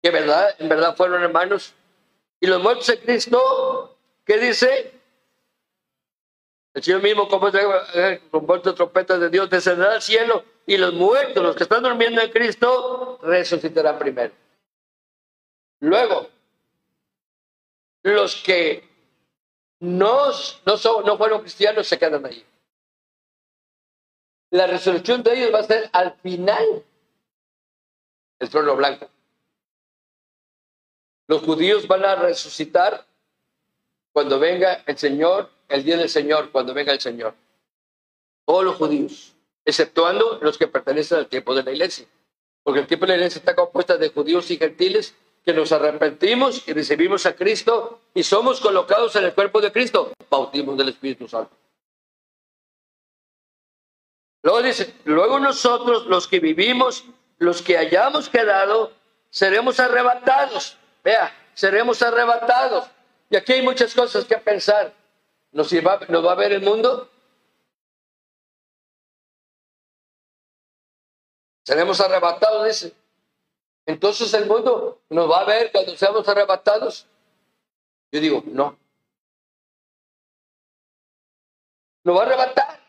que 0.01 0.09
verdad, 0.09 0.55
en 0.57 0.69
verdad 0.69 0.95
fueron 0.95 1.21
hermanos, 1.21 1.73
y 2.39 2.47
los 2.47 2.61
muertos 2.63 2.87
en 2.89 2.99
Cristo, 3.01 3.98
¿qué 4.29 4.37
dice? 4.37 4.93
El 6.75 6.83
Señor 6.83 7.01
mismo, 7.01 7.27
como 7.27 7.47
eh, 7.47 8.21
con 8.29 8.45
voz 8.45 8.61
de 8.61 8.73
trompeta 8.73 9.17
de 9.17 9.27
Dios, 9.27 9.49
descenderá 9.49 9.93
al 9.93 10.03
cielo 10.03 10.45
y 10.67 10.77
los 10.77 10.93
muertos, 10.93 11.41
los 11.41 11.55
que 11.55 11.63
están 11.63 11.81
durmiendo 11.81 12.21
en 12.21 12.29
Cristo, 12.31 13.17
resucitarán 13.23 13.97
primero. 13.97 14.31
Luego, 15.79 16.29
los 18.03 18.35
que 18.43 18.87
no, 19.79 20.27
no, 20.63 20.77
son, 20.77 21.05
no 21.05 21.17
fueron 21.17 21.41
cristianos 21.41 21.87
se 21.87 21.97
quedan 21.97 22.23
ahí. 22.23 22.45
La 24.51 24.67
resurrección 24.67 25.23
de 25.23 25.33
ellos 25.33 25.51
va 25.51 25.59
a 25.61 25.63
ser 25.63 25.89
al 25.91 26.13
final 26.21 26.85
el 28.37 28.49
trono 28.49 28.75
blanco. 28.75 29.09
Los 31.27 31.41
judíos 31.41 31.87
van 31.87 32.05
a 32.05 32.15
resucitar 32.15 33.08
cuando 34.11 34.39
venga 34.39 34.83
el 34.85 34.97
Señor, 34.97 35.49
el 35.67 35.83
día 35.83 35.97
del 35.97 36.09
Señor, 36.09 36.51
cuando 36.51 36.73
venga 36.73 36.93
el 36.93 36.99
Señor. 36.99 37.35
Todos 38.45 38.63
los 38.63 38.75
judíos, 38.75 39.35
exceptuando 39.65 40.39
los 40.41 40.57
que 40.57 40.67
pertenecen 40.67 41.19
al 41.19 41.27
tiempo 41.27 41.53
de 41.53 41.63
la 41.63 41.71
iglesia. 41.71 42.05
Porque 42.63 42.81
el 42.81 42.87
tiempo 42.87 43.05
de 43.05 43.13
la 43.13 43.17
iglesia 43.17 43.39
está 43.39 43.55
compuesta 43.55 43.97
de 43.97 44.09
judíos 44.09 44.49
y 44.51 44.57
gentiles 44.57 45.15
que 45.45 45.53
nos 45.53 45.71
arrepentimos 45.71 46.67
y 46.67 46.73
recibimos 46.73 47.25
a 47.25 47.35
Cristo 47.35 48.01
y 48.13 48.23
somos 48.23 48.59
colocados 48.59 49.15
en 49.15 49.25
el 49.25 49.33
cuerpo 49.33 49.61
de 49.61 49.71
Cristo, 49.71 50.13
bautismo 50.29 50.75
del 50.75 50.89
Espíritu 50.89 51.27
Santo. 51.27 51.55
Luego 54.41 54.61
dice, 54.61 54.93
luego 55.05 55.39
nosotros 55.39 56.05
los 56.05 56.27
que 56.27 56.39
vivimos, 56.39 57.03
los 57.37 57.61
que 57.61 57.77
hayamos 57.77 58.29
quedado, 58.29 58.91
seremos 59.29 59.79
arrebatados. 59.79 60.77
Vea, 61.03 61.33
seremos 61.53 62.01
arrebatados. 62.01 62.85
Y 63.29 63.35
aquí 63.35 63.53
hay 63.53 63.61
muchas 63.61 63.93
cosas 63.93 64.25
que 64.25 64.37
pensar. 64.37 64.93
¿Nos 65.51 65.71
va, 65.73 65.99
¿Nos 66.07 66.25
va 66.25 66.31
a 66.31 66.35
ver 66.35 66.51
el 66.51 66.61
mundo? 66.61 67.09
Seremos 71.63 71.99
arrebatados, 72.01 72.65
dice. 72.65 72.93
Entonces 73.85 74.33
el 74.33 74.45
mundo 74.47 75.01
nos 75.09 75.29
va 75.29 75.41
a 75.41 75.45
ver 75.45 75.71
cuando 75.71 75.95
seamos 75.95 76.27
arrebatados. 76.27 77.07
Yo 78.11 78.19
digo, 78.19 78.43
no. 78.47 78.77
Nos 82.03 82.15
va 82.15 82.21
a 82.21 82.25
arrebatar. 82.25 82.79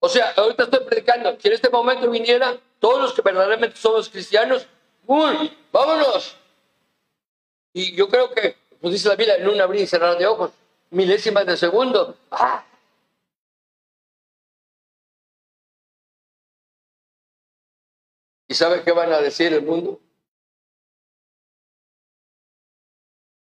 O 0.00 0.08
sea, 0.08 0.32
ahorita 0.36 0.64
estoy 0.64 0.84
predicando, 0.84 1.36
si 1.40 1.48
en 1.48 1.54
este 1.54 1.70
momento 1.70 2.10
viniera 2.10 2.56
todos 2.78 3.00
los 3.00 3.12
que 3.12 3.22
verdaderamente 3.22 3.76
somos 3.76 4.08
cristianos, 4.08 4.66
¡uy! 5.06 5.56
¡Vámonos! 5.72 6.36
Y 7.76 7.94
yo 7.94 8.08
creo 8.08 8.32
que, 8.32 8.56
pues 8.80 8.94
dice 8.94 9.06
la 9.06 9.16
Biblia, 9.16 9.36
en 9.36 9.48
un 9.50 9.60
abrir 9.60 9.82
y 9.82 9.86
cerrar 9.86 10.16
de 10.16 10.26
ojos, 10.26 10.50
milésimas 10.92 11.44
de 11.44 11.58
segundo. 11.58 12.16
¡Ah! 12.30 12.64
¿Y 18.48 18.54
sabe 18.54 18.82
qué 18.82 18.92
van 18.92 19.12
a 19.12 19.20
decir 19.20 19.52
el 19.52 19.60
mundo? 19.60 20.00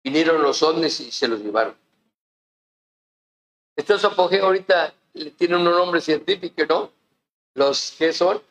Vinieron 0.03 0.41
los 0.41 0.63
ovnis 0.63 1.01
y 1.01 1.11
se 1.11 1.27
los 1.27 1.41
llevaron. 1.41 1.77
Estos 3.75 4.03
apogeo 4.05 4.45
ahorita 4.45 4.91
tienen 5.37 5.59
un 5.59 5.65
nombre 5.65 6.01
científico, 6.01 6.63
¿no? 6.67 6.91
Los 7.53 7.91
que 7.91 8.11
son. 8.11 8.41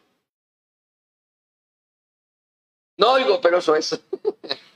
No 2.96 3.14
oigo, 3.14 3.40
pero 3.40 3.58
eso 3.58 3.74
es. 3.74 4.00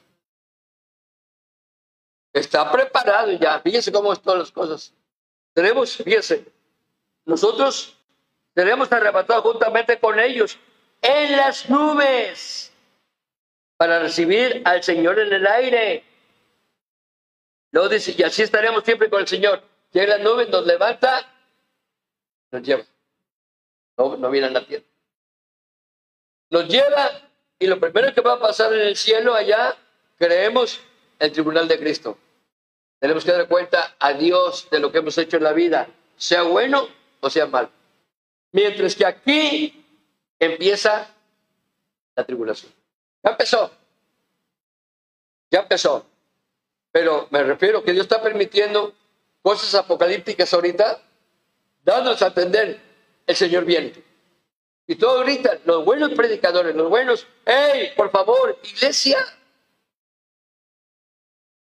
Está 2.39 2.71
preparado 2.71 3.33
ya. 3.33 3.61
Fíjense 3.61 3.91
cómo 3.91 4.13
es 4.13 4.21
todas 4.21 4.39
las 4.39 4.53
cosas. 4.53 4.93
Tenemos, 5.53 5.97
fíjense, 5.97 6.45
nosotros 7.25 7.97
tenemos 8.55 8.91
arrebatado 8.93 9.43
juntamente 9.43 9.99
con 9.99 10.19
ellos 10.19 10.59
en 11.03 11.37
las 11.37 11.69
nubes 11.69 12.73
para 13.77 13.99
recibir 14.01 14.63
al 14.65 14.83
Señor 14.83 15.19
en 15.19 15.33
el 15.33 15.47
aire. 15.47 16.05
Luego 17.71 17.89
dice, 17.89 18.15
y 18.17 18.23
así 18.23 18.43
estaremos 18.43 18.85
siempre 18.85 19.11
con 19.11 19.21
el 19.21 19.29
Señor. 19.29 19.63
Llega 19.93 20.19
la 20.19 20.25
nube, 20.25 20.47
nos 20.47 20.65
levanta, 20.65 21.29
nos 22.51 22.63
lleva. 22.63 22.85
No, 23.97 24.17
no 24.17 24.31
viene 24.31 24.47
a 24.47 24.51
la 24.51 24.65
tierra. 24.65 24.85
Nos 26.51 26.69
lleva 26.69 27.11
y 27.59 27.67
lo 27.67 27.81
primero 27.81 28.15
que 28.15 28.21
va 28.21 28.35
a 28.35 28.41
pasar 28.41 28.73
en 28.73 28.81
el 28.81 28.97
cielo 28.97 29.35
allá, 29.35 29.77
creemos, 30.17 30.81
el 31.19 31.33
tribunal 31.33 31.67
de 31.67 31.79
Cristo. 31.79 32.17
Tenemos 33.01 33.25
que 33.25 33.33
dar 33.33 33.49
cuenta 33.49 33.95
a 33.99 34.13
Dios 34.13 34.69
de 34.71 34.81
lo 34.81 34.91
que 34.91 34.99
hemos 34.99 35.17
hecho 35.19 35.37
en 35.37 35.45
la 35.45 35.53
vida, 35.53 35.89
sea 36.17 36.43
bueno 36.43 36.89
o 37.21 37.31
sea 37.31 37.47
malo. 37.47 37.71
Mientras 38.53 38.97
que 38.97 39.07
aquí 39.07 39.85
empieza 40.39 41.15
la 42.17 42.25
tribulación. 42.25 42.73
Ya 43.23 43.31
empezó. 43.31 43.71
Ya 45.51 45.61
empezó. 45.61 46.07
Pero 46.91 47.29
me 47.31 47.43
refiero 47.45 47.83
que 47.83 47.93
Dios 47.93 48.05
está 48.05 48.21
permitiendo 48.21 48.95
cosas 49.43 49.75
apocalípticas 49.75 50.53
ahorita, 50.53 51.01
dándonos 51.85 52.21
a 52.23 52.29
entender, 52.29 52.81
el 53.27 53.37
Señor 53.37 53.65
viene. 53.65 53.93
Y 54.87 54.97
todo 54.97 55.19
ahorita, 55.19 55.59
los 55.65 55.85
buenos 55.85 56.13
predicadores, 56.15 56.75
los 56.75 56.89
buenos, 56.89 57.27
hey, 57.45 57.93
por 57.97 58.11
favor, 58.11 58.59
iglesia, 58.63 59.19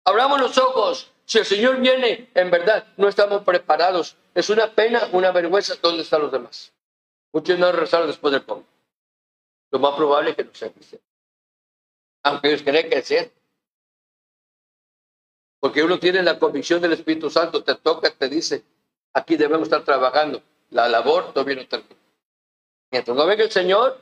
abramos 0.05 0.41
los 0.41 0.59
ojos. 0.59 1.12
Si 1.25 1.39
el 1.39 1.45
Señor 1.45 1.81
viene, 1.81 2.31
en 2.35 2.51
verdad, 2.51 2.87
no 2.97 3.09
estamos 3.09 3.43
preparados. 3.43 4.17
Es 4.35 4.51
una 4.51 4.69
pena, 4.75 5.09
una 5.13 5.31
vergüenza. 5.31 5.75
¿Dónde 5.81 6.03
están 6.03 6.23
los 6.23 6.33
demás? 6.33 6.73
Muchos 7.33 7.59
no 7.59 7.73
rezaron 7.73 8.07
después 8.07 8.33
del 8.33 8.45
COVID. 8.45 8.65
Lo 9.71 9.79
más 9.79 9.95
probable 9.95 10.31
es 10.31 10.37
que 10.37 10.45
no 10.45 10.55
sean 10.55 10.73
cristianos. 10.73 11.07
Aunque 12.25 12.49
ellos 12.49 12.63
creen 12.63 12.91
que 12.91 12.99
es 12.99 13.31
Porque 15.59 15.83
uno 15.83 15.99
tiene 15.99 16.23
la 16.23 16.39
convicción 16.39 16.81
del 16.83 16.93
Espíritu 16.93 17.31
Santo, 17.31 17.65
te 17.65 17.75
toca, 17.77 18.11
te 18.11 18.29
dice, 18.29 18.65
aquí 19.13 19.37
debemos 19.37 19.63
estar 19.63 19.83
trabajando. 19.85 20.43
La 20.71 20.89
labor 20.89 21.33
todavía 21.33 21.57
no 21.57 21.67
termina. 21.67 21.97
Mientras 22.91 23.17
no 23.17 23.27
venga 23.27 23.45
el 23.45 23.51
Señor, 23.51 23.99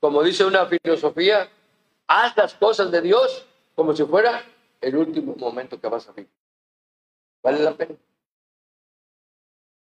como 0.00 0.22
dice 0.22 0.44
una 0.44 0.66
filosofía, 0.66 1.48
haz 2.08 2.36
las 2.36 2.54
cosas 2.54 2.90
de 2.90 3.00
Dios 3.00 3.46
como 3.74 3.94
si 3.94 4.04
fuera 4.04 4.44
el 4.80 4.96
último 4.96 5.36
momento 5.36 5.80
que 5.80 5.86
vas 5.86 6.08
a 6.08 6.12
vivir. 6.12 6.30
Vale 7.42 7.58
la 7.60 7.74
pena. 7.74 7.96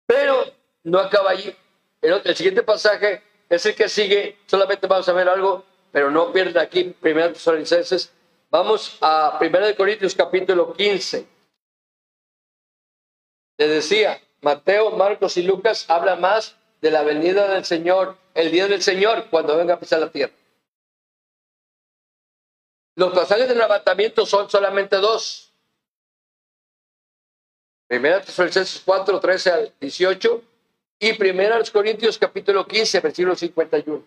Pero 0.07 0.43
no 0.83 0.99
acaba 0.99 1.31
allí. 1.31 1.55
El, 2.01 2.35
siguiente 2.35 2.63
pasaje 2.63 3.23
es 3.49 3.65
el 3.65 3.75
que 3.75 3.89
sigue, 3.89 4.37
solamente 4.45 4.87
vamos 4.87 5.07
a 5.09 5.13
ver 5.13 5.27
algo, 5.27 5.63
pero 5.91 6.11
no 6.11 6.31
pierda 6.31 6.61
aquí, 6.61 6.83
Primera 6.83 7.33
Tesalonicenses. 7.33 8.13
Vamos 8.49 8.97
a 9.01 9.37
Primera 9.39 9.65
de 9.65 9.75
Corintios 9.75 10.13
capítulo 10.13 10.73
15. 10.73 11.25
Le 13.57 13.67
decía, 13.67 14.21
Mateo, 14.41 14.91
Marcos 14.91 15.37
y 15.37 15.43
Lucas 15.43 15.89
hablan 15.89 16.21
más 16.21 16.55
de 16.81 16.91
la 16.91 17.03
venida 17.03 17.47
del 17.47 17.65
Señor, 17.65 18.17
el 18.33 18.51
día 18.51 18.67
del 18.67 18.81
Señor, 18.81 19.27
cuando 19.29 19.57
venga 19.57 19.75
a 19.75 19.79
pisar 19.79 19.99
la 19.99 20.11
tierra. 20.11 20.33
Los 22.95 23.13
pasajes 23.13 23.47
del 23.47 23.57
levantamiento 23.57 24.25
son 24.25 24.49
solamente 24.49 24.97
dos. 24.97 25.54
Primera 27.87 28.21
Tesalonicenses 28.21 28.81
4, 28.83 29.19
13 29.19 29.51
al 29.51 29.73
18 29.79 30.43
y 30.99 31.13
Primera 31.13 31.59
los 31.59 31.69
Corintios 31.69 32.17
capítulo 32.17 32.65
15, 32.65 32.99
versículo 32.99 33.35
51. 33.35 34.03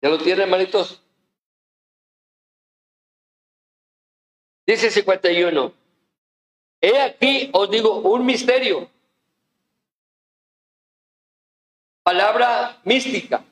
¿Ya 0.00 0.08
lo 0.08 0.18
tienen, 0.18 0.42
hermanitos? 0.42 1.02
Dice 4.66 4.90
51. 4.90 5.72
He 6.80 7.00
aquí, 7.00 7.50
os 7.52 7.70
digo, 7.70 7.96
un 8.00 8.26
misterio. 8.26 8.88
Palabra 12.02 12.80
mística. 12.84 13.44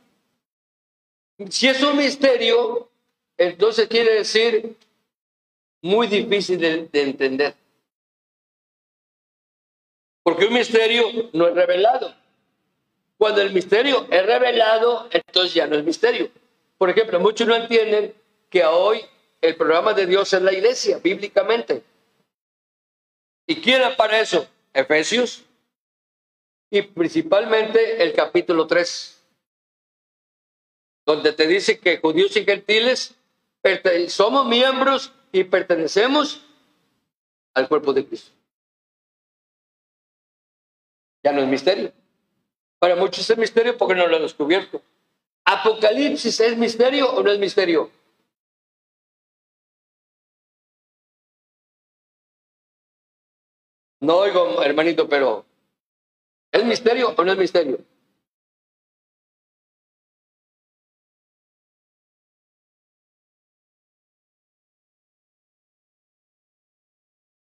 Si 1.50 1.68
es 1.68 1.82
un 1.82 1.96
misterio, 1.96 2.88
entonces 3.38 3.88
quiere 3.88 4.14
decir 4.14 4.76
muy 5.82 6.06
difícil 6.06 6.58
de, 6.58 6.88
entender. 6.92 7.54
Porque 10.22 10.46
un 10.46 10.54
misterio 10.54 11.04
no 11.32 11.48
es 11.48 11.54
revelado. 11.54 12.14
Cuando 13.16 13.40
el 13.40 13.52
misterio 13.52 14.06
es 14.10 14.26
revelado, 14.26 15.08
entonces 15.10 15.54
ya 15.54 15.66
no 15.66 15.76
es 15.76 15.84
misterio. 15.84 16.28
Por 16.76 16.90
ejemplo, 16.90 17.20
muchos 17.20 17.46
no 17.46 17.54
entienden 17.54 18.14
que 18.50 18.64
hoy 18.64 19.00
el 19.40 19.56
programa 19.56 19.94
de 19.94 20.06
Dios 20.06 20.32
es 20.32 20.42
la 20.42 20.52
iglesia, 20.52 20.98
bíblicamente. 20.98 21.82
¿Y 23.46 23.56
quién 23.56 23.76
era 23.80 23.96
para 23.96 24.20
eso? 24.20 24.46
Efesios. 24.74 25.44
Y 26.70 26.82
principalmente 26.82 28.02
el 28.02 28.12
capítulo 28.12 28.66
3, 28.66 29.22
donde 31.06 31.32
te 31.32 31.46
dice 31.46 31.78
que 31.78 31.98
judíos 31.98 32.36
y 32.36 32.44
gentiles 32.44 33.15
somos 34.08 34.46
miembros 34.46 35.12
y 35.32 35.44
pertenecemos 35.44 36.44
al 37.54 37.68
cuerpo 37.68 37.92
de 37.92 38.06
Cristo. 38.06 38.32
Ya 41.22 41.32
no 41.32 41.40
es 41.40 41.48
misterio. 41.48 41.92
Para 42.78 42.96
muchos 42.96 43.28
es 43.28 43.36
misterio 43.36 43.76
porque 43.76 43.94
no 43.94 44.06
lo 44.06 44.16
han 44.16 44.22
descubierto. 44.22 44.82
¿Apocalipsis 45.44 46.40
es 46.40 46.56
misterio 46.56 47.10
o 47.10 47.22
no 47.22 47.30
es 47.30 47.38
misterio? 47.38 47.90
No 54.00 54.18
oigo, 54.18 54.62
hermanito, 54.62 55.08
pero 55.08 55.44
¿es 56.52 56.64
misterio 56.64 57.14
o 57.16 57.24
no 57.24 57.32
es 57.32 57.38
misterio? 57.38 57.78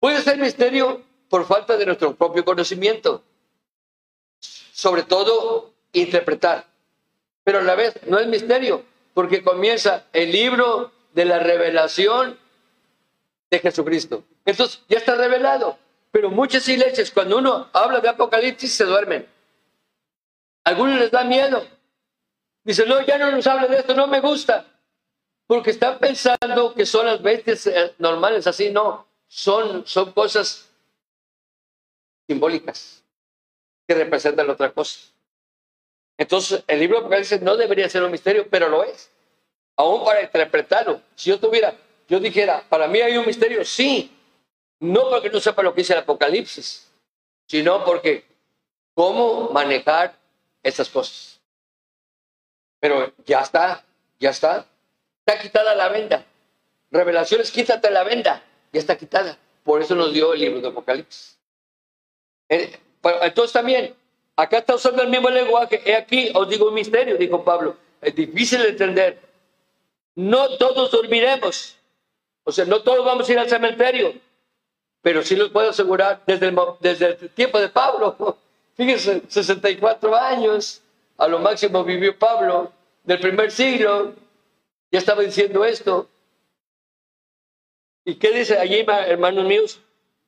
Puede 0.01 0.21
ser 0.23 0.39
misterio 0.39 1.03
por 1.29 1.47
falta 1.47 1.77
de 1.77 1.87
nuestro 1.87 2.15
propio 2.15 2.45
conocimiento. 2.45 3.23
Sobre 4.41 5.03
todo, 5.03 5.73
interpretar. 5.93 6.67
Pero 7.45 7.61
a 7.61 7.63
la 7.63 7.75
vez 7.75 7.95
no 8.07 8.19
es 8.19 8.27
misterio, 8.27 8.85
porque 9.15 9.43
comienza 9.43 10.05
el 10.13 10.33
libro 10.33 10.93
de 11.13 11.25
la 11.25 11.39
revelación 11.39 12.39
de 13.51 13.59
Jesucristo. 13.59 14.25
Entonces, 14.45 14.83
ya 14.89 14.99
está 14.99 15.15
revelado. 15.15 15.79
Pero 16.11 16.31
muchas 16.31 16.69
iglesias, 16.69 17.11
cuando 17.11 17.39
uno 17.39 17.69
habla 17.73 18.01
de 18.01 18.09
Apocalipsis, 18.09 18.75
se 18.75 18.85
duermen. 18.85 19.27
algunos 20.65 20.99
les 20.99 21.11
da 21.11 21.25
miedo. 21.25 21.67
Dicen, 22.65 22.89
no, 22.89 23.01
ya 23.03 23.17
no 23.17 23.31
nos 23.31 23.47
hable 23.47 23.69
de 23.69 23.79
esto, 23.79 23.95
no 23.95 24.07
me 24.09 24.21
gusta. 24.21 24.67
Porque 25.47 25.71
están 25.71 25.99
pensando 25.99 26.75
que 26.75 26.85
son 26.85 27.07
las 27.07 27.23
bestias 27.23 27.67
eh, 27.69 27.95
normales, 27.99 28.47
así 28.47 28.71
no 28.71 29.06
son, 29.29 29.87
son 29.87 30.13
cosas 30.13 30.69
simbólicas 32.27 33.03
que 33.87 33.95
representan 33.95 34.49
otra 34.51 34.73
cosa. 34.73 35.01
Entonces, 36.19 36.65
el 36.67 36.81
libro 36.81 36.97
de 36.97 37.01
Apocalipsis 37.03 37.43
no 37.43 37.57
debería 37.57 37.89
ser 37.89 38.03
un 38.03 38.11
misterio, 38.11 38.47
pero 38.49 38.69
lo 38.69 38.85
es. 38.85 39.11
Aún 39.77 40.05
para 40.05 40.23
interpretarlo. 40.23 41.01
Si 41.15 41.31
yo 41.31 41.39
tuviera, 41.39 41.75
yo 42.09 42.19
dijera, 42.19 42.65
para 42.69 42.89
mí 42.89 43.01
hay 43.01 43.17
un 43.17 43.27
misterio, 43.27 43.65
sí. 43.65 44.11
No 44.81 45.11
porque 45.11 45.31
no 45.31 45.41
sepa 45.41 45.63
lo 45.63 45.75
que 45.75 45.83
dice 45.83 45.93
el 45.93 46.01
Apocalipsis, 46.01 46.91
sino 47.47 47.85
porque 47.85 48.25
cómo 48.95 49.51
manejar 49.51 50.17
esas 50.63 50.89
cosas. 50.89 51.41
Pero 52.81 53.13
ya 53.25 53.41
está, 53.41 53.85
ya 54.19 54.31
está. 54.31 54.67
Está 55.25 55.41
quitada 55.41 55.75
la 55.75 55.89
venda. 55.89 56.25
Revelaciones, 56.91 57.51
quítate 57.51 57.91
la 57.91 58.05
venda 58.05 58.43
ya 58.77 58.81
está 58.81 58.97
quitada. 58.99 59.39
Por 59.65 59.81
eso 59.81 59.95
nos 59.95 60.13
dio 60.13 60.35
el 60.35 60.41
libro 60.41 60.61
de 60.61 60.69
Apocalipsis. 60.69 61.39
Eh, 62.51 62.79
entonces 63.23 63.53
también, 63.53 63.95
acá 64.37 64.59
está 64.59 64.75
usando 64.75 65.03
el 65.03 65.09
mismo 65.09 65.31
lenguaje. 65.31 65.81
He 65.87 65.97
aquí, 65.97 66.31
os 66.35 66.47
digo 66.47 66.69
un 66.69 66.75
misterio, 66.75 67.17
dijo 67.17 67.43
Pablo. 67.43 67.75
Es 68.03 68.15
difícil 68.15 68.61
de 68.61 68.69
entender. 68.69 69.19
No 70.15 70.59
todos 70.59 70.91
dormiremos. 70.91 71.79
O 72.45 72.53
sea, 72.53 72.67
no 72.67 72.83
todos 72.83 73.03
vamos 73.05 73.27
a 73.27 73.33
ir 73.33 73.39
al 73.39 73.49
cementerio. 73.49 74.13
Pero 75.01 75.23
sí 75.23 75.37
les 75.37 75.49
puedo 75.49 75.71
asegurar, 75.71 76.23
desde 76.27 76.49
el, 76.49 76.59
desde 76.81 77.07
el 77.07 77.31
tiempo 77.31 77.59
de 77.59 77.71
Pablo, 77.71 78.37
fíjense, 78.77 79.23
64 79.27 80.15
años, 80.15 80.83
a 81.17 81.27
lo 81.29 81.39
máximo 81.39 81.83
vivió 81.83 82.19
Pablo, 82.19 82.73
del 83.05 83.21
primer 83.21 83.51
siglo, 83.51 84.13
ya 84.93 84.99
estaba 84.99 85.23
diciendo 85.23 85.65
esto. 85.65 86.11
¿Y 88.09 88.15
qué 88.15 88.31
dice 88.31 88.57
allí, 88.57 88.87
hermanos 88.87 89.45
míos? 89.45 89.81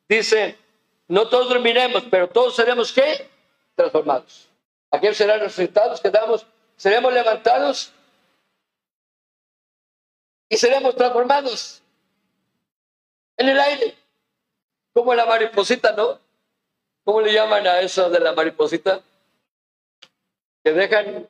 Dice, 0.09 0.59
no 1.07 1.29
todos 1.29 1.49
dormiremos, 1.49 2.03
pero 2.11 2.29
todos 2.29 2.57
seremos 2.57 2.93
qué? 2.93 3.31
Transformados. 3.77 4.49
Aquellos 4.91 5.17
serán 5.17 5.39
resucitados, 5.39 6.01
quedamos, 6.01 6.45
seremos 6.77 7.13
levantados 7.13 7.93
y 10.49 10.57
seremos 10.57 10.97
transformados 10.97 11.81
en 13.37 13.49
el 13.49 13.61
aire. 13.61 13.95
Como 14.93 15.15
la 15.15 15.27
mariposita, 15.27 15.93
¿no? 15.93 16.19
¿Cómo 17.05 17.21
le 17.21 17.33
llaman 17.33 17.65
a 17.65 17.81
eso 17.81 18.11
de 18.11 18.19
la 18.19 18.33
mariposita? 18.33 19.01
Que 20.65 20.73
dejan 20.73 21.29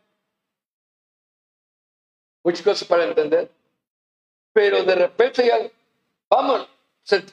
muchas 2.42 2.62
cosas 2.62 2.88
para 2.88 3.04
entender. 3.04 3.50
Pero 4.54 4.82
de 4.82 4.94
repente 4.94 5.46
ya 5.46 5.58
Vamos, 6.30 6.68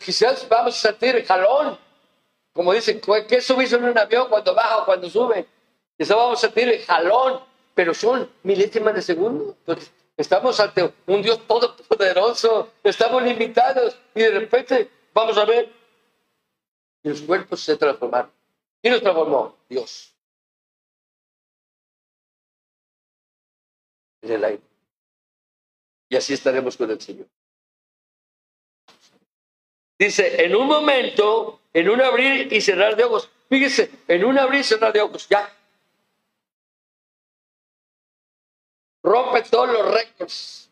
quizás 0.03 0.47
vamos 0.47 0.75
a 0.77 0.89
sentir 0.89 1.25
jalón. 1.25 1.77
Como 2.53 2.71
dicen, 2.73 3.01
¿qué 3.27 3.41
subirse 3.41 3.75
en 3.75 3.83
un 3.83 3.97
avión 3.97 4.29
cuando 4.29 4.55
baja 4.55 4.77
o 4.77 4.85
cuando 4.85 5.09
sube? 5.09 5.45
Quizás 5.97 6.15
vamos 6.15 6.43
a 6.43 6.47
sentir 6.47 6.85
jalón, 6.85 7.41
pero 7.73 7.93
son 7.93 8.31
milésimas 8.43 8.95
de 8.95 9.01
segundo. 9.01 9.57
estamos 10.15 10.59
ante 10.59 10.93
un 11.07 11.21
Dios 11.21 11.45
todopoderoso, 11.45 12.71
estamos 12.83 13.21
limitados 13.23 13.99
y 14.13 14.21
de 14.21 14.39
repente 14.39 14.89
vamos 15.13 15.37
a 15.37 15.45
ver 15.45 15.69
y 17.03 17.09
los 17.09 17.21
cuerpos 17.21 17.59
se 17.61 17.77
transformaron. 17.77 18.31
¿Quién 18.81 18.93
nos 18.93 19.03
transformó? 19.03 19.55
Dios. 19.69 20.15
En 24.21 24.31
el 24.31 24.43
aire. 24.43 24.63
Y 26.09 26.15
así 26.15 26.33
estaremos 26.33 26.75
con 26.77 26.89
el 26.89 26.99
Señor. 26.99 27.27
Dice, 29.97 30.43
en 30.43 30.55
un 30.55 30.67
momento, 30.67 31.61
en 31.73 31.89
un 31.89 32.01
abrir 32.01 32.51
y 32.51 32.61
cerrar 32.61 32.95
de 32.95 33.05
ojos. 33.05 33.29
Fíjese, 33.49 33.89
en 34.07 34.25
un 34.25 34.37
abrir 34.37 34.61
y 34.61 34.63
cerrar 34.63 34.91
de 34.91 35.01
ojos, 35.01 35.27
ya. 35.29 35.51
Rompe 39.03 39.43
todos 39.43 39.69
los 39.69 39.93
récords 39.93 40.69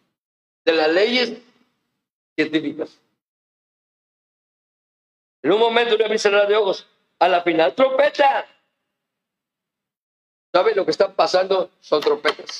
de 0.65 0.73
las 0.73 0.89
leyes 0.89 1.41
científicas. 2.35 2.99
En 5.41 5.51
un 5.51 5.59
momento, 5.59 5.91
en 5.91 5.95
un 5.95 6.03
abrir 6.03 6.15
y 6.15 6.19
cerrar 6.19 6.47
de 6.47 6.55
ojos, 6.55 6.87
a 7.19 7.27
la 7.29 7.41
final, 7.43 7.73
trompeta. 7.75 8.45
¿Sabe 10.51 10.75
lo 10.75 10.83
que 10.85 10.91
está 10.91 11.13
pasando? 11.13 11.71
Son 11.79 12.01
trompetas. 12.01 12.59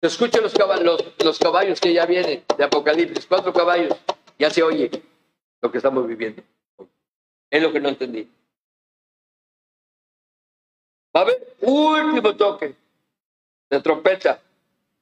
Escuchen 0.00 0.42
los 0.42 0.54
caballos, 0.54 1.02
los 1.18 1.38
caballos 1.38 1.80
que 1.80 1.92
ya 1.92 2.06
vienen 2.06 2.44
de 2.56 2.64
Apocalipsis, 2.64 3.26
cuatro 3.26 3.52
caballos. 3.52 3.94
Ya 4.38 4.50
se 4.50 4.62
oye 4.62 4.90
lo 5.60 5.70
que 5.70 5.78
estamos 5.78 6.06
viviendo. 6.06 6.42
Es 7.50 7.62
lo 7.62 7.72
que 7.72 7.80
no 7.80 7.88
entendí. 7.88 8.28
Va 11.14 11.20
a 11.20 11.22
haber 11.22 11.54
último 11.60 12.34
toque 12.36 12.74
de 13.70 13.80
trompeta, 13.80 14.40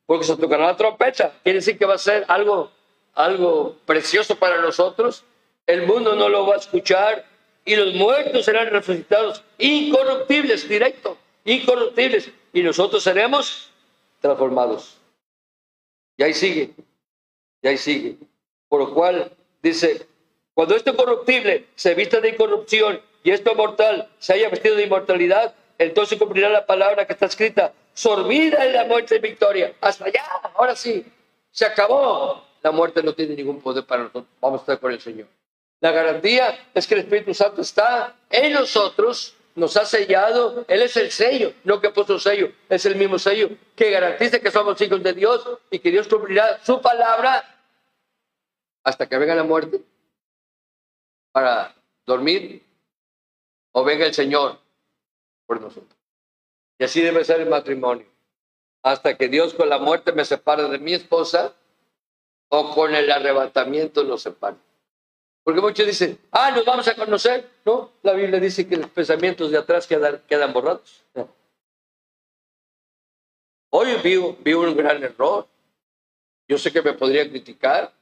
porque 0.05 0.25
se 0.25 0.37
tocará 0.37 0.67
la 0.67 0.77
trompeta. 0.77 1.33
Quiere 1.43 1.61
decir 1.61 1.79
que 1.79 1.87
va 1.87 1.95
a 1.95 1.99
ser 1.99 2.25
algo, 2.29 2.71
algo 3.15 3.77
precioso 3.87 4.37
para 4.37 4.61
nosotros. 4.61 5.25
El 5.67 5.87
mundo 5.87 6.15
no 6.15 6.29
lo 6.29 6.47
va 6.47 6.57
a 6.57 6.59
escuchar 6.59 7.25
y 7.65 7.77
los 7.77 7.95
muertos 7.95 8.45
serán 8.45 8.69
resucitados 8.69 9.43
incorruptibles, 9.59 10.69
directo, 10.69 11.17
incorruptibles. 11.45 12.31
Y 12.53 12.63
nosotros 12.63 13.03
seremos 13.03 13.71
transformados. 14.21 14.99
Y 16.19 16.23
ahí 16.23 16.35
sigue, 16.35 16.75
y 17.63 17.69
ahí 17.69 17.79
sigue. 17.79 18.19
Por 18.73 18.81
lo 18.81 18.95
cual 18.95 19.31
dice, 19.63 20.07
cuando 20.55 20.75
esto 20.75 20.97
corruptible 20.97 21.67
se 21.75 21.95
vista 21.95 22.23
de 22.23 22.31
incorrupción 22.31 23.03
y 23.23 23.31
esto 23.31 23.55
mortal 23.55 24.09
se 24.19 24.33
haya 24.33 24.49
vestido 24.49 24.77
de 24.77 24.85
inmortalidad, 24.85 25.55
entonces 25.77 26.19
cumplirá 26.19 26.49
la 26.49 26.65
palabra 26.65 27.07
que 27.07 27.13
está 27.13 27.27
escrita, 27.27 27.75
sorbida 27.93 28.65
en 28.65 28.73
la 28.73 28.85
muerte 28.85 29.17
y 29.17 29.19
victoria. 29.19 29.75
Hasta 29.79 30.07
allá, 30.07 30.25
ahora 30.55 30.75
sí, 30.75 31.05
se 31.51 31.67
acabó. 31.67 32.43
La 32.63 32.71
muerte 32.71 33.03
no 33.03 33.13
tiene 33.13 33.37
ningún 33.37 33.61
poder 33.61 33.85
para 33.85 34.05
nosotros. 34.05 34.25
Vamos 34.41 34.61
a 34.61 34.63
estar 34.63 34.81
con 34.81 34.91
el 34.91 35.03
Señor. 35.03 35.27
La 35.81 35.91
garantía 35.91 36.59
es 36.73 36.87
que 36.87 36.95
el 36.95 37.01
Espíritu 37.01 37.35
Santo 37.35 37.61
está 37.61 38.17
en 38.31 38.55
nosotros, 38.55 39.37
nos 39.55 39.77
ha 39.77 39.85
sellado. 39.85 40.65
Él 40.67 40.81
es 40.81 40.97
el 40.97 41.11
sello, 41.11 41.53
no 41.65 41.79
que 41.79 41.89
ha 41.89 41.93
puesto 41.93 42.19
sello, 42.19 42.51
es 42.71 42.87
el 42.87 42.97
mismo 42.97 43.19
sello 43.19 43.51
que 43.77 43.91
garantiza 43.91 44.39
que 44.39 44.51
somos 44.51 44.81
hijos 44.81 45.03
de 45.03 45.13
Dios 45.13 45.47
y 45.71 45.79
que 45.79 45.91
Dios 45.91 46.09
cumplirá 46.09 46.59
su 46.65 46.81
palabra 46.81 47.52
hasta 48.85 49.09
que 49.09 49.19
venga 49.19 49.35
la 49.35 49.45
muerte 49.45 49.81
para 51.33 51.75
dormir 52.07 52.63
o 53.73 53.85
venga 53.85 54.07
el 54.07 54.15
Señor 54.15 54.59
por 55.47 55.61
nosotros. 55.61 55.97
Y 56.79 56.85
así 56.85 57.01
debe 57.01 57.25
ser 57.25 57.41
el 57.41 57.49
matrimonio. 57.49 58.07
Hasta 58.83 59.17
que 59.17 59.29
Dios 59.29 59.55
con 59.55 59.69
la 59.69 59.79
muerte 59.79 60.13
me 60.13 60.25
separe 60.25 60.65
de 60.65 60.79
mi 60.79 60.93
esposa 60.93 61.55
o 62.49 62.75
con 62.75 62.95
el 62.95 63.11
arrebatamiento 63.11 64.05
nos 64.05 64.23
separa. 64.23 64.57
Porque 65.45 65.61
muchos 65.61 65.87
dicen, 65.87 66.19
ah, 66.31 66.51
nos 66.51 66.65
vamos 66.65 66.87
a 66.87 66.95
conocer. 66.95 67.49
No, 67.65 67.93
la 68.03 68.13
Biblia 68.13 68.39
dice 68.39 68.67
que 68.69 68.77
los 68.77 68.91
pensamientos 68.91 69.51
de 69.51 69.59
atrás 69.59 69.87
quedan, 69.87 70.23
quedan 70.29 70.53
borrados. 70.53 71.03
Hoy 73.71 73.95
vi, 74.05 74.19
vi 74.41 74.53
un 74.53 74.77
gran 74.77 75.03
error. 75.03 75.47
Yo 76.47 76.59
sé 76.59 76.71
que 76.71 76.83
me 76.83 76.93
podría 76.93 77.29
criticar, 77.29 77.93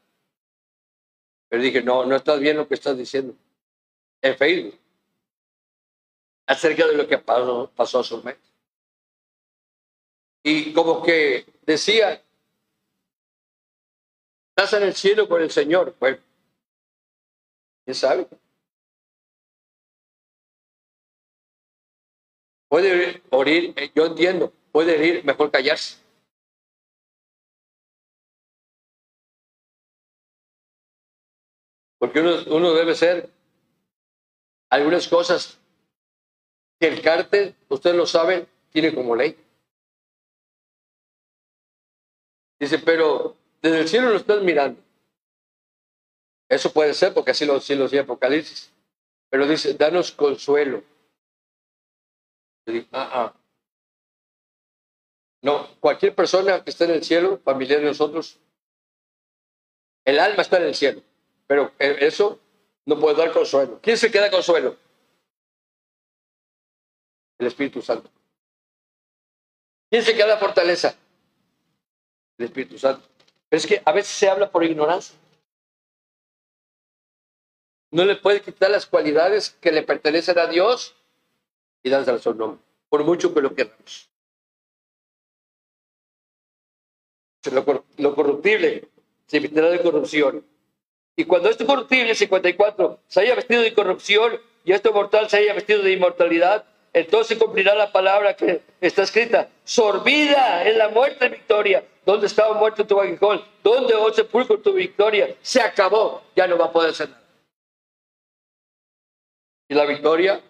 pero 1.51 1.63
dije, 1.63 1.83
no, 1.83 2.07
no 2.07 2.15
estás 2.15 2.39
bien 2.39 2.57
lo 2.57 2.67
que 2.67 2.75
estás 2.75 2.97
diciendo 2.97 3.35
en 4.23 4.37
Facebook 4.37 4.79
acerca 6.47 6.87
de 6.87 6.95
lo 6.95 7.09
que 7.09 7.19
pasó, 7.19 7.71
pasó 7.75 7.99
a 8.01 8.05
su 8.05 8.23
mente. 8.23 8.41
Y 10.45 10.73
como 10.73 11.03
que 11.03 11.45
decía, 11.67 12.23
estás 14.51 14.73
en 14.75 14.85
el 14.85 14.95
cielo 14.95 15.29
con 15.29 15.43
el 15.43 15.51
Señor. 15.51 15.95
Bueno, 15.99 16.19
¿quién 17.85 17.95
sabe? 17.95 18.27
Puede 22.69 23.23
eh, 23.23 23.93
yo 23.95 24.07
entiendo, 24.07 24.53
puede 24.71 25.05
ir, 25.05 25.25
mejor 25.25 25.51
callarse. 25.51 25.99
Porque 32.01 32.21
uno, 32.21 32.31
uno 32.47 32.73
debe 32.73 32.95
ser 32.95 33.29
algunas 34.71 35.07
cosas 35.07 35.61
que 36.81 36.89
el 36.89 37.03
cártel, 37.03 37.55
ustedes 37.69 37.95
lo 37.95 38.07
saben, 38.07 38.49
tiene 38.71 38.95
como 38.95 39.15
ley. 39.15 39.37
Dice, 42.59 42.79
pero 42.79 43.37
desde 43.61 43.81
el 43.81 43.89
cielo 43.89 44.09
lo 44.09 44.17
estás 44.17 44.43
mirando. 44.43 44.81
Eso 46.49 46.73
puede 46.73 46.95
ser 46.95 47.13
porque 47.13 47.33
así 47.33 47.45
lo, 47.45 47.57
así 47.57 47.75
lo 47.75 47.85
decía 47.85 48.01
Apocalipsis. 48.01 48.73
Pero 49.29 49.47
dice, 49.47 49.75
danos 49.75 50.11
consuelo. 50.11 50.83
ah, 52.93 53.11
ah. 53.13 53.37
No, 55.43 55.69
cualquier 55.81 56.15
persona 56.15 56.65
que 56.65 56.71
esté 56.71 56.85
en 56.85 56.93
el 56.93 57.05
cielo, 57.05 57.39
familiar 57.45 57.81
de 57.81 57.87
nosotros, 57.87 58.39
el 60.07 60.19
alma 60.19 60.43
está 60.43 60.57
en 60.57 60.65
el 60.65 60.75
cielo, 60.75 61.03
pero 61.51 61.73
eso 61.79 62.39
no 62.87 63.01
puede 63.01 63.17
dar 63.17 63.33
consuelo. 63.33 63.81
¿Quién 63.83 63.99
se 63.99 64.09
queda 64.09 64.31
consuelo? 64.31 64.77
El 67.39 67.49
Espíritu 67.49 67.83
Santo. 67.83 68.09
¿Quién 69.91 70.05
se 70.05 70.15
queda 70.15 70.39
fortaleza? 70.39 70.95
El 72.39 72.45
Espíritu 72.45 72.79
Santo. 72.79 73.05
Es 73.51 73.67
que 73.67 73.83
a 73.85 73.91
veces 73.91 74.13
se 74.13 74.29
habla 74.29 74.49
por 74.49 74.63
ignorancia. 74.63 75.19
No 77.91 78.05
le 78.05 78.15
puede 78.15 78.43
quitar 78.43 78.71
las 78.71 78.87
cualidades 78.87 79.51
que 79.51 79.73
le 79.73 79.83
pertenecen 79.83 80.39
a 80.39 80.47
Dios 80.47 80.95
y 81.83 81.91
darse 81.91 82.13
a 82.13 82.19
su 82.21 82.33
nombre, 82.33 82.63
por 82.89 83.03
mucho 83.03 83.35
que 83.35 83.41
lo 83.41 83.57
queramos. 83.57 84.09
Lo, 87.51 87.85
lo 87.97 88.15
corruptible 88.15 88.89
se 89.27 89.41
vestirá 89.41 89.69
de 89.69 89.83
corrupción. 89.83 90.47
Y 91.17 91.25
cuando 91.25 91.49
esto 91.51 91.67
corruptible, 91.67 92.15
54, 92.15 93.01
se 93.07 93.21
haya 93.21 93.35
vestido 93.35 93.63
de 93.63 93.75
corrupción 93.75 94.41
y 94.65 94.73
esto 94.73 94.93
mortal 94.93 95.29
se 95.29 95.39
haya 95.39 95.55
vestido 95.55 95.83
de 95.83 95.93
inmortalidad, 95.93 96.65
entonces 96.93 97.39
cumplirá 97.39 97.75
la 97.75 97.93
palabra 97.93 98.35
que 98.35 98.63
está 98.81 99.03
escrita. 99.03 99.49
Sorbida 99.65 100.67
en 100.69 100.79
la 100.79 100.89
muerte 100.89 101.29
victoria. 101.29 101.85
¿Dónde 102.05 102.27
estaba 102.27 102.55
muerto 102.55 102.87
tu 102.87 103.01
aguijón? 103.01 103.45
¿Dónde, 103.63 103.95
oh 103.95 104.13
sepulcro, 104.13 104.59
tu 104.59 104.73
victoria? 104.73 105.37
Se 105.43 105.61
acabó. 105.61 106.23
Ya 106.35 106.47
no 106.47 106.59
va 106.59 106.67
a 106.67 106.73
poder 106.73 106.91
hacer 106.91 107.09
nada. 107.09 107.23
Y 109.69 109.75
la 109.75 109.87
victoria 109.87 110.43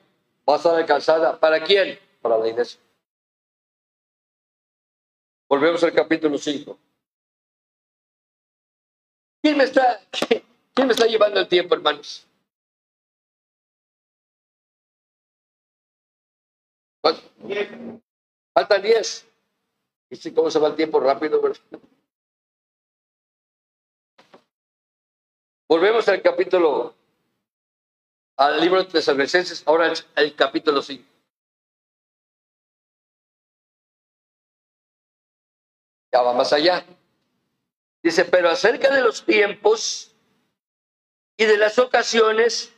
va 0.48 0.54
a 0.54 0.56
estar 0.56 0.74
alcanzada. 0.74 1.38
¿Para 1.38 1.62
quién? 1.62 1.98
Para 2.22 2.38
la 2.38 2.48
iglesia. 2.48 2.80
Volvemos 5.48 5.82
al 5.82 5.92
capítulo 5.92 6.38
5. 6.38 6.78
¿Quién 9.42 9.56
me 9.58 9.64
está, 9.64 10.00
me 10.86 10.92
está 10.92 11.06
llevando 11.06 11.40
el 11.40 11.48
tiempo, 11.48 11.74
hermanos? 11.74 12.26
Faltan 18.54 18.82
10. 18.82 19.26
¿Viste 20.10 20.34
cómo 20.34 20.50
se 20.50 20.58
va 20.58 20.68
el 20.68 20.76
tiempo 20.76 21.00
rápido? 21.00 21.40
Volvemos 25.68 26.08
al 26.08 26.20
capítulo, 26.20 26.94
al 28.36 28.60
libro 28.60 28.82
de 28.82 28.90
Tesalonicenses, 28.90 29.62
ahora 29.66 29.92
el, 30.16 30.34
capítulo 30.34 30.82
5. 30.82 31.04
Ya 36.12 36.22
va 36.22 36.32
más 36.32 36.52
allá. 36.52 36.84
Dice, 38.02 38.24
pero 38.24 38.48
acerca 38.48 38.92
de 38.92 39.02
los 39.02 39.24
tiempos 39.24 40.09
y 41.40 41.46
de 41.46 41.56
las 41.56 41.78
ocasiones, 41.78 42.70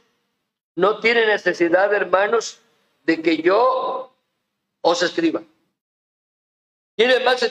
no 0.77 1.01
tiene 1.01 1.27
necesidad, 1.27 1.93
hermanos, 1.93 2.61
de 3.03 3.21
que 3.21 3.39
yo 3.39 4.15
os 4.81 5.03
escriba. 5.03 5.43
¿Tiene 6.95 7.19
más 7.25 7.43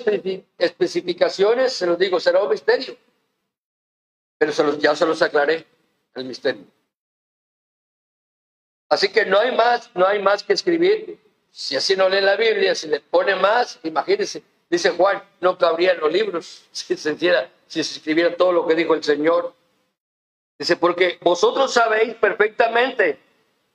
especificaciones? 0.58 1.74
Se 1.74 1.86
los 1.86 2.00
digo, 2.00 2.18
será 2.22 2.42
un 2.42 2.50
misterio. 2.50 2.96
Pero 4.38 4.54
se 4.54 4.64
los, 4.64 4.80
ya 4.80 4.96
se 4.96 5.06
los 5.06 5.22
aclaré, 5.22 5.68
el 6.16 6.24
misterio. 6.24 6.64
Así 8.88 9.10
que 9.10 9.26
no 9.26 9.38
hay 9.38 9.54
más, 9.54 9.94
no 9.94 10.08
hay 10.08 10.20
más 10.20 10.44
que 10.44 10.54
escribir. 10.54 11.20
Si 11.52 11.76
así 11.76 11.98
no 11.98 12.08
leen 12.08 12.26
la 12.26 12.38
Biblia, 12.38 12.74
si 12.74 12.88
le 12.88 13.02
pone 13.02 13.36
más, 13.36 13.82
imagínense, 13.84 14.44
dice 14.70 14.92
Juan, 14.92 15.22
no 15.42 15.58
cabrían 15.58 16.00
los 16.00 16.10
libros 16.10 16.64
si 16.72 16.96
se, 16.96 17.12
hiciera, 17.12 17.52
si 17.68 17.84
se 17.84 17.98
escribiera 17.98 18.34
todo 18.38 18.54
lo 18.54 18.66
que 18.66 18.76
dijo 18.76 18.96
el 18.96 19.04
Señor. 19.04 19.60
Dice, 20.62 20.78
porque 20.78 21.18
vosotros 21.24 21.74
sabéis 21.74 22.14
perfectamente. 22.14 23.20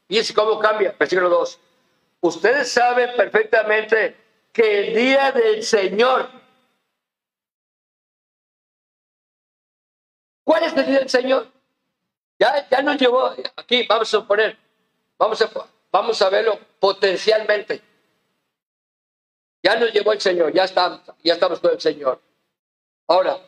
Fíjense 0.07 0.32
cómo 0.32 0.57
cambia, 0.61 0.95
versículo 0.97 1.28
2. 1.28 1.59
Ustedes 2.20 2.70
saben 2.70 3.11
perfectamente 3.16 4.16
que 4.53 4.87
el 4.87 4.95
día 4.95 5.32
del 5.32 5.64
Señor, 5.64 6.30
¿cuál 10.45 10.62
es 10.62 10.76
el 10.76 10.87
día 10.87 10.99
del 11.01 11.09
Señor? 11.11 11.49
Ya, 12.39 12.68
ya 12.68 12.82
nos 12.82 12.99
llevó, 12.99 13.32
aquí 13.57 13.84
vamos 13.89 14.14
a 14.14 14.24
poner, 14.24 14.57
vamos 15.18 15.43
a, 15.43 15.51
vamos 15.91 16.22
a 16.22 16.30
verlo 16.30 16.57
potencialmente. 16.78 17.82
Ya 19.61 19.74
nos 19.74 19.93
llevó 19.93 20.12
el 20.12 20.20
Señor, 20.20 20.53
ya 20.53 20.62
estamos, 20.62 21.01
ya 21.24 21.34
estamos 21.34 21.59
con 21.59 21.72
el 21.72 21.80
Señor. 21.80 22.22
Ahora, 23.09 23.41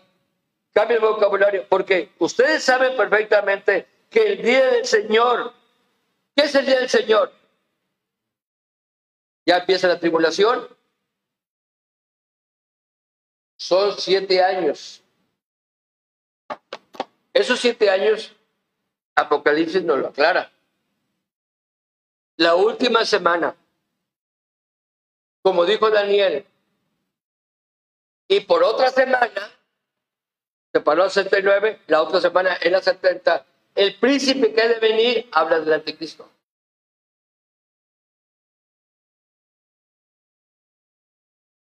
cambia 0.73 0.97
el 0.97 1.03
vocabulario, 1.03 1.67
porque 1.69 2.13
ustedes 2.19 2.63
saben 2.63 2.97
perfectamente 2.97 3.87
que 4.11 4.33
el 4.33 4.43
día 4.43 4.67
del 4.71 4.87
Señor, 4.87 5.53
¿qué 6.35 6.45
es 6.45 6.55
el 6.55 6.67
día 6.67 6.79
del 6.81 6.89
Señor? 6.89 7.33
Ya 9.45 9.59
empieza 9.59 9.89
la 9.89 9.99
tribulación. 9.99 10.69
Son 13.57 13.99
siete 13.99 14.43
años. 14.43 15.03
Esos 17.33 17.59
siete 17.59 17.91
años, 17.91 18.35
Apocalipsis 19.15 19.83
nos 19.83 19.99
lo 19.99 20.09
aclara. 20.09 20.51
La 22.37 22.55
última 22.55 23.05
semana, 23.05 23.57
como 25.43 25.65
dijo 25.65 25.91
Daniel, 25.91 26.47
y 28.29 28.41
por 28.41 28.63
otra 28.63 28.91
semana, 28.91 29.58
se 30.79 30.85
paró 30.85 31.05
a 31.05 31.11
69, 31.11 31.81
la 31.89 32.03
otra 32.03 32.21
semana 32.21 32.57
en 32.61 32.73
la 32.73 32.81
70, 32.81 33.45
el 33.75 33.97
príncipe 33.97 34.53
que 34.53 34.63
ha 34.63 34.69
de 34.69 34.79
venir 34.79 35.29
habla 35.33 35.61
del 35.61 35.73
anticristo. 35.73 36.29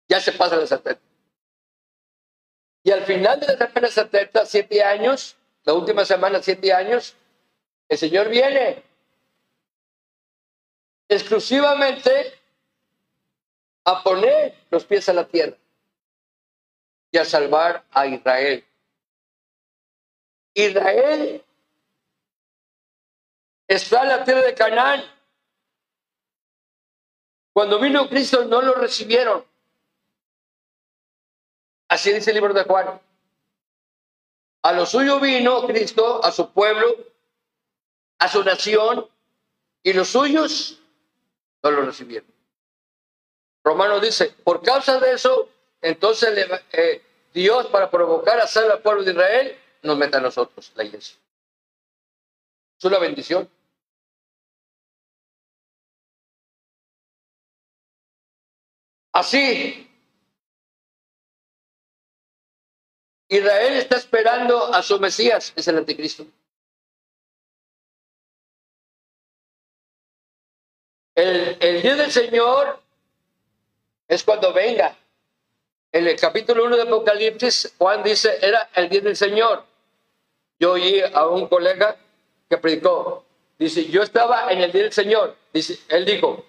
ya 0.10 0.20
se 0.20 0.32
pasa 0.32 0.56
la 0.56 0.66
70. 0.66 1.00
Y 2.84 2.91
al 2.91 3.04
final 3.04 3.39
de 3.39 3.47
la 3.47 3.58
semana 3.58 3.88
70, 3.88 4.45
siete 4.47 4.84
años, 4.84 5.38
la 5.64 5.74
última 5.74 6.04
semana, 6.04 6.41
siete 6.41 6.74
años, 6.74 7.16
el 7.88 7.97
Señor 7.97 8.28
viene 8.28 8.84
exclusivamente 11.08 12.34
a 13.86 14.02
poner 14.02 14.56
los 14.72 14.84
pies 14.86 15.08
a 15.10 15.14
la 15.14 15.28
tierra 15.28 15.56
y 17.12 17.18
a 17.18 17.26
salvar 17.26 17.86
a 17.91 18.08
Israel. 18.08 18.66
Israel 20.54 21.43
está 23.68 24.04
en 24.04 24.10
la 24.10 24.24
tierra 24.24 24.41
de 24.41 24.54
Canaán. 24.54 25.04
Cuando 27.54 27.80
vino 27.80 28.08
Cristo 28.10 28.45
no 28.45 28.62
lo 28.62 28.74
recibieron. 28.74 29.45
Así 31.88 32.12
dice 32.14 32.32
el 32.32 32.36
libro 32.36 32.54
de 32.54 32.64
Juan. 32.64 33.02
A 34.62 34.74
lo 34.74 34.86
suyo 34.86 35.20
vino 35.20 35.66
Cristo, 35.66 36.24
a 36.24 36.32
su 36.32 36.52
pueblo, 36.52 36.95
a 38.20 38.28
su 38.28 38.43
nación, 38.43 39.08
y 39.84 39.93
los 39.93 40.10
suyos 40.10 40.80
no 41.64 41.72
lo 41.72 41.82
recibieron. 41.84 42.30
Romano 43.64 44.00
dice, 44.00 44.34
por 44.43 44.62
causa 44.62 45.00
de 45.00 45.14
eso, 45.14 45.50
entonces 45.82 46.47
eh, 46.72 47.02
Dios 47.34 47.68
para 47.68 47.89
provocar 47.89 48.39
a 48.39 48.47
salvar 48.47 48.78
al 48.78 48.82
pueblo 48.82 49.04
de 49.04 49.12
Israel, 49.12 49.58
nos 49.84 49.97
mete 49.97 50.17
a 50.17 50.21
nosotros, 50.21 50.71
la 50.75 50.84
iglesia. 50.84 51.17
Es 52.77 52.86
una 52.86 52.99
bendición. 52.99 53.49
Así, 59.11 59.89
Israel 63.27 63.73
está 63.73 63.97
esperando 63.97 64.73
a 64.73 64.82
su 64.82 64.99
Mesías, 64.99 65.53
es 65.55 65.67
el 65.67 65.77
anticristo. 65.77 66.25
El, 71.15 71.57
el 71.59 71.82
día 71.82 71.95
del 71.95 72.11
Señor 72.11 72.82
es 74.07 74.23
cuando 74.23 74.51
venga. 74.53 74.97
En 75.91 76.07
el 76.07 76.19
capítulo 76.19 76.65
1 76.65 76.75
de 76.77 76.82
Apocalipsis, 76.84 77.73
Juan 77.77 78.03
dice, 78.03 78.38
era 78.41 78.69
el 78.75 78.89
día 78.89 79.01
del 79.01 79.15
Señor. 79.15 79.68
Yo 80.60 80.74
oí 80.74 81.01
a 81.01 81.26
un 81.28 81.47
colega 81.47 81.95
que 82.49 82.57
predicó, 82.57 83.24
dice, 83.57 83.86
yo 83.86 84.03
estaba 84.03 84.51
en 84.51 84.60
el 84.60 84.72
día 84.72 84.84
del 84.84 84.93
Señor. 84.93 85.36
Dice, 85.53 85.80
él 85.88 86.05
dijo, 86.05 86.45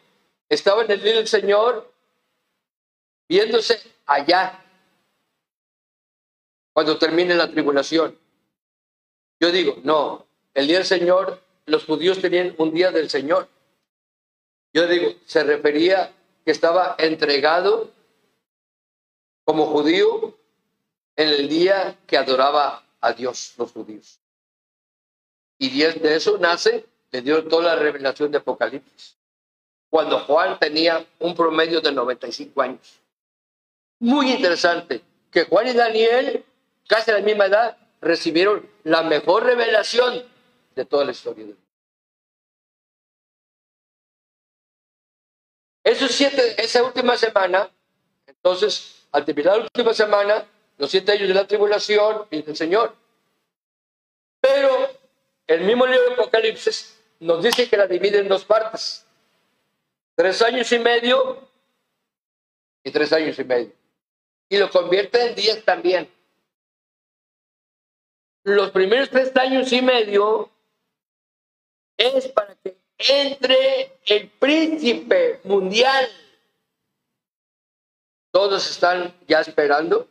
estaba 0.48 0.82
en 0.84 0.90
el 0.90 1.02
día 1.02 1.14
del 1.14 1.28
Señor 1.28 1.92
viéndose 3.28 3.80
allá 4.06 4.64
cuando 6.72 6.98
termine 6.98 7.34
la 7.36 7.48
tribulación. 7.48 8.18
Yo 9.38 9.52
digo, 9.52 9.76
no, 9.84 10.26
el 10.54 10.66
día 10.66 10.78
del 10.78 10.86
Señor, 10.86 11.40
los 11.66 11.84
judíos 11.84 12.20
tenían 12.20 12.54
un 12.58 12.72
día 12.72 12.90
del 12.90 13.08
Señor. 13.08 13.48
Yo 14.72 14.86
digo, 14.88 15.12
se 15.26 15.44
refería 15.44 16.12
que 16.44 16.50
estaba 16.50 16.96
entregado 16.98 17.90
como 19.44 19.66
judío 19.66 20.36
en 21.16 21.28
el 21.28 21.48
día 21.48 21.96
que 22.06 22.16
adoraba 22.16 22.84
a 23.00 23.12
Dios, 23.12 23.54
los 23.56 23.72
judíos. 23.72 24.18
Y 25.58 25.78
de 25.78 26.14
eso 26.16 26.38
nace, 26.38 26.86
le 27.10 27.22
dio 27.22 27.46
toda 27.46 27.74
la 27.74 27.76
revelación 27.76 28.30
de 28.30 28.38
Apocalipsis, 28.38 29.16
cuando 29.90 30.20
Juan 30.20 30.58
tenía 30.58 31.06
un 31.18 31.34
promedio 31.34 31.80
de 31.80 31.92
95 31.92 32.62
años. 32.62 33.00
Muy 33.98 34.32
interesante, 34.32 35.02
que 35.30 35.44
Juan 35.44 35.68
y 35.68 35.72
Daniel, 35.74 36.44
casi 36.88 37.10
a 37.10 37.14
la 37.14 37.20
misma 37.20 37.46
edad, 37.46 37.76
recibieron 38.00 38.68
la 38.84 39.02
mejor 39.02 39.44
revelación 39.44 40.24
de 40.74 40.84
toda 40.84 41.04
la 41.04 41.10
historia 41.12 41.46
Esos 45.82 46.12
siete, 46.12 46.62
esa 46.62 46.82
última 46.82 47.16
semana, 47.16 47.68
entonces, 48.26 49.06
al 49.12 49.24
terminar 49.24 49.56
la 49.56 49.62
última 49.64 49.92
semana, 49.92 50.46
los 50.80 50.90
siete 50.90 51.12
años 51.12 51.28
de 51.28 51.34
la 51.34 51.46
tribulación, 51.46 52.26
dice 52.30 52.52
el 52.52 52.56
Señor. 52.56 52.96
Pero 54.40 54.88
el 55.46 55.60
mismo 55.60 55.86
libro 55.86 56.06
de 56.06 56.12
Apocalipsis 56.14 56.98
nos 57.20 57.44
dice 57.44 57.68
que 57.68 57.76
la 57.76 57.86
divide 57.86 58.20
en 58.20 58.28
dos 58.28 58.46
partes. 58.46 59.04
Tres 60.14 60.40
años 60.40 60.72
y 60.72 60.78
medio 60.78 61.46
y 62.82 62.90
tres 62.90 63.12
años 63.12 63.38
y 63.38 63.44
medio. 63.44 63.72
Y 64.48 64.56
lo 64.56 64.70
convierte 64.70 65.22
en 65.26 65.34
días 65.34 65.62
también. 65.66 66.10
Los 68.44 68.70
primeros 68.70 69.10
tres 69.10 69.36
años 69.36 69.70
y 69.74 69.82
medio 69.82 70.48
es 71.98 72.26
para 72.28 72.54
que 72.54 72.78
entre 72.96 73.98
el 74.06 74.30
príncipe 74.30 75.40
mundial. 75.44 76.08
Todos 78.30 78.70
están 78.70 79.14
ya 79.28 79.40
esperando 79.40 80.08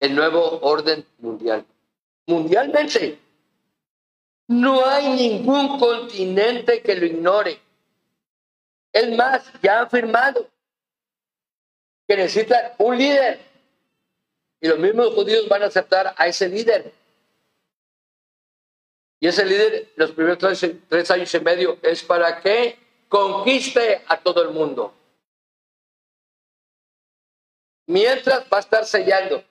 el 0.00 0.14
nuevo 0.14 0.58
orden 0.60 1.06
mundial. 1.18 1.64
Mundialmente, 2.26 3.18
no 4.48 4.84
hay 4.86 5.08
ningún 5.08 5.78
continente 5.78 6.82
que 6.82 6.94
lo 6.94 7.06
ignore. 7.06 7.60
Es 8.92 9.16
más, 9.16 9.52
ya 9.62 9.80
ha 9.80 9.82
afirmado 9.82 10.48
que 12.06 12.16
necesita 12.16 12.74
un 12.78 12.96
líder. 12.96 13.40
Y 14.60 14.68
los 14.68 14.78
mismos 14.78 15.12
judíos 15.14 15.48
van 15.48 15.62
a 15.62 15.66
aceptar 15.66 16.14
a 16.16 16.26
ese 16.26 16.48
líder. 16.48 16.92
Y 19.20 19.28
ese 19.28 19.44
líder, 19.44 19.92
los 19.96 20.12
primeros 20.12 20.38
tres, 20.38 21.10
años 21.10 21.34
y 21.34 21.40
medio, 21.40 21.78
es 21.82 22.02
para 22.02 22.40
que 22.40 22.78
conquiste 23.08 24.02
a 24.06 24.18
todo 24.18 24.42
el 24.42 24.50
mundo. 24.50 24.94
Mientras 27.86 28.44
va 28.52 28.58
a 28.58 28.60
estar 28.60 28.84
sellando. 28.84 29.42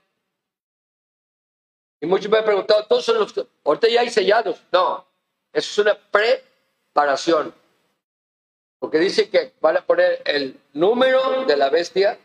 Muchos 2.05 2.29
me 2.29 2.37
han 2.37 2.45
preguntado, 2.45 2.85
todos 2.85 3.05
son 3.05 3.19
los 3.19 3.33
ahorita 3.63 3.87
ya 3.87 4.01
hay 4.01 4.09
sellados. 4.09 4.61
No, 4.71 5.05
eso 5.53 5.81
es 5.81 5.85
una 5.85 5.97
preparación. 6.11 7.53
Porque 8.79 8.99
dice 8.99 9.29
que 9.29 9.53
van 9.61 9.77
a 9.77 9.85
poner 9.85 10.21
el 10.25 10.59
número 10.73 11.45
de 11.45 11.57
la 11.57 11.69
bestia, 11.69 12.19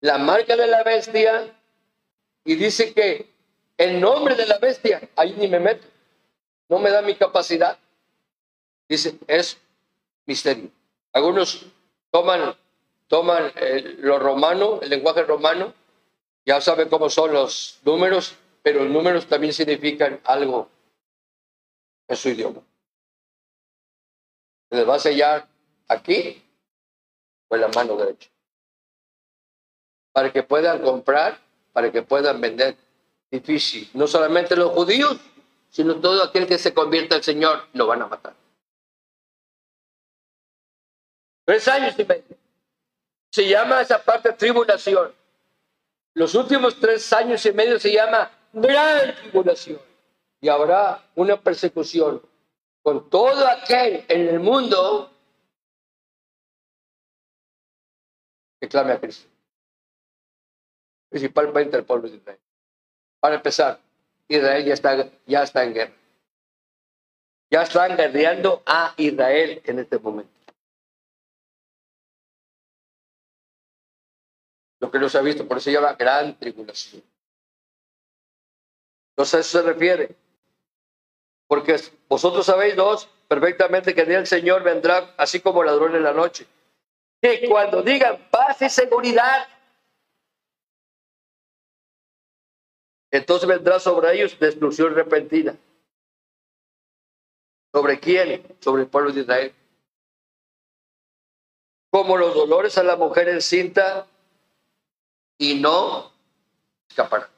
la 0.00 0.18
marca 0.18 0.56
de 0.56 0.66
la 0.66 0.82
bestia, 0.82 1.54
y 2.44 2.54
dice 2.54 2.94
que 2.94 3.28
el 3.76 4.00
nombre 4.00 4.34
de 4.34 4.46
la 4.46 4.58
bestia, 4.58 5.08
ahí 5.16 5.34
ni 5.36 5.48
me 5.48 5.60
meto 5.60 5.86
no 6.68 6.78
me 6.78 6.90
da 6.90 7.02
mi 7.02 7.14
capacidad. 7.14 7.78
Dice, 8.88 9.18
es 9.26 9.58
misterio. 10.26 10.70
Algunos 11.12 11.66
toman, 12.10 12.56
toman 13.08 13.52
el, 13.56 14.00
lo 14.00 14.18
romano, 14.18 14.80
el 14.82 14.90
lenguaje 14.90 15.22
romano, 15.22 15.72
ya 16.44 16.60
saben 16.60 16.88
cómo 16.88 17.10
son 17.10 17.32
los 17.32 17.80
números, 17.84 18.34
pero 18.66 18.82
los 18.82 18.92
números 18.92 19.28
también 19.28 19.52
significan 19.52 20.20
algo 20.24 20.68
en 22.08 22.16
su 22.16 22.30
idioma. 22.30 22.60
Se 24.68 24.76
les 24.76 24.88
va 24.88 24.96
a 24.96 24.98
sellar 24.98 25.46
aquí 25.86 26.42
en 27.48 27.60
la 27.60 27.68
mano 27.68 27.94
derecha. 27.94 28.28
Para 30.10 30.32
que 30.32 30.42
puedan 30.42 30.82
comprar, 30.82 31.38
para 31.72 31.92
que 31.92 32.02
puedan 32.02 32.40
vender. 32.40 32.76
Difícil. 33.30 33.88
No 33.94 34.08
solamente 34.08 34.56
los 34.56 34.72
judíos, 34.72 35.16
sino 35.70 36.00
todo 36.00 36.24
aquel 36.24 36.48
que 36.48 36.58
se 36.58 36.74
convierta 36.74 37.14
al 37.14 37.22
Señor 37.22 37.68
lo 37.72 37.86
van 37.86 38.02
a 38.02 38.08
matar. 38.08 38.34
Tres 41.44 41.68
años 41.68 41.96
y 41.96 42.04
medio. 42.04 42.36
Se 43.30 43.48
llama 43.48 43.80
esa 43.80 44.02
parte 44.02 44.32
tribulación. 44.32 45.14
Los 46.14 46.34
últimos 46.34 46.80
tres 46.80 47.12
años 47.12 47.46
y 47.46 47.52
medio 47.52 47.78
se 47.78 47.92
llama 47.92 48.32
gran 48.56 49.14
tribulación. 49.14 49.80
Y 50.40 50.48
habrá 50.48 51.02
una 51.14 51.40
persecución 51.40 52.22
con 52.82 53.08
todo 53.10 53.46
aquel 53.48 54.04
en 54.08 54.28
el 54.28 54.40
mundo 54.40 55.10
que 58.60 58.68
clame 58.68 58.92
a 58.92 59.00
Cristo. 59.00 59.28
Principalmente 61.08 61.76
el 61.76 61.84
pueblo 61.84 62.08
de 62.08 62.16
Israel. 62.16 62.40
Para 63.20 63.36
empezar, 63.36 63.80
Israel 64.28 64.64
ya 64.64 64.74
está, 64.74 65.10
ya 65.26 65.42
está 65.42 65.64
en 65.64 65.74
guerra. 65.74 65.94
Ya 67.50 67.62
están 67.62 67.96
guerreando 67.96 68.62
a 68.66 68.94
Israel 68.96 69.62
en 69.64 69.78
este 69.78 69.98
momento. 69.98 70.32
Lo 74.80 74.90
que 74.90 74.98
no 74.98 75.08
se 75.08 75.18
ha 75.18 75.22
visto, 75.22 75.46
por 75.46 75.56
eso 75.56 75.64
se 75.64 75.72
llama 75.72 75.94
gran 75.94 76.38
tribulación. 76.38 77.02
Entonces 79.16 79.34
a 79.34 79.38
eso 79.40 79.62
se 79.62 79.72
refiere. 79.72 80.14
Porque 81.48 81.80
vosotros 82.08 82.44
sabéis 82.44 82.76
dos 82.76 83.08
perfectamente 83.28 83.94
que 83.94 84.02
el 84.02 84.08
día 84.08 84.16
del 84.18 84.26
Señor 84.26 84.62
vendrá 84.62 85.14
así 85.16 85.40
como 85.40 85.64
ladrón 85.64 85.96
en 85.96 86.02
la 86.02 86.12
noche. 86.12 86.46
Que 87.22 87.48
cuando 87.48 87.82
digan 87.82 88.28
paz 88.30 88.60
y 88.62 88.68
seguridad, 88.68 89.48
Entonces 93.16 93.48
vendrá 93.48 93.80
sobre 93.80 94.14
ellos 94.14 94.38
destrucción 94.38 94.94
repentina. 94.94 95.56
¿Sobre 97.72 97.98
quién? 97.98 98.56
Sobre 98.60 98.82
el 98.82 98.88
pueblo 98.88 99.12
de 99.12 99.20
Israel. 99.20 99.54
Como 101.90 102.16
los 102.16 102.34
dolores 102.34 102.76
a 102.76 102.82
la 102.82 102.96
mujer 102.96 103.28
encinta 103.28 104.06
y 105.38 105.54
no 105.54 106.12
escaparán. 106.90 107.35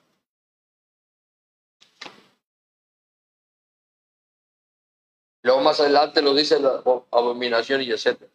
Luego 5.48 5.62
más 5.62 5.80
adelante 5.80 6.20
lo 6.20 6.34
dice 6.34 6.60
la 6.60 6.82
abominación 7.10 7.80
y 7.80 7.90
etcétera. 7.90 8.30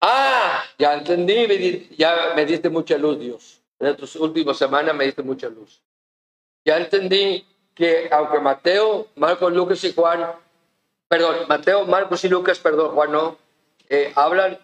Ah, 0.00 0.64
ya 0.76 0.94
entendí, 0.94 1.94
ya 1.96 2.32
me 2.34 2.44
diste 2.44 2.68
mucha 2.68 2.98
luz, 2.98 3.20
Dios. 3.20 3.62
en 3.78 3.86
estas 3.90 4.16
últimas 4.16 4.56
semanas 4.56 4.96
me 4.96 5.04
diste 5.04 5.22
mucha 5.22 5.48
luz. 5.48 5.80
Ya 6.64 6.76
entendí 6.76 7.46
que 7.72 8.08
aunque 8.10 8.40
Mateo, 8.40 9.06
Marcos, 9.14 9.52
Lucas 9.52 9.84
y 9.84 9.94
Juan, 9.94 10.32
perdón, 11.06 11.46
Mateo, 11.48 11.86
Marcos 11.86 12.24
y 12.24 12.28
Lucas, 12.28 12.58
perdón, 12.58 12.96
Juan 12.96 13.12
no, 13.12 13.38
eh, 13.88 14.12
hablan 14.16 14.58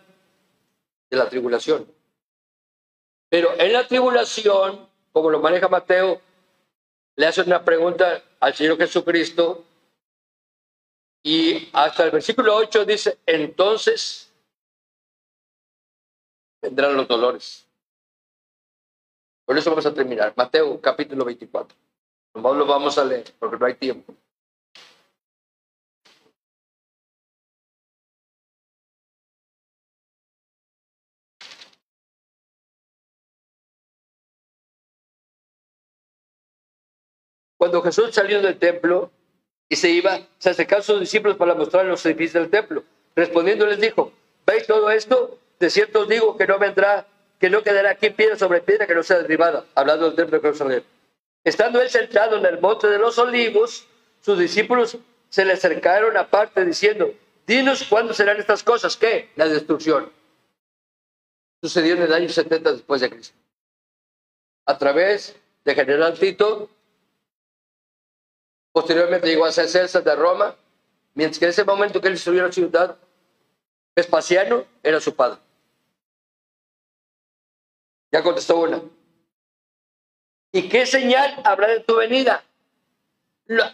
de 1.08 1.16
la 1.16 1.28
tribulación. 1.28 1.86
Pero 3.28 3.50
en 3.56 3.72
la 3.72 3.86
tribulación, 3.86 4.88
como 5.12 5.30
lo 5.30 5.38
maneja 5.38 5.68
Mateo, 5.68 6.20
le 7.14 7.26
hace 7.26 7.42
una 7.42 7.64
pregunta 7.64 8.24
al 8.40 8.54
Señor 8.54 8.76
Jesucristo 8.76 9.66
y 11.22 11.68
hasta 11.72 12.04
el 12.04 12.10
versículo 12.10 12.54
8 12.56 12.84
dice, 12.84 13.18
entonces 13.26 14.32
vendrán 16.62 16.96
los 16.96 17.08
dolores. 17.08 17.66
Por 19.44 19.56
eso 19.56 19.70
vamos 19.70 19.86
a 19.86 19.94
terminar. 19.94 20.34
Mateo 20.36 20.80
capítulo 20.80 21.24
24. 21.24 21.76
No 22.34 22.54
lo 22.54 22.66
vamos 22.66 22.98
a 22.98 23.04
leer 23.04 23.32
porque 23.38 23.56
no 23.56 23.66
hay 23.66 23.74
tiempo. 23.74 24.14
Cuando 37.56 37.82
Jesús 37.82 38.14
salió 38.14 38.40
del 38.40 38.56
templo 38.58 39.10
y 39.68 39.76
se 39.76 39.90
iba, 39.90 40.20
se 40.38 40.50
acercaron 40.50 40.82
sus 40.82 41.00
discípulos 41.00 41.36
para 41.36 41.54
mostrar 41.54 41.84
los 41.84 42.04
edificios 42.06 42.34
del 42.34 42.50
templo. 42.50 42.84
Respondiendo 43.14 43.66
les 43.66 43.80
dijo, 43.80 44.12
¿veis 44.46 44.66
todo 44.66 44.90
esto? 44.90 45.38
De 45.58 45.70
cierto 45.70 46.00
os 46.00 46.08
digo 46.08 46.36
que 46.36 46.46
no 46.46 46.58
vendrá, 46.58 47.06
que 47.38 47.50
no 47.50 47.62
quedará 47.62 47.90
aquí 47.90 48.10
piedra 48.10 48.36
sobre 48.36 48.60
piedra 48.60 48.86
que 48.86 48.94
no 48.94 49.02
sea 49.02 49.18
derribada, 49.18 49.64
hablando 49.74 50.06
del 50.06 50.16
templo 50.16 50.38
de 50.38 50.42
Jerusalén. 50.42 50.84
Estando 51.44 51.80
él 51.80 51.90
sentado 51.90 52.36
en 52.36 52.46
el 52.46 52.60
monte 52.60 52.88
de 52.88 52.98
los 52.98 53.18
olivos, 53.18 53.86
sus 54.20 54.38
discípulos 54.38 54.98
se 55.28 55.44
le 55.44 55.52
acercaron 55.52 56.16
aparte 56.16 56.64
diciendo, 56.64 57.12
dinos 57.46 57.84
cuándo 57.88 58.14
serán 58.14 58.38
estas 58.38 58.62
cosas. 58.62 58.96
¿Qué? 58.96 59.30
La 59.36 59.46
destrucción. 59.46 60.10
Sucedió 61.62 61.94
en 61.94 62.02
el 62.02 62.12
año 62.12 62.28
70 62.28 62.72
después 62.72 63.00
de 63.00 63.10
Cristo. 63.10 63.36
A 64.66 64.78
través 64.78 65.36
de 65.64 65.74
General 65.74 66.18
Tito, 66.18 66.70
Posteriormente 68.72 69.26
llegó 69.26 69.46
a 69.46 69.52
ser 69.52 69.68
César 69.68 70.04
de 70.04 70.14
Roma, 70.14 70.54
mientras 71.14 71.38
que 71.38 71.46
en 71.46 71.50
ese 71.50 71.64
momento 71.64 72.00
que 72.00 72.08
él 72.08 72.14
destruyó 72.14 72.46
la 72.46 72.52
ciudad, 72.52 72.96
Vespasiano 73.96 74.64
era 74.82 75.00
su 75.00 75.14
padre. 75.14 75.40
Ya 78.12 78.22
contestó 78.22 78.58
una. 78.58 78.80
¿Y 80.52 80.68
qué 80.68 80.86
señal 80.86 81.40
habrá 81.44 81.68
de 81.68 81.80
tu 81.80 81.96
venida? 81.96 82.44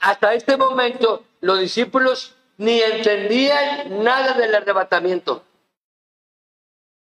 Hasta 0.00 0.34
este 0.34 0.56
momento 0.56 1.24
los 1.40 1.60
discípulos 1.60 2.34
ni 2.56 2.80
entendían 2.80 4.02
nada 4.02 4.32
del 4.34 4.54
arrebatamiento, 4.54 5.44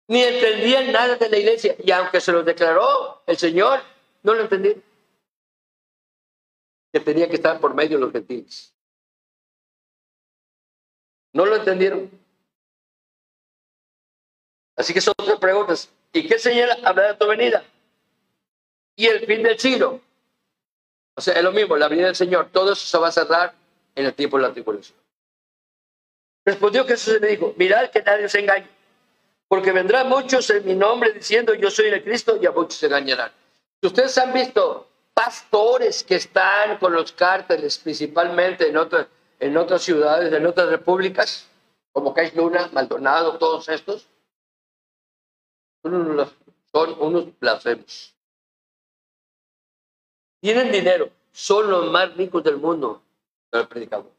ni 0.06 0.22
entendían 0.22 0.92
nada 0.92 1.16
de 1.16 1.28
la 1.28 1.38
iglesia. 1.38 1.74
Y 1.82 1.90
aunque 1.90 2.20
se 2.20 2.32
lo 2.32 2.42
declaró 2.42 3.22
el 3.26 3.36
Señor, 3.36 3.80
no 4.22 4.34
lo 4.34 4.42
entendían 4.42 4.82
que 6.92 7.00
tenía 7.00 7.28
que 7.28 7.36
estar 7.36 7.60
por 7.60 7.74
medio 7.74 7.98
de 7.98 8.04
los 8.04 8.12
gentiles. 8.12 8.74
¿No 11.32 11.46
lo 11.46 11.56
entendieron? 11.56 12.10
Así 14.76 14.92
que 14.92 15.00
son 15.00 15.14
tres 15.16 15.38
preguntas. 15.38 15.90
¿Y 16.12 16.26
qué 16.26 16.38
señal 16.38 16.70
habrá 16.84 17.08
de 17.08 17.14
tu 17.14 17.26
venida? 17.26 17.62
Y 18.96 19.06
el 19.06 19.24
fin 19.26 19.42
del 19.42 19.58
siglo. 19.58 20.00
O 21.14 21.20
sea, 21.20 21.34
es 21.34 21.42
lo 21.42 21.52
mismo, 21.52 21.76
la 21.76 21.88
venida 21.88 22.06
del 22.06 22.16
Señor. 22.16 22.48
Todo 22.50 22.72
eso 22.72 22.86
se 22.86 22.98
va 22.98 23.08
a 23.08 23.12
cerrar 23.12 23.54
en 23.94 24.06
el 24.06 24.14
tiempo 24.14 24.36
de 24.36 24.44
la 24.44 24.52
tribulación. 24.52 24.98
Respondió 26.44 26.86
Jesús 26.86 27.16
y 27.18 27.20
le 27.20 27.28
dijo, 27.28 27.54
mirad 27.56 27.90
que 27.90 28.02
nadie 28.02 28.28
se 28.28 28.40
engañe, 28.40 28.68
porque 29.46 29.72
vendrán 29.72 30.08
muchos 30.08 30.48
en 30.50 30.64
mi 30.64 30.74
nombre 30.74 31.12
diciendo 31.12 31.54
yo 31.54 31.70
soy 31.70 31.88
el 31.88 32.02
Cristo 32.02 32.38
y 32.40 32.46
a 32.46 32.50
muchos 32.50 32.74
se 32.74 32.86
engañarán. 32.86 33.30
Si 33.80 33.86
ustedes 33.86 34.16
han 34.18 34.32
visto 34.32 34.89
pastores 35.24 36.02
que 36.02 36.14
están 36.14 36.78
con 36.78 36.94
los 36.94 37.12
cárteles, 37.12 37.76
principalmente 37.78 38.68
en 38.68 38.78
otras, 38.78 39.06
en 39.38 39.54
otras 39.54 39.82
ciudades, 39.82 40.32
en 40.32 40.46
otras 40.46 40.70
repúblicas, 40.70 41.46
como 41.92 42.14
Cais 42.14 42.34
Luna, 42.34 42.70
Maldonado, 42.72 43.36
todos 43.36 43.68
estos, 43.68 44.08
son 45.82 45.94
unos, 45.94 46.34
son 46.72 47.36
blasfemos. 47.38 48.14
Tienen 50.40 50.72
dinero, 50.72 51.10
son 51.32 51.70
los 51.70 51.90
más 51.90 52.16
ricos 52.16 52.42
del 52.42 52.56
mundo, 52.56 53.02
los 53.52 53.66
predicadores. 53.66 54.14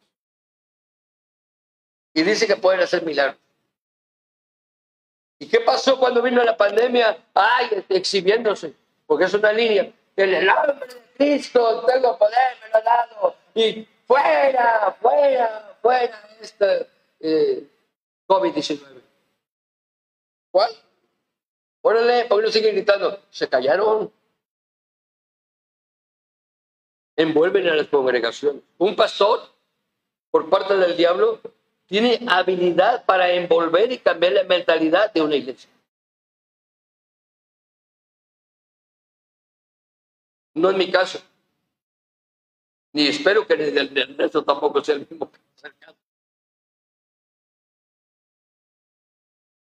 Y 2.13 2.21
dice 2.21 2.45
que 2.45 2.57
pueden 2.57 2.81
hacer 2.81 3.03
milagros. 3.03 3.39
¿Y 5.39 5.47
qué 5.47 5.61
pasó 5.61 5.97
cuando 5.97 6.21
vino 6.21 6.43
la 6.43 6.55
pandemia? 6.55 7.17
Ay, 7.33 7.83
exhibiéndose, 7.89 8.75
porque 9.07 9.23
es 9.23 9.33
una 9.33 9.51
línea 9.51 9.91
el 10.15 10.45
nombre 10.45 10.87
de 10.87 11.01
Cristo 11.17 11.85
tengo 11.85 12.17
poder, 12.17 12.57
me 12.61 12.69
lo 12.69 12.75
ha 12.75 12.81
dado. 12.81 13.35
Y 13.53 13.87
fuera, 14.05 14.95
fuera, 14.99 15.77
fuera 15.81 16.29
este 16.41 16.87
eh, 17.19 17.67
COVID-19. 18.27 19.01
¿Cuál? 20.51 20.71
Órale, 21.81 22.25
¿por 22.25 22.39
qué 22.39 22.45
no 22.45 22.51
siguen 22.51 22.75
gritando? 22.75 23.19
Se 23.29 23.47
callaron. 23.47 24.11
Envuelven 27.15 27.67
a 27.67 27.75
las 27.75 27.87
congregaciones. 27.87 28.61
Un 28.77 28.95
pastor, 28.95 29.41
por 30.29 30.49
parte 30.49 30.75
del 30.75 30.95
diablo, 30.97 31.39
tiene 31.87 32.19
habilidad 32.27 33.05
para 33.05 33.31
envolver 33.31 33.91
y 33.91 33.97
cambiar 33.97 34.33
la 34.33 34.43
mentalidad 34.43 35.11
de 35.11 35.21
una 35.21 35.35
iglesia. 35.35 35.69
No 40.53 40.69
es 40.69 40.77
mi 40.77 40.91
caso. 40.91 41.21
Ni 42.93 43.07
espero 43.07 43.47
que 43.47 43.53
el 43.53 43.93
de 43.93 44.01
Ernesto 44.01 44.43
tampoco 44.43 44.83
sea 44.83 44.95
el 44.95 45.07
mismo 45.09 45.31
caso. 45.31 45.41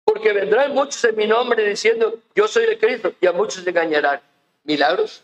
Porque 0.04 0.32
vendrán 0.32 0.72
muchos 0.72 1.02
en 1.04 1.16
mi 1.16 1.26
nombre 1.26 1.68
diciendo, 1.68 2.20
yo 2.34 2.46
soy 2.46 2.66
de 2.66 2.78
Cristo, 2.78 3.12
y 3.20 3.26
a 3.26 3.32
muchos 3.32 3.66
engañarán. 3.66 4.20
¿Milagros? 4.62 5.22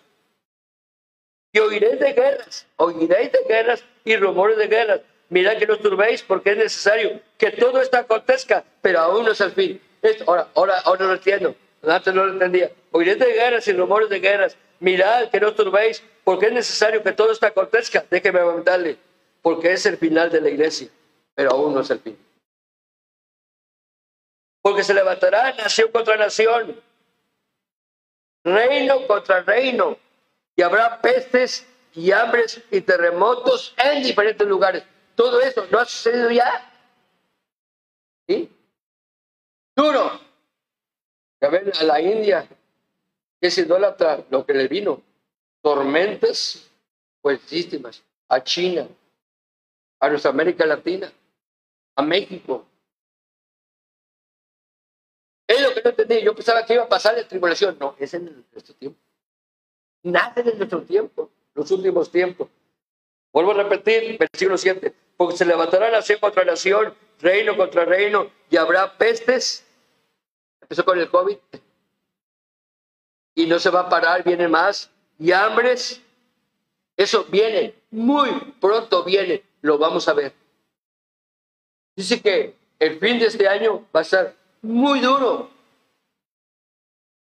Y 1.53 1.59
oiréis 1.59 2.01
de 2.01 2.13
guerras, 2.13 2.67
oiréis 2.77 3.31
de 3.31 3.45
guerras 3.49 3.85
y 4.05 4.17
rumores 4.17 4.57
de 4.57 4.67
guerras. 4.67 5.01
Mirad 5.29 5.59
que 5.59 5.67
no 5.67 5.79
turbéis 5.79 6.23
porque 6.23 6.51
es 6.53 6.57
necesario 6.57 7.21
que 7.39 7.51
todo 7.53 7.81
esto 7.81 7.97
acontezca, 7.97 8.65
pero 8.81 9.01
aún 9.01 9.25
no 9.25 9.33
es 9.33 9.41
el 9.41 9.53
fin. 9.53 9.81
ahora, 10.27 10.49
ahora, 10.55 10.81
ahora 10.81 11.07
lo 11.07 11.13
entiendo. 11.15 11.55
Antes 11.83 12.15
no 12.15 12.25
lo 12.25 12.33
entendía. 12.33 12.71
Oiréis 12.91 13.19
de 13.19 13.33
guerras 13.33 13.67
y 13.69 13.73
rumores 13.73 14.09
de 14.09 14.21
guerras 14.21 14.57
mirad 14.83 15.31
que 15.31 15.41
no 15.41 15.55
turbéis, 15.55 16.03
porque 16.25 16.47
es 16.47 16.53
necesario 16.53 17.03
que 17.03 17.13
todo 17.13 17.33
esto 17.33 17.47
acontezca. 17.47 18.05
Déjeme 18.11 18.41
aumentarle, 18.41 18.99
porque 19.41 19.73
es 19.73 19.87
el 19.87 19.97
final 19.97 20.31
de 20.31 20.41
la 20.41 20.51
iglesia, 20.51 20.89
pero 21.35 21.53
aún 21.53 21.73
no 21.73 21.81
es 21.81 21.91
el 21.91 22.01
fin. 22.01 22.19
Porque 24.61 24.83
se 24.85 24.93
levantará 24.93 25.53
nación 25.55 25.91
contra 25.91 26.17
nación, 26.17 26.81
reino 28.45 29.07
contra 29.07 29.43
reino, 29.43 29.97
y 30.57 30.63
habrá 30.63 31.01
pestes 31.01 31.67
y 31.95 32.11
hambres 32.11 32.61
y 32.71 32.81
terremotos 32.81 33.75
en 33.77 34.03
diferentes 34.03 34.47
lugares. 34.47 34.85
Todo 35.15 35.41
eso 35.41 35.67
no 35.71 35.79
ha 35.79 35.85
sucedido 35.85 36.31
ya. 36.31 36.71
¿Sí? 38.29 38.51
Duro. 39.77 40.21
A 41.41 41.49
ver, 41.49 41.73
a 41.81 41.85
la 41.85 42.01
India 42.01 42.49
es 43.43 43.59
idólatra 43.59 44.25
lo 44.31 44.47
que 44.47 44.55
le 44.55 44.69
vino. 44.69 45.03
Tormentas 45.61 46.71
fuertísimas 47.21 48.03
a 48.29 48.43
China, 48.43 48.89
a 50.01 50.09
nuestra 50.09 50.31
América 50.31 50.65
Latina, 50.65 51.13
a 51.97 52.03
México. 52.03 52.65
Es 55.47 55.61
lo 55.61 55.75
que 55.75 55.83
no 55.83 55.91
entendí. 55.91 56.23
Yo 56.23 56.35
pensaba 56.35 56.65
que 56.65 56.75
iba 56.75 56.85
a 56.85 56.89
pasar 56.89 57.17
la 57.17 57.27
tribulación. 57.27 57.77
No, 57.79 57.97
es 57.99 58.15
en 58.15 58.45
nuestro 58.53 58.75
tiempo. 58.75 58.99
Nada 60.05 60.35
en 60.37 60.59
nuestro 60.59 60.83
tiempo, 60.83 61.31
los 61.55 61.71
últimos 61.71 62.11
tiempos. 62.11 62.49
Vuelvo 63.33 63.53
a 63.53 63.63
repetir, 63.63 64.19
versículo 64.19 64.57
7. 64.57 64.95
Porque 65.17 65.37
se 65.37 65.45
levantará 65.45 65.91
nación 65.91 66.19
contra 66.21 66.45
nación, 66.45 66.95
reino 67.21 67.57
contra 67.57 67.85
reino, 67.85 68.31
y 68.51 68.57
habrá 68.57 68.97
pestes. 68.97 69.65
Empezó 70.61 70.85
con 70.85 70.99
el 70.99 71.11
COVID 71.11 71.37
y 73.35 73.47
no 73.47 73.59
se 73.59 73.71
va 73.71 73.81
a 73.81 73.89
parar, 73.89 74.23
viene 74.25 74.49
más. 74.49 74.91
Y 75.19 75.33
hambres, 75.33 76.01
eso 76.97 77.25
viene, 77.25 77.75
muy 77.91 78.31
pronto 78.61 79.05
viene, 79.05 79.43
lo 79.61 79.79
vamos 79.79 80.09
a 80.09 80.15
ver. 80.15 80.33
Dice 81.95 82.21
que 82.21 82.57
el 82.79 82.99
fin 82.99 83.19
de 83.19 83.27
este 83.27 83.49
año 83.49 83.87
va 83.95 84.01
a 84.01 84.05
ser 84.05 84.37
muy 84.63 85.01
duro. 85.01 85.51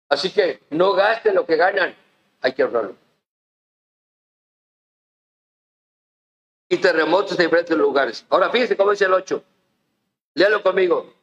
Así 0.10 0.32
que 0.32 0.62
no 0.70 0.93
gasten 0.93 1.36
lo 1.36 1.45
que 1.45 1.56
ganan, 1.56 1.95
hay 2.41 2.54
que 2.54 2.64
ahorrarlo. 2.64 2.95
Y 6.70 6.78
terremotos 6.78 7.38
de 7.38 7.43
diferentes 7.43 7.78
lugares. 7.78 8.26
Ahora 8.30 8.49
fíjense 8.49 8.76
cómo 8.76 8.91
dice 8.91 9.06
el 9.06 9.14
8. 9.14 9.43
Léalo 10.36 10.64
conmigo. 10.64 11.14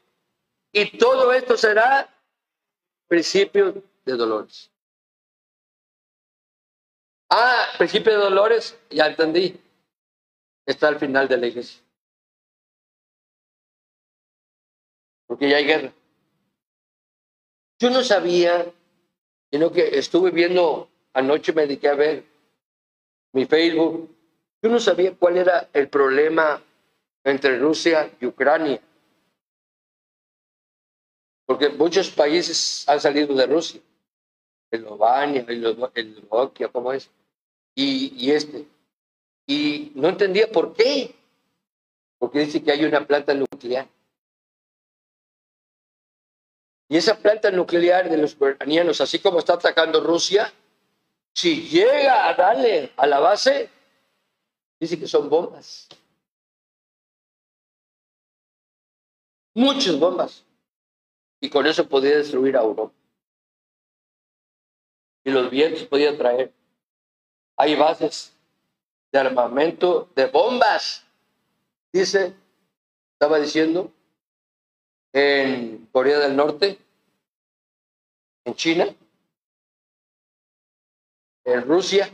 Y 0.72 0.96
todo 0.96 1.32
esto 1.32 1.56
será 1.56 2.08
principio 3.08 3.82
de 4.04 4.16
dolores. 4.16 4.70
Ah, 7.30 7.66
principio 7.78 8.12
de 8.12 8.18
dolores, 8.18 8.78
ya 8.90 9.06
entendí. 9.06 9.60
Está 10.66 10.88
al 10.88 10.98
final 10.98 11.28
de 11.28 11.36
la 11.36 11.46
iglesia. 11.46 11.80
Porque 15.26 15.48
ya 15.48 15.56
hay 15.56 15.64
guerra. 15.64 15.92
Yo 17.78 17.90
no 17.90 18.02
sabía, 18.02 18.72
sino 19.50 19.70
que 19.70 19.98
estuve 19.98 20.30
viendo, 20.32 20.90
anoche 21.14 21.52
me 21.52 21.62
dediqué 21.62 21.88
a 21.88 21.94
ver 21.94 22.24
mi 23.32 23.46
Facebook. 23.46 24.14
Yo 24.62 24.70
no 24.70 24.80
sabía 24.80 25.14
cuál 25.14 25.38
era 25.38 25.68
el 25.72 25.88
problema 25.88 26.62
entre 27.24 27.58
Rusia 27.58 28.10
y 28.20 28.26
Ucrania 28.26 28.80
porque 31.50 31.68
muchos 31.68 32.10
países 32.10 32.84
han 32.86 33.00
salido 33.00 33.34
de 33.34 33.44
Rusia, 33.44 33.80
Eslovenia, 34.70 35.44
Eslovaquia, 35.48 36.68
¿cómo 36.68 36.92
es? 36.92 37.10
Y, 37.74 38.14
y 38.16 38.30
este. 38.30 38.66
Y 39.46 39.92
no 39.94 40.08
entendía 40.08 40.50
por 40.50 40.74
qué, 40.74 41.14
porque 42.18 42.40
dice 42.40 42.62
que 42.62 42.70
hay 42.72 42.84
una 42.84 43.06
planta 43.06 43.34
nuclear. 43.34 43.88
Y 46.88 46.96
esa 46.96 47.16
planta 47.16 47.50
nuclear 47.50 48.10
de 48.10 48.16
los 48.16 48.34
ucranianos, 48.34 49.00
así 49.00 49.20
como 49.20 49.38
está 49.38 49.54
atacando 49.54 50.00
Rusia, 50.00 50.52
si 51.32 51.68
llega 51.68 52.28
a 52.28 52.34
darle 52.34 52.92
a 52.96 53.06
la 53.06 53.20
base, 53.20 53.70
dice 54.78 54.98
que 54.98 55.06
son 55.06 55.28
bombas. 55.28 55.88
Muchas 59.54 59.98
bombas 59.98 60.44
y 61.40 61.48
con 61.48 61.66
eso 61.66 61.88
podía 61.88 62.16
destruir 62.18 62.56
a 62.56 62.62
Europa. 62.62 62.99
Los 65.30 65.50
vientos 65.50 65.84
podían 65.84 66.16
traer. 66.16 66.52
Hay 67.56 67.76
bases 67.76 68.36
de 69.12 69.18
armamento, 69.18 70.08
de 70.14 70.26
bombas, 70.26 71.04
dice, 71.92 72.34
estaba 73.12 73.38
diciendo, 73.38 73.92
en 75.12 75.88
Corea 75.92 76.18
del 76.20 76.36
Norte, 76.36 76.78
en 78.44 78.54
China, 78.54 78.86
en 81.44 81.62
Rusia, 81.62 82.10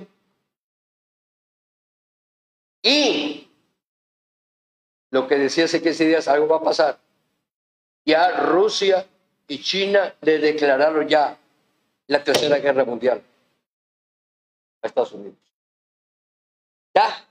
y 2.82 3.48
lo 5.10 5.26
que 5.26 5.36
decía 5.36 5.64
hace 5.64 5.82
15 5.82 6.06
días, 6.06 6.28
algo 6.28 6.48
va 6.48 6.58
a 6.58 6.62
pasar. 6.62 7.00
Ya 8.04 8.30
Rusia 8.42 9.06
y 9.48 9.60
China 9.60 10.14
le 10.20 10.38
declararon 10.38 11.08
ya 11.08 11.38
la 12.09 12.22
tercera 12.22 12.59
guerra 12.59 12.84
mundial 12.84 13.22
a 14.82 14.86
Estados 14.86 15.12
Unidos. 15.12 15.38
Ya. 16.94 17.28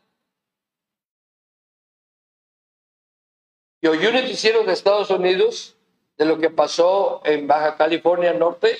Y 3.82 3.88
hoy 3.88 4.05
un 4.05 4.13
noticiero 4.13 4.63
de 4.63 4.73
Estados 4.73 5.09
Unidos 5.09 5.76
de 6.17 6.26
lo 6.26 6.39
que 6.39 6.49
pasó 6.49 7.21
en 7.26 7.47
Baja 7.47 7.78
California 7.78 8.34
Norte, 8.34 8.78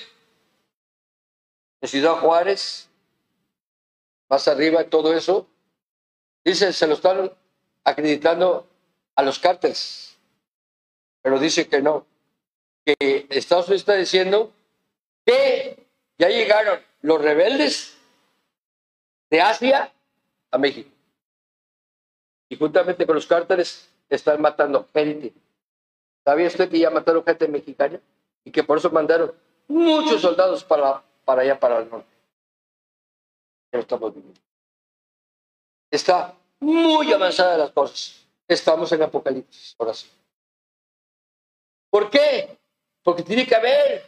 en 1.80 1.88
Ciudad 1.88 2.14
Juárez, 2.20 2.88
más 4.28 4.48
arriba 4.48 4.84
todo 4.84 5.14
eso, 5.14 5.46
dice, 6.44 6.72
se 6.72 6.86
lo 6.86 6.94
están 6.94 7.32
acreditando 7.84 8.66
a 9.14 9.22
los 9.22 9.38
cárteles, 9.38 10.18
pero 11.22 11.38
dice 11.38 11.68
que 11.68 11.82
no, 11.82 12.06
que 12.84 13.26
Estados 13.30 13.66
Unidos 13.66 13.82
está 13.82 13.94
diciendo 13.94 14.52
que 15.24 15.85
ya 16.18 16.28
llegaron 16.28 16.80
los 17.02 17.20
rebeldes 17.20 17.96
de 19.30 19.40
Asia 19.40 19.92
a 20.50 20.58
México. 20.58 20.90
Y 22.48 22.56
juntamente 22.56 23.06
con 23.06 23.16
los 23.16 23.26
cárteles 23.26 23.88
están 24.08 24.40
matando 24.40 24.88
gente. 24.92 25.32
¿Sabía 26.24 26.48
usted 26.48 26.70
que 26.70 26.78
ya 26.78 26.90
mataron 26.90 27.24
gente 27.24 27.48
mexicana? 27.48 28.00
Y 28.44 28.50
que 28.50 28.62
por 28.62 28.78
eso 28.78 28.90
mandaron 28.90 29.32
muchos 29.68 30.20
soldados 30.20 30.64
para, 30.64 31.02
allá, 31.26 31.58
para 31.58 31.78
el 31.78 31.90
norte. 31.90 32.08
Ya 33.72 33.80
estamos 33.80 34.14
viviendo. 34.14 34.40
Está 35.90 36.34
muy 36.60 37.12
avanzada 37.12 37.58
las 37.58 37.70
cosas. 37.70 38.26
Estamos 38.48 38.90
en 38.92 39.02
Apocalipsis, 39.02 39.74
ahora 39.78 39.94
sí. 39.94 40.08
¿Por 41.90 42.10
qué? 42.10 42.56
Porque 43.02 43.22
tiene 43.22 43.46
que 43.46 43.54
haber. 43.54 44.06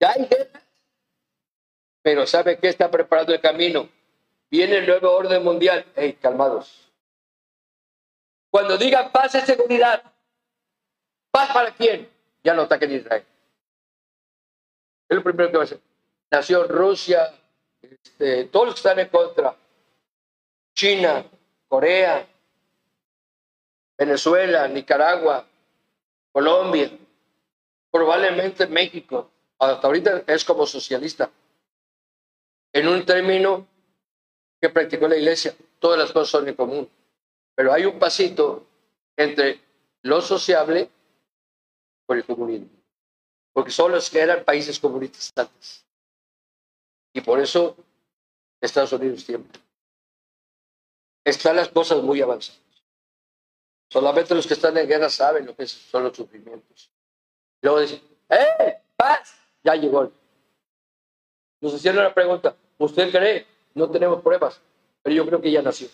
Ya 0.00 0.10
hay 0.10 0.26
guerra. 0.26 0.62
Pero 2.08 2.26
¿sabe 2.26 2.58
qué 2.58 2.68
está 2.68 2.90
preparando 2.90 3.34
el 3.34 3.40
camino? 3.42 3.86
Viene 4.50 4.78
el 4.78 4.86
nuevo 4.86 5.14
orden 5.14 5.44
mundial. 5.44 5.84
Hey, 5.94 6.16
calmados. 6.18 6.90
Cuando 8.50 8.78
digan 8.78 9.12
paz 9.12 9.34
y 9.34 9.42
seguridad, 9.42 10.02
¿paz 11.30 11.52
para 11.52 11.70
quién? 11.70 12.08
Ya 12.42 12.54
no 12.54 12.62
ataquen 12.62 12.92
Israel. 12.92 13.22
Es 15.06 15.16
lo 15.18 15.22
primero 15.22 15.50
que 15.50 15.58
va 15.58 15.64
a 15.64 15.66
hacer. 15.66 15.80
Nació 16.30 16.64
Rusia, 16.66 17.30
este, 17.82 18.44
todos 18.44 18.76
están 18.76 18.98
en 19.00 19.08
contra. 19.10 19.54
China, 20.72 21.26
Corea, 21.68 22.26
Venezuela, 23.98 24.66
Nicaragua, 24.66 25.44
Colombia, 26.32 26.90
probablemente 27.90 28.66
México, 28.66 29.30
hasta 29.58 29.86
ahorita 29.86 30.22
es 30.26 30.42
como 30.42 30.64
socialista, 30.64 31.30
en 32.78 32.86
un 32.86 33.04
término 33.04 33.66
que 34.60 34.68
practicó 34.68 35.08
la 35.08 35.16
iglesia, 35.16 35.52
todas 35.80 35.98
las 35.98 36.12
cosas 36.12 36.28
son 36.28 36.48
en 36.48 36.54
común, 36.54 36.88
pero 37.56 37.72
hay 37.72 37.84
un 37.84 37.98
pasito 37.98 38.66
entre 39.16 39.60
lo 40.02 40.20
sociable 40.20 40.88
por 42.06 42.18
el 42.18 42.24
comunismo, 42.24 42.68
porque 43.52 43.72
son 43.72 43.90
los 43.90 44.08
que 44.08 44.20
eran 44.20 44.44
países 44.44 44.78
comunistas 44.78 45.32
antes. 45.34 45.84
Y 47.12 47.20
por 47.20 47.40
eso 47.40 47.76
Estados 48.60 48.92
Unidos 48.92 49.22
siempre. 49.22 49.60
Están 51.24 51.56
las 51.56 51.68
cosas 51.68 52.00
muy 52.00 52.22
avanzadas. 52.22 52.62
Solamente 53.90 54.36
los 54.36 54.46
que 54.46 54.54
están 54.54 54.76
en 54.78 54.86
guerra 54.86 55.10
saben 55.10 55.46
lo 55.46 55.56
que 55.56 55.66
son 55.66 56.04
los 56.04 56.16
sufrimientos. 56.16 56.92
Luego 57.60 57.80
dice, 57.80 58.00
¡eh! 58.28 58.82
¡Paz! 58.96 59.34
Ya 59.64 59.74
llegó. 59.74 60.12
Nos 61.60 61.74
hicieron 61.74 62.00
una 62.00 62.14
pregunta. 62.14 62.54
¿Usted 62.78 63.10
cree? 63.10 63.46
No 63.74 63.90
tenemos 63.90 64.22
pruebas, 64.22 64.60
pero 65.02 65.14
yo 65.14 65.26
creo 65.26 65.40
que 65.40 65.50
ya 65.50 65.62
nació. 65.62 65.88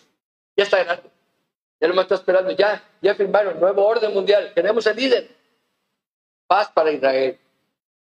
Ya 0.57 0.65
está 0.65 0.83
grande. 0.85 1.11
Ya 1.81 1.89
no 1.89 1.95
me 1.95 2.03
está 2.03 2.15
esperando. 2.15 2.53
Ya, 2.53 2.83
ya 3.03 3.15
firmaron 3.15 3.59
nuevo 3.59 3.85
orden 3.85 4.13
mundial. 4.15 4.53
Tenemos 4.55 4.87
el 4.87 4.97
líder. 4.97 5.29
Paz 6.47 6.71
para 6.73 6.93
Israel. 6.93 7.39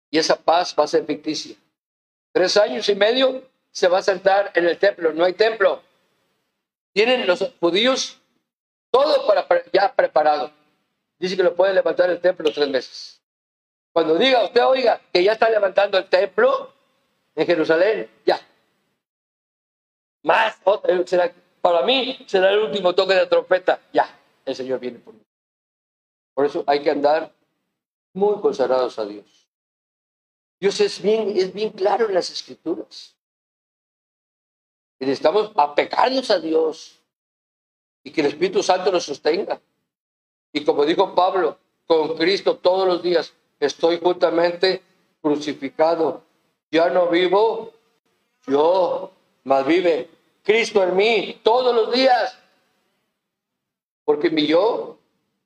Y 0.09 0.17
esa 0.17 0.35
paz 0.35 0.75
va 0.77 0.83
a 0.83 0.87
ser 0.87 1.05
ficticia. 1.05 1.55
Tres 2.31 2.55
años 2.57 2.87
y 2.87 2.95
medio 2.95 3.43
se 3.71 3.87
va 3.87 3.99
a 3.99 4.03
sentar 4.03 4.51
en 4.53 4.67
el 4.67 4.77
templo. 4.77 5.11
No 5.13 5.25
hay 5.25 5.33
templo. 5.33 5.81
Tienen 6.93 7.27
los 7.27 7.51
judíos 7.59 8.19
todo 8.91 9.27
para, 9.27 9.45
ya 9.71 9.93
preparado. 9.93 10.51
Dice 11.19 11.35
que 11.35 11.43
lo 11.43 11.55
puede 11.55 11.73
levantar 11.73 12.09
el 12.09 12.19
templo 12.21 12.51
tres 12.51 12.69
meses. 12.69 13.21
Cuando 13.91 14.15
diga 14.15 14.43
usted, 14.43 14.63
oiga, 14.63 15.01
que 15.11 15.23
ya 15.23 15.33
está 15.33 15.49
levantando 15.49 15.97
el 15.97 16.05
templo 16.05 16.71
en 17.35 17.45
Jerusalén, 17.45 18.09
ya. 18.25 18.39
Más, 20.27 20.57
será, 21.05 21.33
para 21.61 21.83
mí 21.83 22.19
será 22.27 22.51
el 22.51 22.59
último 22.59 22.93
toque 22.93 23.13
de 23.13 23.27
trompeta, 23.27 23.79
ya, 23.93 24.13
el 24.43 24.53
Señor 24.53 24.77
viene 24.77 24.99
por 24.99 25.13
mí. 25.13 25.21
Por 26.33 26.45
eso 26.45 26.65
hay 26.67 26.83
que 26.83 26.91
andar 26.91 27.31
muy 28.11 28.41
consagrados 28.41 28.99
a 28.99 29.05
Dios. 29.05 29.47
Dios 30.59 30.81
es 30.81 31.01
bien, 31.01 31.31
es 31.37 31.53
bien 31.53 31.69
claro 31.69 32.07
en 32.09 32.13
las 32.13 32.29
escrituras. 32.29 33.15
Y 34.99 35.05
necesitamos 35.05 35.53
apegarnos 35.55 36.29
a 36.29 36.39
Dios 36.39 36.99
y 38.03 38.11
que 38.11 38.19
el 38.19 38.27
Espíritu 38.27 38.61
Santo 38.61 38.91
nos 38.91 39.05
sostenga. 39.05 39.61
Y 40.51 40.65
como 40.65 40.83
dijo 40.83 41.15
Pablo, 41.15 41.57
con 41.85 42.17
Cristo 42.17 42.57
todos 42.57 42.85
los 42.85 43.01
días 43.01 43.33
estoy 43.61 43.97
justamente 43.97 44.81
crucificado. 45.21 46.21
Ya 46.69 46.89
no 46.89 47.07
vivo 47.07 47.71
yo, 48.45 49.13
más 49.45 49.65
vive 49.65 50.16
Cristo 50.47 50.81
en 50.81 50.95
mí 50.95 51.41
todos 51.43 51.75
los 51.75 51.93
días. 51.93 52.39
Porque 54.05 54.29
mi 54.29 54.47
yo 54.47 54.97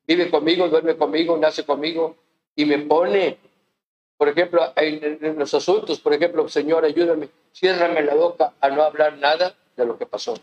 vive 0.05 0.29
conmigo, 0.29 0.69
duerme 0.69 0.95
conmigo, 0.95 1.35
nace 1.37 1.65
conmigo 1.65 2.15
y 2.55 2.65
me 2.65 2.77
pone 2.77 3.39
por 4.21 4.29
ejemplo, 4.29 4.61
en, 4.75 5.39
los 5.39 5.51
asuntos, 5.55 5.99
por 5.99 6.13
ejemplo, 6.13 6.47
Señor, 6.47 6.85
ayúdame, 6.85 7.31
ciérrame 7.51 8.03
la 8.03 8.13
boca 8.13 8.53
a 8.61 8.69
no 8.69 8.83
hablar 8.83 9.17
nada 9.17 9.55
de 9.75 9.83
lo 9.83 9.97
que 9.97 10.05
pasó 10.05 10.35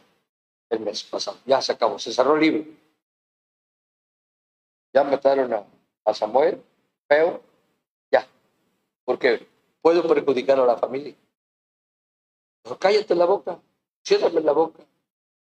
el 0.68 0.80
mes 0.80 1.04
pasado. 1.04 1.38
Ya 1.46 1.62
se 1.62 1.70
acabó, 1.70 1.96
se 1.96 2.12
cerró 2.12 2.34
el 2.34 2.40
libro. 2.40 2.64
Ya 4.92 5.04
mataron 5.04 5.52
a, 5.52 5.64
a 6.04 6.12
Samuel, 6.12 6.60
feo, 7.06 7.40
ya. 8.10 8.26
Porque 9.04 9.46
puedo 9.80 10.08
perjudicar 10.08 10.58
a 10.58 10.66
la 10.66 10.76
familia. 10.76 11.14
Pero 12.64 12.76
cállate 12.80 13.14
la 13.14 13.26
boca, 13.26 13.60
ciérrame 14.08 14.40
la 14.40 14.52
boca. 14.52 14.82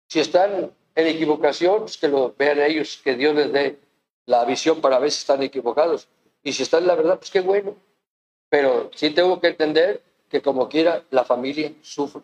Si 0.07 0.19
están 0.19 0.71
en 0.95 1.07
equivocación, 1.07 1.81
pues 1.81 1.97
que 1.97 2.07
lo 2.07 2.33
vean 2.37 2.59
ellos, 2.59 2.99
que 3.03 3.15
Dios 3.15 3.35
les 3.35 3.51
dé 3.53 3.79
la 4.25 4.43
visión 4.45 4.81
para 4.81 4.99
ver 4.99 5.11
si 5.11 5.19
están 5.19 5.43
equivocados. 5.43 6.07
Y 6.43 6.53
si 6.53 6.63
están 6.63 6.81
en 6.81 6.87
la 6.87 6.95
verdad, 6.95 7.17
pues 7.19 7.29
qué 7.29 7.41
bueno. 7.41 7.75
Pero 8.49 8.89
sí 8.95 9.11
tengo 9.11 9.39
que 9.39 9.47
entender 9.47 10.01
que 10.29 10.41
como 10.41 10.67
quiera, 10.67 11.03
la 11.11 11.23
familia 11.23 11.71
sufre. 11.81 12.21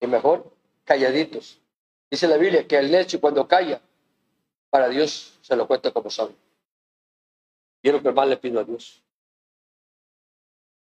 Y 0.00 0.06
mejor, 0.06 0.50
calladitos. 0.84 1.58
Dice 2.10 2.26
la 2.28 2.36
Biblia 2.36 2.66
que 2.66 2.78
el 2.78 2.90
necio 2.90 3.20
cuando 3.20 3.46
calla, 3.46 3.80
para 4.70 4.88
Dios 4.88 5.38
se 5.42 5.56
lo 5.56 5.66
cuenta 5.66 5.90
como 5.92 6.10
sabio. 6.10 6.36
Y 7.82 7.88
es 7.88 7.94
lo 7.94 8.02
que 8.02 8.12
más 8.12 8.28
le 8.28 8.36
pido 8.36 8.60
a 8.60 8.64
Dios. 8.64 9.02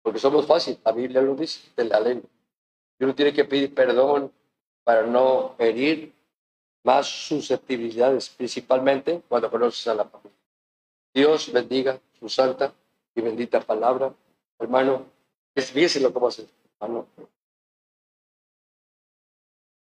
Porque 0.03 0.19
somos 0.19 0.47
fáciles, 0.47 0.81
la 0.85 0.93
Biblia 0.93 1.23
lo 1.23 1.35
dice, 1.35 1.61
de 1.77 1.85
la 1.85 2.01
lengua. 2.01 2.29
Y 2.99 3.05
uno 3.05 3.15
tiene 3.15 3.33
que 3.33 3.45
pedir 3.45 3.75
perdón 3.75 4.33
para 4.85 5.07
no 5.07 5.55
herir 5.59 6.13
más 6.85 7.07
susceptibilidades, 7.07 8.29
principalmente 8.29 9.23
cuando 9.29 9.51
conoces 9.51 9.87
a 9.89 9.95
la 9.95 10.05
familia. 10.05 10.39
Dios 11.13 11.53
bendiga 11.53 11.99
su 12.19 12.29
santa 12.29 12.73
y 13.15 13.21
bendita 13.21 13.61
palabra. 13.61 14.13
Hermano, 14.59 15.07
fíjese 15.55 16.01
lo 16.01 16.13
que 16.13 16.19
va 16.19 16.27
a 16.27 16.29
hacer. 16.29 16.47
Hermano. 16.81 17.07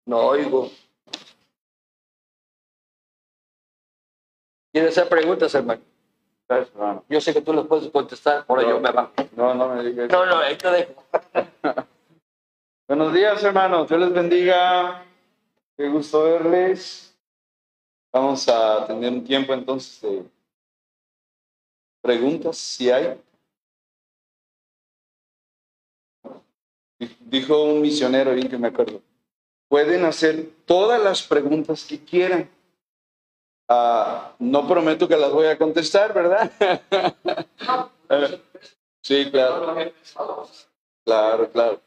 No 0.06 0.18
oigo. 0.20 0.70
¿Quieren 4.72 4.90
hacer 4.90 5.08
preguntas, 5.08 5.54
hermano? 5.56 5.82
Yo 7.10 7.22
sé 7.22 7.34
que 7.34 7.42
tú 7.42 7.54
las 7.54 7.66
puedes 7.66 7.90
contestar, 7.90 8.46
por 8.46 8.62
ello 8.62 8.80
me 8.80 8.92
va. 8.92 9.12
No, 9.36 9.54
no 9.54 9.70
me 9.70 9.84
digas. 9.84 10.10
No, 10.12 10.26
no, 10.26 10.38
ahí 10.38 10.56
te 10.58 10.70
dejo. 10.70 11.04
Buenos 12.86 13.14
días, 13.14 13.42
hermanos. 13.42 13.88
Dios 13.88 14.02
les 14.02 14.14
bendiga. 14.14 15.06
Qué 15.78 15.88
gusto 15.88 16.24
verles. 16.24 17.18
Vamos 18.12 18.48
a 18.50 18.86
tener 18.86 19.10
un 19.10 19.24
tiempo 19.24 19.54
entonces 19.54 20.02
de 20.02 20.24
preguntas, 22.02 22.58
si 22.58 22.92
hay. 22.92 23.18
Dijo 27.22 27.64
un 27.64 27.82
misionero, 27.82 28.34
bien 28.34 28.50
que 28.50 28.58
me 28.58 28.68
acuerdo. 28.68 29.02
Pueden 29.70 30.04
hacer 30.04 30.50
todas 30.66 31.02
las 31.02 31.24
preguntas 31.24 31.86
que 31.86 32.04
quieran. 32.04 32.50
Ah, 33.70 34.36
no 34.40 34.68
prometo 34.68 35.08
que 35.08 35.16
las 35.16 35.32
voy 35.32 35.48
a 35.48 35.58
contestar, 35.58 36.14
¿verdad? 36.14 36.52
Sí, 39.02 39.30
claro. 39.32 39.76
Claro, 41.04 41.50
claro. 41.52 41.82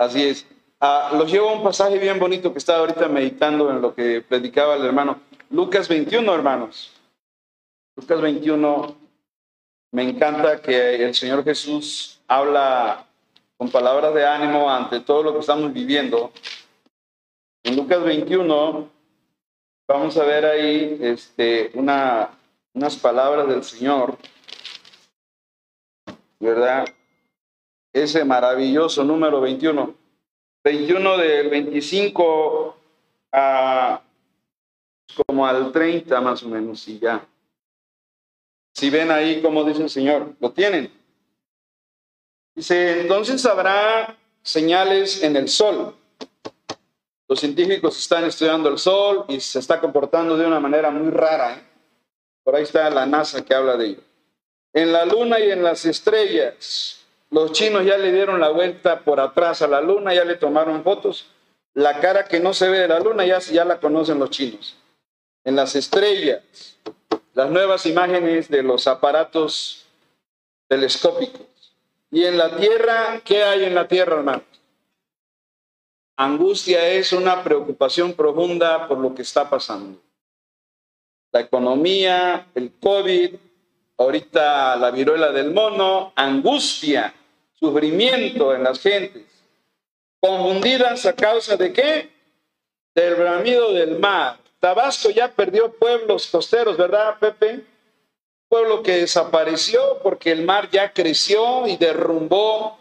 Así 0.00 0.22
es. 0.22 0.46
Ah, 0.80 1.10
los 1.12 1.30
llevo 1.30 1.50
a 1.50 1.52
un 1.52 1.62
pasaje 1.62 1.98
bien 1.98 2.18
bonito 2.18 2.52
que 2.52 2.58
estaba 2.58 2.78
ahorita 2.78 3.06
meditando 3.08 3.70
en 3.70 3.82
lo 3.82 3.94
que 3.94 4.22
predicaba 4.22 4.74
el 4.76 4.86
hermano. 4.86 5.20
Lucas 5.50 5.90
21, 5.90 6.34
hermanos. 6.34 6.90
Lucas 7.96 8.18
21. 8.18 8.96
Me 9.92 10.02
encanta 10.04 10.62
que 10.62 11.04
el 11.04 11.14
Señor 11.14 11.44
Jesús 11.44 12.18
habla 12.26 13.04
con 13.58 13.70
palabras 13.70 14.14
de 14.14 14.24
ánimo 14.24 14.70
ante 14.70 15.00
todo 15.00 15.22
lo 15.22 15.34
que 15.34 15.40
estamos 15.40 15.70
viviendo. 15.70 16.32
En 17.62 17.76
Lucas 17.76 18.02
21 18.02 18.88
vamos 19.86 20.16
a 20.16 20.24
ver 20.24 20.46
ahí 20.46 20.98
este, 21.02 21.72
una, 21.74 22.30
unas 22.72 22.96
palabras 22.96 23.46
del 23.48 23.62
Señor, 23.62 24.16
¿verdad? 26.38 26.86
Ese 27.92 28.24
maravilloso 28.24 29.04
número 29.04 29.40
21. 29.40 29.94
21 30.62 31.16
del 31.16 31.48
25 31.48 32.76
a 33.32 34.02
como 35.26 35.46
al 35.46 35.72
30 35.72 36.20
más 36.20 36.42
o 36.42 36.48
menos, 36.48 36.86
y 36.88 36.98
ya. 36.98 37.26
Si 38.74 38.90
ven 38.90 39.10
ahí 39.10 39.42
como 39.42 39.64
dice 39.64 39.82
el 39.82 39.90
Señor, 39.90 40.34
¿lo 40.38 40.52
tienen? 40.52 40.92
Dice, 42.54 43.00
entonces 43.00 43.44
habrá 43.46 44.16
señales 44.42 45.22
en 45.22 45.36
el 45.36 45.48
sol. 45.48 45.96
Los 47.28 47.40
científicos 47.40 47.98
están 47.98 48.24
estudiando 48.24 48.68
el 48.68 48.78
sol 48.78 49.24
y 49.28 49.40
se 49.40 49.58
está 49.58 49.80
comportando 49.80 50.36
de 50.36 50.46
una 50.46 50.60
manera 50.60 50.90
muy 50.90 51.10
rara. 51.10 51.54
¿eh? 51.54 51.62
Por 52.42 52.56
ahí 52.56 52.64
está 52.64 52.90
la 52.90 53.06
NASA 53.06 53.44
que 53.44 53.54
habla 53.54 53.76
de 53.76 53.86
ello. 53.86 54.02
En 54.72 54.92
la 54.92 55.04
luna 55.04 55.38
y 55.40 55.50
en 55.50 55.62
las 55.62 55.84
estrellas, 55.84 56.99
los 57.30 57.52
chinos 57.52 57.84
ya 57.84 57.96
le 57.96 58.12
dieron 58.12 58.40
la 58.40 58.50
vuelta 58.50 59.00
por 59.00 59.20
atrás 59.20 59.62
a 59.62 59.68
la 59.68 59.80
luna, 59.80 60.12
ya 60.12 60.24
le 60.24 60.34
tomaron 60.34 60.82
fotos. 60.82 61.30
La 61.74 62.00
cara 62.00 62.24
que 62.24 62.40
no 62.40 62.52
se 62.52 62.68
ve 62.68 62.80
de 62.80 62.88
la 62.88 62.98
luna 62.98 63.24
ya, 63.24 63.38
ya 63.38 63.64
la 63.64 63.78
conocen 63.78 64.18
los 64.18 64.30
chinos. 64.30 64.76
En 65.44 65.54
las 65.54 65.76
estrellas, 65.76 66.42
las 67.34 67.50
nuevas 67.50 67.86
imágenes 67.86 68.48
de 68.48 68.62
los 68.62 68.88
aparatos 68.88 69.86
telescópicos. 70.68 71.46
Y 72.10 72.24
en 72.24 72.36
la 72.36 72.56
tierra, 72.56 73.20
¿qué 73.24 73.44
hay 73.44 73.64
en 73.64 73.74
la 73.76 73.86
tierra, 73.86 74.16
hermanos? 74.16 74.42
Angustia 76.16 76.86
es 76.88 77.12
una 77.12 77.42
preocupación 77.44 78.12
profunda 78.12 78.88
por 78.88 78.98
lo 78.98 79.14
que 79.14 79.22
está 79.22 79.48
pasando. 79.48 79.98
La 81.32 81.40
economía, 81.40 82.48
el 82.56 82.72
COVID, 82.80 83.36
ahorita 83.96 84.76
la 84.76 84.90
viruela 84.90 85.30
del 85.30 85.52
mono, 85.52 86.12
angustia, 86.16 87.14
sufrimiento 87.60 88.54
en 88.54 88.64
las 88.64 88.80
gentes, 88.80 89.22
confundidas 90.20 91.06
a 91.06 91.14
causa 91.14 91.56
de 91.56 91.72
qué? 91.72 92.10
Del 92.94 93.14
bramido 93.14 93.72
del 93.72 93.98
mar. 93.98 94.38
Tabasco 94.58 95.10
ya 95.10 95.30
perdió 95.30 95.72
pueblos 95.72 96.26
costeros, 96.26 96.76
¿verdad, 96.76 97.18
Pepe? 97.18 97.64
Pueblo 98.48 98.82
que 98.82 98.96
desapareció 98.96 99.98
porque 100.02 100.32
el 100.32 100.44
mar 100.44 100.68
ya 100.70 100.92
creció 100.92 101.66
y 101.66 101.76
derrumbó 101.76 102.78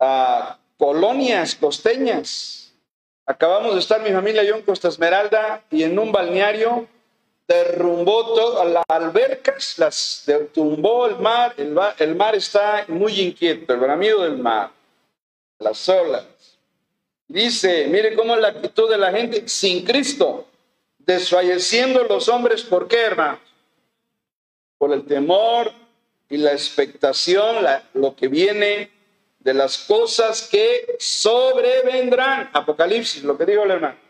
a 0.00 0.58
colonias 0.78 1.54
costeñas. 1.54 2.74
Acabamos 3.26 3.74
de 3.74 3.80
estar 3.80 4.00
mi 4.02 4.10
familia 4.10 4.44
yo 4.44 4.56
en 4.56 4.62
Costa 4.62 4.88
Esmeralda 4.88 5.64
y 5.70 5.82
en 5.82 5.98
un 5.98 6.12
balneario 6.12 6.88
derrumbó 7.48 8.34
todas 8.34 8.68
las 8.68 8.84
albercas, 8.88 9.78
las 9.78 10.26
tumbó 10.52 11.06
el 11.06 11.18
mar, 11.18 11.54
el, 11.56 12.14
mar 12.16 12.34
está 12.34 12.84
muy 12.88 13.20
inquieto, 13.20 13.72
el 13.72 13.80
bramido 13.80 14.22
del 14.22 14.38
mar, 14.38 14.70
las 15.58 15.88
olas. 15.88 16.24
Dice, 17.28 17.86
mire 17.88 18.14
cómo 18.14 18.34
es 18.34 18.40
la 18.40 18.48
actitud 18.48 18.90
de 18.90 18.98
la 18.98 19.12
gente 19.12 19.48
sin 19.48 19.84
Cristo, 19.84 20.46
desfalleciendo 20.98 22.02
los 22.04 22.28
hombres, 22.28 22.62
¿por 22.62 22.88
qué, 22.88 23.02
hermano? 23.02 23.38
Por 24.78 24.92
el 24.92 25.04
temor 25.06 25.72
y 26.28 26.36
la 26.36 26.52
expectación, 26.52 27.64
lo 27.94 28.14
que 28.14 28.28
viene 28.28 28.90
de 29.38 29.54
las 29.54 29.78
cosas 29.78 30.48
que 30.50 30.96
sobrevendrán. 30.98 32.50
Apocalipsis, 32.52 33.22
lo 33.22 33.38
que 33.38 33.46
dijo 33.46 33.62
el 33.62 33.70
hermano. 33.70 34.05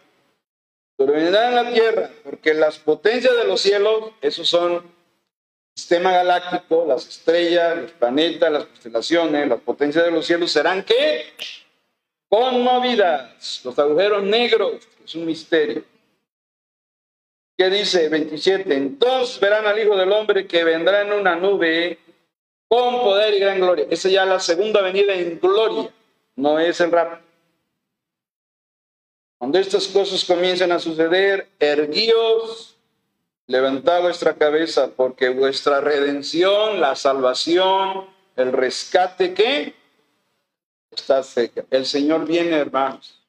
Sobrevendrán 0.98 1.48
en 1.48 1.54
la 1.54 1.72
tierra, 1.72 2.10
porque 2.24 2.54
las 2.54 2.78
potencias 2.78 3.36
de 3.36 3.44
los 3.44 3.60
cielos, 3.60 4.12
esos 4.22 4.48
son 4.48 4.82
sistema 5.74 6.10
galáctico, 6.10 6.86
las 6.88 7.06
estrellas, 7.06 7.76
los 7.76 7.90
planetas, 7.92 8.50
las 8.50 8.64
constelaciones, 8.64 9.48
las 9.48 9.60
potencias 9.60 10.04
de 10.06 10.10
los 10.10 10.24
cielos 10.24 10.50
serán 10.50 10.82
que 10.84 11.26
conmovidas. 12.28 13.60
Los 13.62 13.78
agujeros 13.78 14.22
negros, 14.22 14.88
es 15.04 15.14
un 15.14 15.26
misterio. 15.26 15.84
¿Qué 17.58 17.70
dice 17.70 18.08
27? 18.08 18.74
Entonces 18.74 19.38
verán 19.38 19.66
al 19.66 19.78
Hijo 19.78 19.96
del 19.96 20.12
Hombre 20.12 20.46
que 20.46 20.64
vendrá 20.64 21.02
en 21.02 21.12
una 21.12 21.36
nube 21.36 21.98
con 22.68 23.00
poder 23.00 23.34
y 23.34 23.38
gran 23.38 23.60
gloria. 23.60 23.86
Esa 23.90 24.08
ya 24.08 24.22
es 24.24 24.28
la 24.28 24.40
segunda 24.40 24.80
venida 24.82 25.14
en 25.14 25.38
gloria, 25.38 25.90
no 26.36 26.58
es 26.58 26.80
el 26.80 26.90
rap. 26.90 27.20
Cuando 29.38 29.58
estas 29.58 29.86
cosas 29.88 30.24
comiencen 30.24 30.72
a 30.72 30.78
suceder, 30.78 31.48
erguíos, 31.58 32.76
levantad 33.46 34.00
vuestra 34.00 34.34
cabeza, 34.34 34.90
porque 34.96 35.28
vuestra 35.28 35.80
redención, 35.80 36.80
la 36.80 36.96
salvación, 36.96 38.06
el 38.34 38.52
rescate, 38.52 39.34
¿qué? 39.34 39.74
Está 40.90 41.22
cerca. 41.22 41.64
El 41.70 41.84
Señor 41.84 42.26
viene, 42.26 42.56
hermanos. 42.56 43.20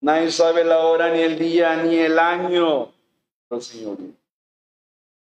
Nadie 0.00 0.30
sabe 0.30 0.64
la 0.64 0.78
hora, 0.78 1.10
ni 1.12 1.20
el 1.20 1.38
día, 1.38 1.76
ni 1.82 1.96
el 1.96 2.18
año. 2.18 2.92
El 3.50 3.62
Señor 3.62 3.96
viene. 3.96 4.14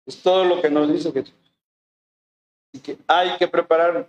Es 0.06 0.22
todo 0.22 0.46
lo 0.46 0.62
que 0.62 0.70
nos 0.70 0.92
dice 0.92 1.12
Jesús. 1.12 1.34
Así 2.72 2.82
que 2.82 2.98
hay 3.08 3.38
que 3.38 3.48
preparar. 3.50 4.08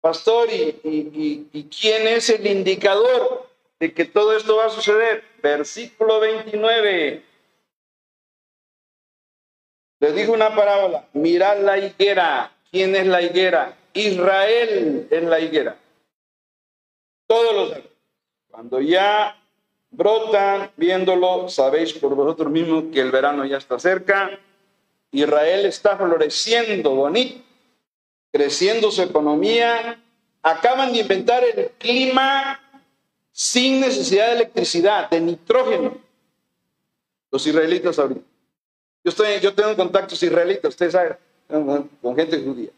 Pastor, 0.00 0.48
¿y, 0.50 0.80
y, 0.82 1.48
y 1.52 1.64
quién 1.64 2.06
es 2.06 2.30
el 2.30 2.46
indicador 2.46 3.49
de 3.80 3.94
que 3.94 4.04
todo 4.04 4.36
esto 4.36 4.56
va 4.56 4.66
a 4.66 4.70
suceder? 4.70 5.24
Versículo 5.42 6.20
29. 6.20 7.24
Les 10.00 10.14
dijo 10.14 10.32
una 10.32 10.54
parábola, 10.54 11.08
mirad 11.14 11.58
la 11.60 11.78
higuera. 11.78 12.52
¿Quién 12.70 12.94
es 12.94 13.06
la 13.06 13.22
higuera? 13.22 13.76
Israel 13.94 15.08
es 15.10 15.22
la 15.24 15.40
higuera. 15.40 15.76
Todos 17.26 17.54
los 17.54 17.82
Cuando 18.50 18.80
ya 18.80 19.36
brotan, 19.90 20.70
viéndolo, 20.76 21.48
sabéis 21.48 21.94
por 21.94 22.14
vosotros 22.14 22.50
mismos 22.50 22.84
que 22.92 23.00
el 23.00 23.10
verano 23.10 23.44
ya 23.46 23.56
está 23.56 23.78
cerca. 23.78 24.38
Israel 25.10 25.66
está 25.66 25.96
floreciendo 25.96 26.94
bonito, 26.94 27.42
creciendo 28.30 28.90
su 28.90 29.02
economía. 29.02 30.00
Acaban 30.42 30.92
de 30.92 31.00
inventar 31.00 31.42
el 31.44 31.70
clima 31.78 32.60
sin 33.32 33.80
necesidad 33.80 34.28
de 34.28 34.32
electricidad, 34.32 35.10
de 35.10 35.20
nitrógeno. 35.20 35.98
Los 37.30 37.46
israelitas 37.46 37.98
ahorita. 37.98 38.20
Yo, 39.02 39.08
estoy, 39.08 39.40
yo 39.40 39.54
tengo 39.54 39.74
contactos 39.76 40.22
israelitas, 40.22 40.70
ustedes 40.70 40.92
saben, 40.92 41.16
con 42.02 42.16
gente 42.16 42.42
judía. 42.42 42.70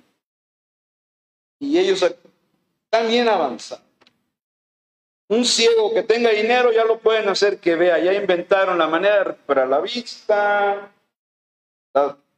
Y 1.58 1.78
ellos 1.78 2.02
están 2.02 3.08
bien 3.08 3.28
avanzados. 3.28 3.84
Un 5.28 5.44
ciego 5.46 5.94
que 5.94 6.02
tenga 6.02 6.28
dinero 6.30 6.72
ya 6.72 6.84
lo 6.84 6.98
pueden 6.98 7.28
hacer 7.28 7.58
que 7.58 7.74
vea. 7.74 7.98
Ya 7.98 8.12
inventaron 8.12 8.76
la 8.76 8.86
manera 8.86 9.18
de 9.18 9.24
recuperar 9.24 9.68
la 9.68 9.80
vista. 9.80 10.92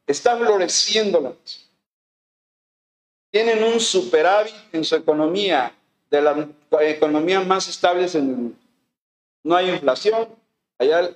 Está 0.07 0.37
floreciendo 0.37 1.19
la 1.19 1.33
Tienen 3.31 3.63
un 3.65 3.81
superávit 3.81 4.55
en 4.71 4.85
su 4.85 4.95
economía, 4.95 5.75
de 6.09 6.21
la 6.21 6.49
economía 6.81 7.41
más 7.41 7.67
estables 7.67 8.15
en 8.15 8.29
el 8.29 8.35
mundo. 8.35 8.57
No 9.43 9.55
hay 9.55 9.69
inflación. 9.69 10.29
Allá 10.77 11.15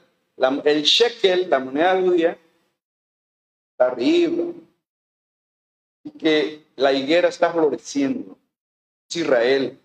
el 0.64 0.84
shekel, 0.84 1.50
la 1.50 1.60
moneda 1.60 2.00
judía, 2.00 2.38
arriba. 3.78 4.54
Y 6.04 6.12
que 6.12 6.64
la 6.76 6.94
higuera 6.94 7.28
está 7.28 7.52
floreciendo. 7.52 8.38
Es 9.10 9.16
Israel. 9.18 9.78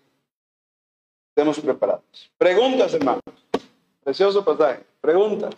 Estemos 1.29 1.59
preparados. 1.59 2.31
Preguntas, 2.37 2.93
hermanos. 2.93 3.21
Precioso 4.03 4.45
pasaje. 4.45 4.85
Preguntas. 5.01 5.53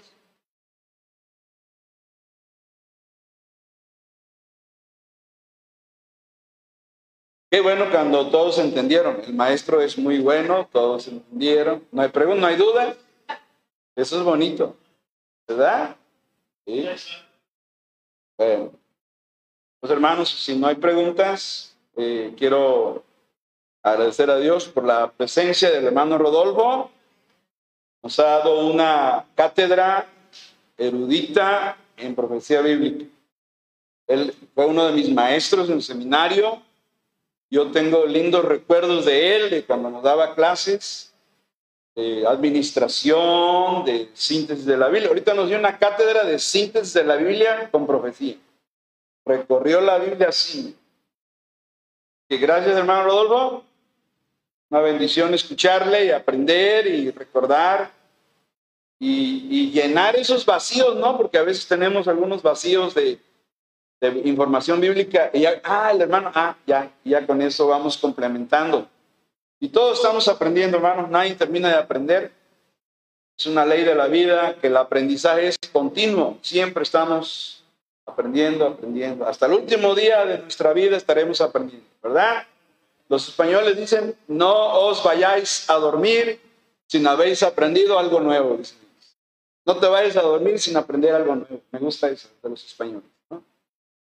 Qué 7.50 7.62
bueno 7.62 7.90
cuando 7.90 8.30
todos 8.30 8.60
entendieron. 8.60 9.22
El 9.26 9.34
maestro 9.34 9.82
es 9.82 9.98
muy 9.98 10.20
bueno, 10.20 10.68
todos 10.72 11.08
entendieron. 11.08 11.84
No 11.92 12.02
hay 12.02 12.10
preguntas, 12.10 12.42
no 12.42 12.48
hay 12.48 12.56
duda. 12.58 12.96
Eso 13.96 14.18
es 14.18 14.24
bonito. 14.24 14.76
¿Verdad? 15.48 15.96
Sí. 16.66 16.86
Bueno, 18.38 18.72
pues 19.80 19.92
hermanos, 19.92 20.30
si 20.30 20.58
no 20.58 20.68
hay 20.68 20.76
preguntas, 20.76 21.76
eh, 21.96 22.34
quiero 22.38 23.04
agradecer 23.82 24.30
a 24.30 24.38
Dios 24.38 24.68
por 24.68 24.84
la 24.84 25.10
presencia 25.10 25.72
del 25.72 25.86
hermano 25.86 26.18
Rodolfo. 26.18 26.92
Nos 28.04 28.20
ha 28.20 28.24
dado 28.24 28.68
una 28.68 29.26
cátedra 29.36 30.06
erudita 30.78 31.78
en 31.96 32.14
profecía 32.14 32.62
bíblica. 32.62 33.06
Él 34.06 34.34
fue 34.54 34.66
uno 34.66 34.86
de 34.86 34.94
mis 34.94 35.10
maestros 35.10 35.70
en 35.70 35.76
el 35.76 35.84
seminario. 35.84 36.62
Yo 37.50 37.72
tengo 37.72 38.06
lindos 38.06 38.44
recuerdos 38.44 39.06
de 39.06 39.36
él, 39.36 39.50
de 39.50 39.66
cuando 39.66 39.90
nos 39.90 40.04
daba 40.04 40.36
clases 40.36 41.14
de 41.96 42.28
administración, 42.28 43.86
de 43.86 44.10
síntesis 44.14 44.66
de 44.66 44.78
la 44.78 44.88
Biblia. 44.88 45.08
Ahorita 45.08 45.34
nos 45.34 45.48
dio 45.48 45.58
una 45.58 45.78
cátedra 45.80 46.26
de 46.26 46.40
síntesis 46.40 46.94
de 46.94 47.04
la 47.04 47.16
Biblia 47.16 47.70
con 47.72 47.88
profecía. 47.88 48.36
Recorrió 49.26 49.82
la 49.82 49.98
Biblia 49.98 50.30
así. 50.30 50.76
Y 52.30 52.38
gracias, 52.38 52.76
hermano 52.76 53.06
Rodolfo. 53.06 53.64
Una 54.70 54.82
bendición 54.82 55.34
escucharle 55.34 56.06
y 56.06 56.12
aprender 56.12 56.88
y 56.88 57.10
recordar 57.12 57.92
y, 59.00 59.72
llenar 59.72 60.16
esos 60.16 60.46
vacíos, 60.46 60.96
¿no? 60.98 61.18
Porque 61.18 61.38
a 61.38 61.44
veces 61.44 61.68
tenemos 61.68 62.08
algunos 62.08 62.42
vacíos 62.42 62.94
de, 62.94 63.20
de 64.00 64.10
información 64.26 64.80
bíblica 64.80 65.30
y 65.34 65.42
ya, 65.42 65.60
ah, 65.64 65.92
el 65.92 66.02
hermano, 66.02 66.32
ah, 66.34 66.56
ya, 66.66 66.92
ya 67.04 67.26
con 67.26 67.42
eso 67.42 67.68
vamos 67.68 67.98
complementando. 67.98 68.88
Y 69.60 69.70
todos 69.70 69.98
estamos 69.98 70.28
aprendiendo, 70.28 70.78
hermanos, 70.78 71.10
nadie 71.10 71.36
termina 71.36 71.70
de 71.70 71.76
aprender. 71.76 72.32
Es 73.38 73.46
una 73.48 73.66
ley 73.66 73.84
de 73.84 73.96
la 73.96 74.08
vida 74.08 74.56
que 74.60 74.68
el 74.68 74.78
aprendizaje 74.78 75.48
es 75.48 75.58
continuo, 75.72 76.38
siempre 76.42 76.84
estamos 76.84 77.64
aprendiendo, 78.06 78.66
aprendiendo. 78.66 79.28
Hasta 79.28 79.46
el 79.46 79.54
último 79.54 79.94
día 79.96 80.26
de 80.26 80.40
nuestra 80.40 80.74
vida 80.74 80.98
estaremos 80.98 81.42
aprendiendo, 81.42 81.86
¿verdad? 82.02 82.46
Los 83.10 83.28
españoles 83.28 83.78
dicen, 83.78 84.16
no 84.28 84.54
os 84.86 85.04
vayáis 85.04 85.70
a 85.70 85.76
dormir 85.76 86.40
sin 86.88 87.06
habéis 87.06 87.44
aprendido 87.44 88.00
algo 88.00 88.20
nuevo. 88.20 88.60
No 89.66 89.78
te 89.78 89.88
vayas 89.88 90.16
a 90.16 90.22
dormir 90.22 90.60
sin 90.60 90.78
aprender 90.78 91.14
algo 91.14 91.36
nuevo. 91.36 91.62
Me 91.72 91.80
gusta 91.80 92.10
eso 92.10 92.30
de 92.42 92.50
los 92.50 92.66
españoles. 92.66 93.17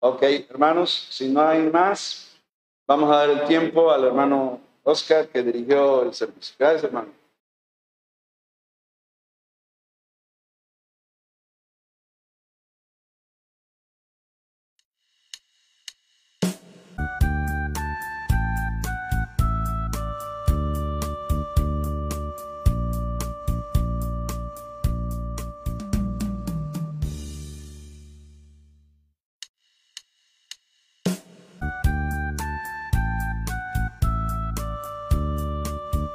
Ok, 0.04 0.20
hermanos, 0.50 1.06
si 1.10 1.28
no 1.28 1.40
hay 1.40 1.62
más, 1.70 2.36
vamos 2.88 3.08
a 3.08 3.18
dar 3.18 3.30
el 3.30 3.44
tiempo 3.44 3.88
al 3.88 4.02
hermano 4.02 4.60
Oscar, 4.82 5.28
que 5.28 5.44
dirigió 5.44 6.02
el 6.02 6.12
servicio. 6.12 6.56
Gracias, 6.58 6.82
hermano. 6.82 7.21